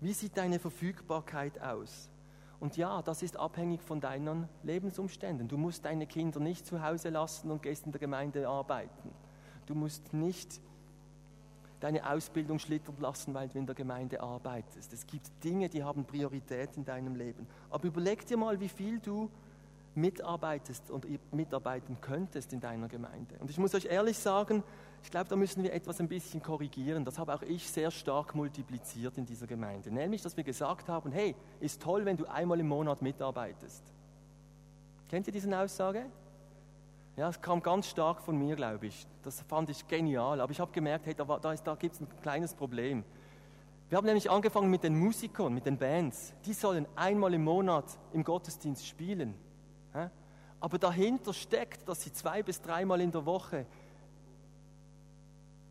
Wie 0.00 0.12
sieht 0.12 0.36
deine 0.36 0.58
Verfügbarkeit 0.58 1.60
aus? 1.62 2.10
Und 2.58 2.76
ja, 2.76 3.00
das 3.02 3.22
ist 3.22 3.38
abhängig 3.38 3.82
von 3.82 4.00
deinen 4.00 4.48
Lebensumständen. 4.62 5.48
Du 5.48 5.56
musst 5.56 5.84
deine 5.84 6.06
Kinder 6.06 6.40
nicht 6.40 6.66
zu 6.66 6.82
Hause 6.82 7.10
lassen 7.10 7.50
und 7.50 7.62
gehst 7.62 7.86
in 7.86 7.92
der 7.92 8.00
Gemeinde 8.00 8.48
arbeiten. 8.48 9.10
Du 9.66 9.74
musst 9.74 10.12
nicht 10.12 10.60
deine 11.80 12.08
Ausbildung 12.10 12.58
schlittern 12.58 12.96
lassen, 13.00 13.34
weil 13.34 13.48
du 13.48 13.58
in 13.58 13.66
der 13.66 13.74
Gemeinde 13.74 14.20
arbeitest. 14.20 14.92
Es 14.92 15.06
gibt 15.06 15.30
Dinge, 15.44 15.68
die 15.68 15.82
haben 15.82 16.04
Priorität 16.04 16.76
in 16.76 16.84
deinem 16.84 17.14
Leben. 17.16 17.46
Aber 17.70 17.84
überleg 17.84 18.26
dir 18.26 18.36
mal, 18.36 18.58
wie 18.60 18.68
viel 18.68 18.98
du 18.98 19.30
mitarbeitest 19.94 20.90
und 20.90 21.06
mitarbeiten 21.32 21.96
könntest 22.00 22.52
in 22.52 22.60
deiner 22.60 22.88
Gemeinde. 22.88 23.34
Und 23.40 23.50
ich 23.50 23.58
muss 23.58 23.74
euch 23.74 23.86
ehrlich 23.86 24.18
sagen, 24.18 24.62
ich 25.02 25.10
glaube, 25.10 25.28
da 25.28 25.36
müssen 25.36 25.62
wir 25.62 25.72
etwas 25.72 26.00
ein 26.00 26.08
bisschen 26.08 26.42
korrigieren. 26.42 27.04
Das 27.04 27.18
habe 27.18 27.34
auch 27.34 27.42
ich 27.42 27.70
sehr 27.70 27.90
stark 27.90 28.34
multipliziert 28.34 29.16
in 29.16 29.24
dieser 29.24 29.46
Gemeinde. 29.46 29.90
Nämlich, 29.90 30.20
dass 30.20 30.36
wir 30.36 30.44
gesagt 30.44 30.88
haben, 30.88 31.12
hey, 31.12 31.34
ist 31.60 31.80
toll, 31.80 32.04
wenn 32.04 32.16
du 32.16 32.26
einmal 32.26 32.60
im 32.60 32.68
Monat 32.68 33.00
mitarbeitest. 33.02 33.82
Kennt 35.08 35.26
ihr 35.26 35.32
diese 35.32 35.58
Aussage? 35.58 36.06
Ja, 37.16 37.30
es 37.30 37.40
kam 37.40 37.62
ganz 37.62 37.88
stark 37.88 38.20
von 38.20 38.36
mir, 38.36 38.56
glaube 38.56 38.86
ich. 38.86 39.06
Das 39.22 39.40
fand 39.42 39.70
ich 39.70 39.88
genial. 39.88 40.40
Aber 40.40 40.52
ich 40.52 40.60
habe 40.60 40.70
gemerkt, 40.70 41.06
hey, 41.06 41.14
da, 41.14 41.24
da, 41.24 41.54
da 41.54 41.74
gibt 41.74 41.94
es 41.94 42.00
ein 42.00 42.08
kleines 42.20 42.54
Problem. 42.54 43.04
Wir 43.88 43.96
haben 43.96 44.04
nämlich 44.04 44.30
angefangen 44.30 44.68
mit 44.68 44.82
den 44.82 44.98
Musikern, 44.98 45.54
mit 45.54 45.64
den 45.64 45.78
Bands. 45.78 46.34
Die 46.44 46.52
sollen 46.52 46.86
einmal 46.94 47.32
im 47.32 47.44
Monat 47.44 47.84
im 48.12 48.22
Gottesdienst 48.22 48.86
spielen. 48.86 49.34
Aber 50.60 50.78
dahinter 50.78 51.32
steckt, 51.32 51.88
dass 51.88 52.02
sie 52.02 52.12
zwei 52.12 52.42
bis 52.42 52.60
dreimal 52.60 53.00
in 53.00 53.12
der 53.12 53.24
Woche, 53.24 53.66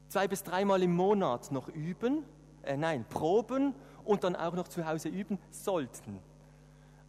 zwei 0.08 0.28
bis 0.28 0.42
dreimal 0.44 0.82
im 0.82 0.96
Monat 0.96 1.52
noch 1.52 1.68
üben, 1.68 2.24
äh, 2.64 2.78
nein, 2.78 3.06
proben 3.10 3.76
und 4.04 4.24
dann 4.24 4.36
auch 4.36 4.54
noch 4.54 4.68
zu 4.68 4.88
Hause 4.88 5.10
üben 5.10 5.38
sollten. 5.50 6.20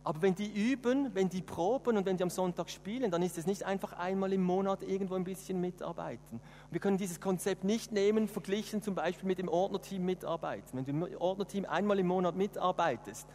Aber 0.06 0.22
wenn 0.22 0.36
die 0.36 0.46
üben, 0.46 1.12
wenn 1.16 1.28
die 1.28 1.42
proben 1.42 1.96
und 1.96 2.06
wenn 2.06 2.16
die 2.16 2.22
am 2.22 2.30
Sonntag 2.30 2.70
spielen, 2.70 3.10
dann 3.10 3.22
ist 3.22 3.38
es 3.38 3.46
nicht 3.46 3.64
einfach 3.64 3.92
einmal 3.94 4.32
im 4.32 4.44
Monat 4.44 4.84
irgendwo 4.84 5.16
ein 5.16 5.24
bisschen 5.24 5.60
mitarbeiten. 5.60 6.40
Wir 6.70 6.78
können 6.78 6.96
dieses 6.96 7.20
Konzept 7.20 7.64
nicht 7.64 7.90
nehmen, 7.90 8.28
verglichen 8.28 8.82
zum 8.82 8.94
Beispiel 8.94 9.26
mit 9.26 9.40
dem 9.40 9.48
Ordnerteam 9.48 10.04
mitarbeiten. 10.04 10.78
Wenn 10.78 10.84
du 10.84 11.06
im 11.06 11.20
Ordnerteam 11.20 11.64
einmal 11.64 11.98
im 11.98 12.06
Monat 12.06 12.36
mitarbeitest, 12.36 13.26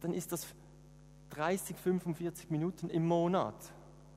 dann 0.00 0.12
ist 0.12 0.32
das 0.32 0.48
30, 1.30 1.76
45 1.76 2.50
Minuten 2.50 2.90
im 2.90 3.06
Monat. 3.06 3.54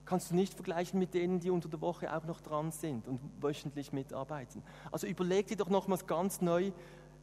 Kannst 0.05 0.31
du 0.31 0.35
nicht 0.35 0.55
vergleichen 0.55 0.97
mit 0.97 1.13
denen, 1.13 1.41
die 1.41 1.51
unter 1.51 1.69
der 1.69 1.79
Woche 1.79 2.11
auch 2.11 2.25
noch 2.25 2.41
dran 2.41 2.71
sind 2.71 3.07
und 3.07 3.19
wöchentlich 3.39 3.93
mitarbeiten. 3.93 4.63
Also 4.91 5.05
überleg 5.05 5.45
dir 5.45 5.57
doch 5.57 5.69
nochmals 5.69 6.07
ganz 6.07 6.41
neu, 6.41 6.71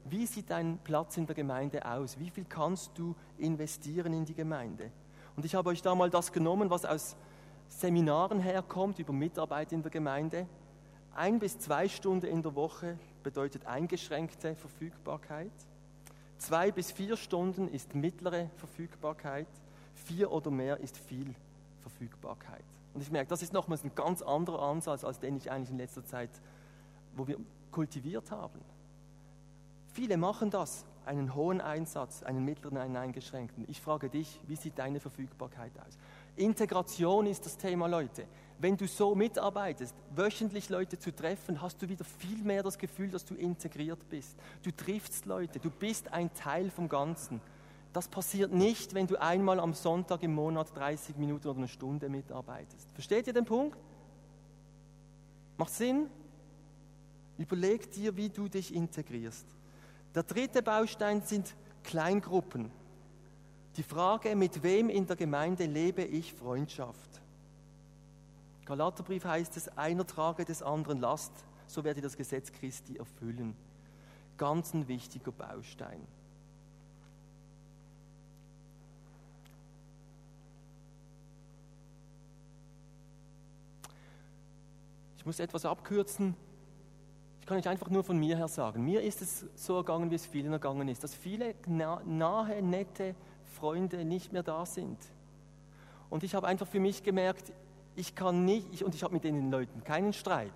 wie 0.04 0.26
sieht 0.26 0.50
dein 0.50 0.78
Platz 0.78 1.16
in 1.16 1.26
der 1.26 1.34
Gemeinde 1.34 1.84
aus? 1.86 2.18
Wie 2.18 2.30
viel 2.30 2.44
kannst 2.44 2.90
du 2.96 3.14
investieren 3.38 4.12
in 4.12 4.24
die 4.24 4.34
Gemeinde? 4.34 4.90
Und 5.36 5.44
ich 5.44 5.54
habe 5.54 5.70
euch 5.70 5.82
da 5.82 5.94
mal 5.94 6.10
das 6.10 6.32
genommen, 6.32 6.70
was 6.70 6.84
aus 6.84 7.16
Seminaren 7.68 8.40
herkommt 8.40 8.98
über 8.98 9.12
Mitarbeit 9.12 9.72
in 9.72 9.82
der 9.82 9.90
Gemeinde. 9.90 10.46
Ein 11.14 11.38
bis 11.38 11.58
zwei 11.58 11.88
Stunden 11.88 12.26
in 12.26 12.42
der 12.42 12.54
Woche 12.54 12.98
bedeutet 13.22 13.66
eingeschränkte 13.66 14.54
Verfügbarkeit. 14.54 15.52
Zwei 16.38 16.72
bis 16.72 16.90
vier 16.90 17.16
Stunden 17.16 17.68
ist 17.68 17.94
mittlere 17.94 18.50
Verfügbarkeit. 18.56 19.46
Vier 19.94 20.32
oder 20.32 20.50
mehr 20.50 20.80
ist 20.80 20.98
viel 20.98 21.34
Verfügbarkeit. 21.80 22.64
Und 22.94 23.00
ich 23.02 23.10
merke, 23.10 23.28
das 23.28 23.42
ist 23.42 23.52
nochmals 23.52 23.84
ein 23.84 23.94
ganz 23.94 24.20
anderer 24.22 24.62
Ansatz, 24.62 25.04
als 25.04 25.18
den 25.18 25.36
ich 25.36 25.50
eigentlich 25.50 25.70
in 25.70 25.78
letzter 25.78 26.04
Zeit, 26.04 26.30
wo 27.14 27.26
wir 27.26 27.38
kultiviert 27.70 28.30
haben. 28.30 28.60
Viele 29.92 30.16
machen 30.16 30.50
das, 30.50 30.86
einen 31.04 31.34
hohen 31.34 31.60
Einsatz, 31.60 32.22
einen 32.22 32.44
mittleren, 32.44 32.78
einen 32.78 32.96
eingeschränkten. 32.96 33.66
Ich 33.68 33.80
frage 33.80 34.08
dich, 34.08 34.40
wie 34.46 34.56
sieht 34.56 34.78
deine 34.78 35.00
Verfügbarkeit 35.00 35.72
aus? 35.86 35.98
Integration 36.36 37.26
ist 37.26 37.44
das 37.44 37.58
Thema, 37.58 37.86
Leute. 37.88 38.26
Wenn 38.58 38.76
du 38.76 38.86
so 38.86 39.14
mitarbeitest, 39.14 39.94
wöchentlich 40.14 40.70
Leute 40.70 40.98
zu 40.98 41.14
treffen, 41.14 41.60
hast 41.60 41.82
du 41.82 41.88
wieder 41.88 42.04
viel 42.04 42.42
mehr 42.42 42.62
das 42.62 42.78
Gefühl, 42.78 43.10
dass 43.10 43.24
du 43.24 43.34
integriert 43.34 44.08
bist. 44.08 44.38
Du 44.62 44.70
triffst 44.70 45.26
Leute, 45.26 45.58
du 45.58 45.70
bist 45.70 46.10
ein 46.12 46.32
Teil 46.32 46.70
vom 46.70 46.88
Ganzen. 46.88 47.40
Das 47.92 48.08
passiert 48.08 48.52
nicht, 48.52 48.94
wenn 48.94 49.06
du 49.06 49.20
einmal 49.20 49.60
am 49.60 49.74
Sonntag 49.74 50.22
im 50.22 50.34
Monat 50.34 50.74
30 50.74 51.16
Minuten 51.16 51.48
oder 51.48 51.58
eine 51.58 51.68
Stunde 51.68 52.08
mitarbeitest. 52.08 52.90
Versteht 52.92 53.26
ihr 53.26 53.34
den 53.34 53.44
Punkt? 53.44 53.76
Macht 55.58 55.74
Sinn? 55.74 56.08
Überleg 57.36 57.90
dir, 57.90 58.16
wie 58.16 58.30
du 58.30 58.48
dich 58.48 58.74
integrierst. 58.74 59.46
Der 60.14 60.22
dritte 60.22 60.62
Baustein 60.62 61.22
sind 61.22 61.54
Kleingruppen. 61.84 62.70
Die 63.76 63.82
Frage, 63.82 64.36
mit 64.36 64.62
wem 64.62 64.90
in 64.90 65.06
der 65.06 65.16
Gemeinde 65.16 65.64
lebe 65.64 66.02
ich 66.02 66.34
Freundschaft? 66.34 67.22
Galaterbrief 68.66 69.24
heißt 69.24 69.56
es, 69.56 69.68
einer 69.78 70.06
trage 70.06 70.44
des 70.44 70.62
anderen 70.62 71.00
Last, 71.00 71.32
so 71.66 71.82
werde 71.82 72.02
das 72.02 72.16
Gesetz 72.16 72.52
Christi 72.52 72.96
erfüllen. 72.96 73.56
Ganz 74.36 74.74
ein 74.74 74.86
wichtiger 74.88 75.32
Baustein. 75.32 76.06
Ich 85.16 85.26
muss 85.26 85.38
etwas 85.38 85.64
abkürzen. 85.64 86.36
Ich 87.42 87.46
kann 87.46 87.58
euch 87.58 87.68
einfach 87.68 87.90
nur 87.90 88.04
von 88.04 88.16
mir 88.16 88.36
her 88.36 88.46
sagen. 88.46 88.84
Mir 88.84 89.02
ist 89.02 89.20
es 89.20 89.44
so 89.56 89.76
ergangen, 89.76 90.12
wie 90.12 90.14
es 90.14 90.24
vielen 90.24 90.52
ergangen 90.52 90.86
ist, 90.86 91.02
dass 91.02 91.12
viele 91.12 91.56
nahe, 91.66 92.62
nette 92.62 93.16
Freunde 93.56 94.04
nicht 94.04 94.32
mehr 94.32 94.44
da 94.44 94.64
sind. 94.64 94.96
Und 96.08 96.22
ich 96.22 96.36
habe 96.36 96.46
einfach 96.46 96.68
für 96.68 96.78
mich 96.78 97.02
gemerkt, 97.02 97.52
ich 97.96 98.14
kann 98.14 98.44
nicht, 98.44 98.72
ich, 98.72 98.84
und 98.84 98.94
ich 98.94 99.02
habe 99.02 99.14
mit 99.14 99.24
den 99.24 99.50
Leuten 99.50 99.82
keinen 99.82 100.12
Streit. 100.12 100.52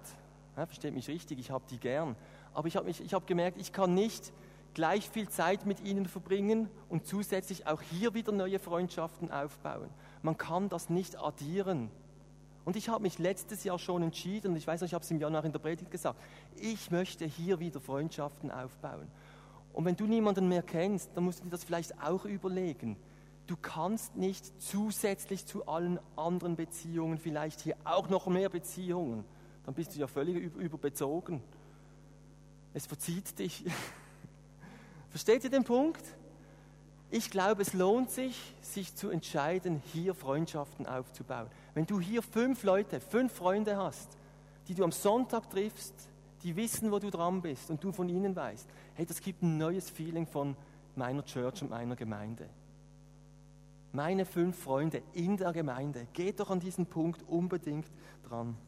Ja, 0.57 0.65
versteht 0.65 0.95
mich 0.95 1.09
richtig, 1.09 1.41
ich 1.41 1.51
habe 1.51 1.65
die 1.69 1.79
gern. 1.79 2.15
Aber 2.55 2.69
ich 2.69 2.77
habe 2.77 2.89
hab 2.89 3.27
gemerkt, 3.27 3.61
ich 3.61 3.73
kann 3.73 3.93
nicht 3.93 4.33
gleich 4.73 5.11
viel 5.11 5.29
Zeit 5.29 5.67
mit 5.67 5.81
ihnen 5.81 6.07
verbringen 6.07 6.71
und 6.89 7.05
zusätzlich 7.05 7.67
auch 7.67 7.83
hier 7.83 8.15
wieder 8.15 8.31
neue 8.31 8.61
Freundschaften 8.61 9.33
aufbauen. 9.33 9.91
Man 10.23 10.39
kann 10.39 10.69
das 10.69 10.89
nicht 10.89 11.19
addieren. 11.19 11.91
Und 12.67 12.75
ich 12.75 12.89
habe 12.89 13.03
mich 13.03 13.21
letztes 13.21 13.63
Jahr 13.63 13.79
schon 13.79 14.03
entschieden, 14.03 14.51
und 14.51 14.57
ich 14.57 14.67
weiß 14.67 14.81
noch, 14.81 14.87
ich 14.87 14.95
habe 14.95 15.05
es 15.05 15.11
im 15.13 15.21
Januar 15.21 15.45
in 15.45 15.53
der 15.53 15.61
Predigt 15.61 15.89
gesagt, 15.89 16.21
ich 16.57 16.91
möchte 16.91 17.25
hier 17.25 17.61
wieder 17.61 17.81
Freundschaften 17.81 18.51
aufbauen. 18.51 19.07
Und 19.73 19.85
wenn 19.85 19.95
du 19.95 20.05
niemanden 20.07 20.49
mehr 20.49 20.65
kennst, 20.65 21.11
dann 21.15 21.23
musst 21.23 21.39
du 21.39 21.45
dir 21.45 21.51
das 21.51 21.63
vielleicht 21.63 22.03
auch 22.03 22.25
überlegen. 22.25 22.97
Du 23.47 23.57
kannst 23.57 24.17
nicht 24.17 24.61
zusätzlich 24.61 25.47
zu 25.47 25.69
allen 25.69 26.01
anderen 26.17 26.57
Beziehungen 26.57 27.19
vielleicht 27.19 27.61
hier 27.61 27.77
auch 27.85 28.09
noch 28.09 28.27
mehr 28.27 28.49
Beziehungen. 28.49 29.25
Dann 29.65 29.75
bist 29.75 29.95
du 29.95 30.01
ja 30.01 30.09
völlig 30.09 30.37
überbezogen. 30.57 31.41
Es 32.75 32.87
verzieht 32.87 33.39
dich. 33.39 33.65
Versteht 35.11 35.45
ihr 35.45 35.51
den 35.51 35.63
Punkt? 35.63 36.03
Ich 37.17 37.31
glaube, 37.31 37.63
es 37.63 37.73
lohnt 37.73 38.11
sich, 38.11 38.37
sich 38.61 38.95
zu 38.95 39.09
entscheiden, 39.09 39.83
hier 39.95 40.15
Freundschaften 40.15 40.87
aufzubauen. 40.87 41.47
Wenn 41.73 41.87
du 41.87 41.99
hier 41.99 42.21
fünf 42.21 42.63
Leute, 42.63 43.01
fünf 43.01 43.33
Freunde 43.33 43.79
hast, 43.79 44.19
die 44.69 44.75
du 44.75 44.85
am 44.85 44.93
Sonntag 44.93 45.49
triffst, 45.49 45.95
die 46.43 46.55
wissen, 46.57 46.93
wo 46.93 46.99
du 46.99 47.09
dran 47.09 47.41
bist 47.41 47.71
und 47.71 47.83
du 47.83 47.91
von 47.91 48.11
ihnen 48.11 48.37
weißt, 48.37 48.69
hey, 48.97 49.07
das 49.07 49.23
gibt 49.23 49.43
ein 49.43 49.57
neues 49.57 49.89
Feeling 49.89 50.27
von 50.27 50.59
meiner 50.95 51.25
Church 51.25 51.63
und 51.63 51.71
meiner 51.71 51.97
Gemeinde. 51.97 52.51
Meine 53.93 54.27
fünf 54.27 54.59
Freunde 54.59 55.01
in 55.15 55.39
der 55.39 55.55
Gemeinde, 55.55 56.09
geht 56.13 56.39
doch 56.39 56.51
an 56.51 56.61
diesen 56.61 56.85
Punkt 56.85 57.23
unbedingt 57.23 57.87
dran. 58.29 58.59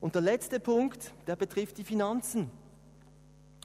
Und 0.00 0.16
der 0.16 0.22
letzte 0.22 0.58
Punkt, 0.58 1.12
der 1.28 1.36
betrifft 1.36 1.78
die 1.78 1.84
Finanzen. 1.84 2.50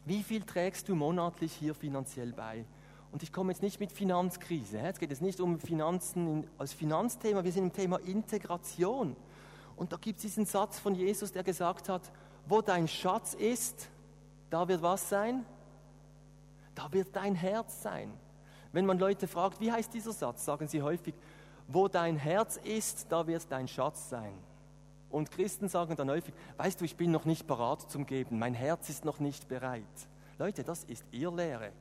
Wie 0.05 0.23
viel 0.23 0.43
trägst 0.43 0.89
du 0.89 0.95
monatlich 0.95 1.53
hier 1.53 1.75
finanziell 1.75 2.33
bei? 2.33 2.65
Und 3.11 3.23
ich 3.23 3.33
komme 3.33 3.51
jetzt 3.51 3.61
nicht 3.61 3.79
mit 3.79 3.91
Finanzkrise. 3.91 4.79
Es 4.79 4.99
geht 4.99 5.09
jetzt 5.09 5.21
nicht 5.21 5.39
um 5.39 5.59
Finanzen 5.59 6.47
als 6.57 6.73
Finanzthema, 6.73 7.43
wir 7.43 7.51
sind 7.51 7.63
im 7.63 7.73
Thema 7.73 7.97
Integration. 7.97 9.15
Und 9.75 9.91
da 9.91 9.97
gibt 9.97 10.17
es 10.17 10.23
diesen 10.23 10.45
Satz 10.45 10.79
von 10.79 10.93
Jesus, 10.93 11.31
der 11.31 11.43
gesagt 11.43 11.89
hat, 11.89 12.11
wo 12.45 12.61
dein 12.61 12.87
Schatz 12.87 13.33
ist, 13.33 13.89
da 14.49 14.67
wird 14.67 14.81
was 14.81 15.09
sein? 15.09 15.45
Da 16.75 16.91
wird 16.91 17.15
dein 17.15 17.35
Herz 17.35 17.81
sein. 17.81 18.11
Wenn 18.71 18.85
man 18.85 18.99
Leute 18.99 19.27
fragt, 19.27 19.59
wie 19.59 19.71
heißt 19.71 19.93
dieser 19.93 20.11
Satz, 20.11 20.45
sagen 20.45 20.67
sie 20.67 20.81
häufig, 20.81 21.15
wo 21.67 21.87
dein 21.87 22.17
Herz 22.17 22.57
ist, 22.57 23.07
da 23.09 23.25
wird 23.25 23.45
dein 23.49 23.67
Schatz 23.67 24.09
sein. 24.09 24.33
Und 25.09 25.31
Christen 25.31 25.69
sagen 25.69 25.95
dann 25.95 26.09
häufig, 26.09 26.33
weißt 26.57 26.79
du, 26.79 26.85
ich 26.85 26.95
bin 26.95 27.11
noch 27.11 27.25
nicht 27.25 27.47
parat 27.47 27.89
zum 27.89 28.05
Geben, 28.05 28.37
mein 28.37 28.53
Herz 28.53 28.89
ist 28.89 29.05
noch 29.05 29.19
nicht 29.19 29.47
bereit. 29.47 29.83
Leute, 30.37 30.63
das 30.63 30.83
ist 30.83 31.03
Irrlehre. 31.11 31.71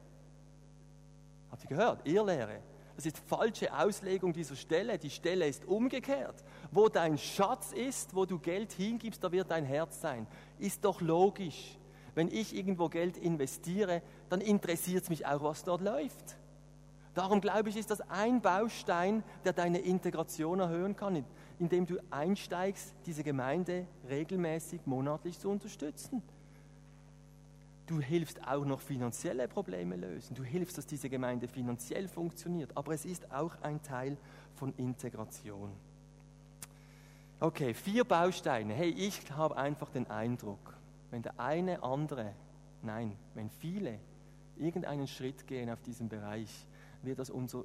Habt 1.50 1.64
ihr 1.64 1.68
gehört? 1.68 2.06
Irrlehre. 2.06 2.60
Das 2.96 3.06
ist 3.06 3.18
falsche 3.18 3.72
Auslegung 3.72 4.32
dieser 4.32 4.56
Stelle. 4.56 4.98
Die 4.98 5.10
Stelle 5.10 5.46
ist 5.46 5.64
umgekehrt. 5.66 6.42
Wo 6.72 6.88
dein 6.88 7.16
Schatz 7.16 7.72
ist, 7.72 8.12
wo 8.14 8.26
du 8.26 8.40
Geld 8.40 8.72
hingibst, 8.72 9.22
da 9.22 9.30
wird 9.30 9.52
dein 9.52 9.64
Herz 9.64 10.00
sein. 10.00 10.26
Ist 10.58 10.84
doch 10.84 11.00
logisch. 11.00 11.78
Wenn 12.16 12.26
ich 12.26 12.56
irgendwo 12.56 12.88
Geld 12.88 13.16
investiere, 13.16 14.02
dann 14.28 14.40
interessiert 14.40 15.04
es 15.04 15.10
mich 15.10 15.24
auch, 15.26 15.44
was 15.44 15.62
dort 15.62 15.82
läuft. 15.82 16.36
Darum 17.14 17.40
glaube 17.40 17.68
ich, 17.68 17.76
ist 17.76 17.90
das 17.90 18.00
ein 18.10 18.40
Baustein, 18.40 19.22
der 19.44 19.52
deine 19.52 19.78
Integration 19.78 20.58
erhöhen 20.58 20.96
kann, 20.96 21.24
indem 21.59 21.86
du 21.86 21.98
einsteigst, 22.11 22.94
diese 23.06 23.24
Gemeinde 23.24 23.86
regelmäßig 24.09 24.80
monatlich 24.86 25.38
zu 25.38 25.50
unterstützen. 25.50 26.22
Du 27.86 28.00
hilfst 28.00 28.46
auch 28.46 28.64
noch 28.66 28.80
finanzielle 28.80 29.48
Probleme 29.48 29.96
lösen. 29.96 30.34
Du 30.34 30.44
hilfst, 30.44 30.76
dass 30.76 30.86
diese 30.86 31.09
Gemeinde 31.09 31.48
finanziell 31.48 32.06
funktioniert. 32.06 32.70
Aber 32.76 32.92
es 32.92 33.06
ist 33.06 33.32
auch 33.32 33.54
ein 33.62 33.82
Teil 33.82 34.18
von 34.56 34.74
Integration. 34.76 35.72
Okay, 37.40 37.72
vier 37.72 38.04
Bausteine. 38.04 38.74
Hey, 38.74 38.90
ich 38.90 39.30
habe 39.30 39.56
einfach 39.56 39.90
den 39.90 40.09
Eindruck, 40.11 40.76
wenn 41.11 41.22
der 41.22 41.40
eine 41.40 41.82
andere, 41.82 42.34
nein, 42.82 43.16
wenn 43.34 43.48
viele 43.48 43.98
irgendeinen 44.56 45.06
Schritt 45.06 45.46
gehen 45.46 45.70
auf 45.70 45.80
diesem 45.80 46.09
Bereich, 46.09 46.66
wird 47.02 47.18
das 47.18 47.30
unser 47.30 47.64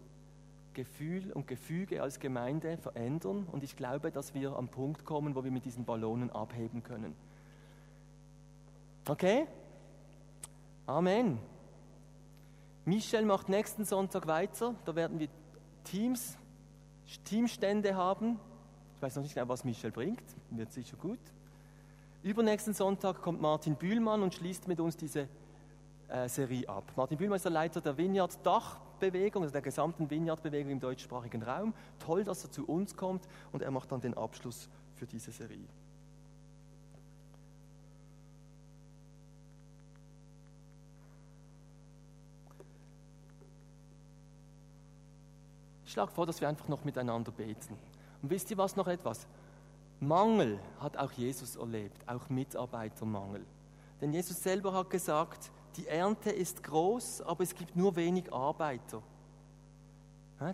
Gefühl 0.74 1.32
und 1.32 1.48
Gefüge 1.48 2.02
als 2.02 2.20
Gemeinde 2.20 2.78
verändern. 2.78 3.48
Und 3.52 3.64
ich 3.64 3.76
glaube, 3.76 4.12
dass 4.12 4.34
wir 4.34 4.56
am 4.56 4.68
Punkt 4.68 5.06
kommen, 5.06 5.36
wo 5.36 5.44
wir 5.44 5.52
mit 5.52 5.66
diesen 5.66 5.86
Ballonen 5.86 6.30
abheben 6.32 6.84
können. 6.84 7.16
Okay? 9.08 9.48
Amen. 10.86 11.40
Michel 12.86 13.26
macht 13.26 13.50
nächsten 13.50 13.86
Sonntag 13.86 14.28
weiter. 14.28 14.76
Da 14.86 14.96
werden 14.96 15.20
wir 15.20 15.30
Teams, 15.84 16.38
Teamstände 17.24 17.96
haben. 17.96 18.40
Ich 18.96 19.02
weiß 19.02 19.16
noch 19.16 19.24
nicht 19.24 19.36
genau, 19.36 19.48
was 19.48 19.64
Michel 19.64 19.92
bringt. 19.92 20.24
Wird 20.50 20.72
sicher 20.74 20.98
gut. 20.98 21.20
Übernächsten 22.24 22.74
Sonntag 22.74 23.22
kommt 23.22 23.42
Martin 23.42 23.76
Bühlmann 23.76 24.22
und 24.22 24.34
schließt 24.34 24.68
mit 24.68 24.80
uns 24.80 24.96
diese 24.96 25.28
äh, 26.08 26.30
Serie 26.30 26.68
ab. 26.70 26.92
Martin 26.96 27.18
Bühlmann 27.18 27.36
ist 27.38 27.44
der 27.46 27.52
Leiter 27.52 27.82
der 27.82 27.98
Vineyard 27.98 28.38
Dachbewegung, 29.04 29.44
also 29.44 29.52
der 29.52 29.62
gesamten 29.62 30.10
Vineyard-Bewegung 30.10 30.72
im 30.72 30.80
deutschsprachigen 30.80 31.44
Raum. 31.44 31.74
Toll, 32.00 32.24
dass 32.24 32.44
er 32.44 32.52
zu 32.52 32.66
uns 32.66 32.96
kommt 32.96 33.28
und 33.52 33.62
er 33.62 33.72
macht 33.72 33.92
dann 33.92 34.02
den 34.02 34.16
Abschluss 34.16 34.70
für 34.96 35.06
diese 35.06 35.32
Serie. 35.32 35.68
schlage 45.86 46.12
vor, 46.12 46.26
dass 46.26 46.42
wir 46.42 46.50
einfach 46.50 46.68
noch 46.70 46.84
miteinander 46.86 47.32
beten. 47.32 47.78
Und 48.24 48.32
wisst 48.32 48.50
ihr 48.50 48.58
was 48.58 48.76
noch 48.76 48.88
etwas? 48.88 49.28
Mangel 50.00 50.60
hat 50.80 50.98
auch 50.98 51.12
Jesus 51.12 51.56
erlebt, 51.56 52.02
auch 52.10 52.30
Mitarbeitermangel. 52.30 53.46
Denn 54.02 54.12
Jesus 54.12 54.42
selber 54.42 54.74
hat 54.74 54.90
gesagt, 54.90 55.52
die 55.78 55.88
Ernte 55.88 56.30
ist 56.32 56.64
groß, 56.64 57.22
aber 57.22 57.44
es 57.44 57.56
gibt 57.56 57.76
nur 57.76 57.96
wenig 57.96 58.32
Arbeiter. 58.32 59.02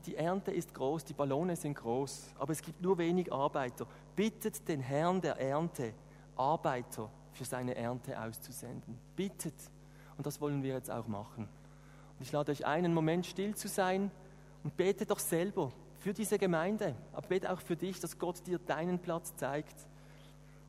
Die 0.05 0.15
Ernte 0.15 0.51
ist 0.51 0.73
groß, 0.73 1.03
die 1.03 1.13
Ballone 1.13 1.55
sind 1.55 1.73
groß, 1.75 2.35
aber 2.37 2.51
es 2.51 2.61
gibt 2.61 2.81
nur 2.81 2.97
wenig 2.97 3.31
Arbeiter. 3.33 3.87
Bittet 4.15 4.67
den 4.67 4.81
Herrn 4.81 5.19
der 5.19 5.39
Ernte, 5.39 5.93
Arbeiter 6.35 7.09
für 7.33 7.45
seine 7.45 7.75
Ernte 7.75 8.19
auszusenden. 8.21 8.99
Bittet. 9.15 9.55
Und 10.17 10.27
das 10.27 10.39
wollen 10.41 10.61
wir 10.61 10.75
jetzt 10.75 10.91
auch 10.91 11.07
machen. 11.07 11.43
Und 11.45 12.21
ich 12.21 12.31
lade 12.31 12.51
euch 12.51 12.65
ein, 12.65 12.85
einen 12.85 12.93
Moment 12.93 13.25
still 13.25 13.55
zu 13.55 13.67
sein 13.67 14.11
und 14.63 14.75
bete 14.77 15.05
doch 15.05 15.19
selber 15.19 15.71
für 15.99 16.13
diese 16.13 16.37
Gemeinde, 16.37 16.95
aber 17.13 17.27
bete 17.27 17.51
auch 17.51 17.59
für 17.59 17.75
dich, 17.75 17.99
dass 17.99 18.19
Gott 18.19 18.45
dir 18.45 18.59
deinen 18.59 18.99
Platz 18.99 19.35
zeigt. 19.35 19.75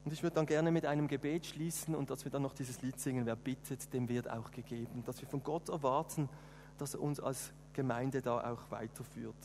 Und 0.05 0.13
ich 0.13 0.23
würde 0.23 0.37
dann 0.37 0.47
gerne 0.47 0.71
mit 0.71 0.87
einem 0.87 1.09
Gebet 1.09 1.47
schließen 1.47 1.95
und 1.95 2.11
dass 2.11 2.25
wir 2.25 2.33
dann 2.33 2.43
noch 2.43 2.55
dieses 2.55 2.81
Lied 2.81 2.99
singen, 2.99 3.27
wer 3.27 3.37
bittet, 3.37 3.93
dem 3.93 4.09
wird 4.09 4.31
auch 4.31 4.51
gegeben. 4.51 5.03
Dass 5.05 5.21
wir 5.21 5.29
von 5.29 5.43
Gott 5.43 5.69
erwarten, 5.69 6.29
dass 6.79 6.95
er 6.95 7.03
uns 7.03 7.21
als 7.21 7.53
Gemeinde 7.75 8.23
da 8.23 8.53
auch 8.53 8.71
weiterführt. 8.71 9.37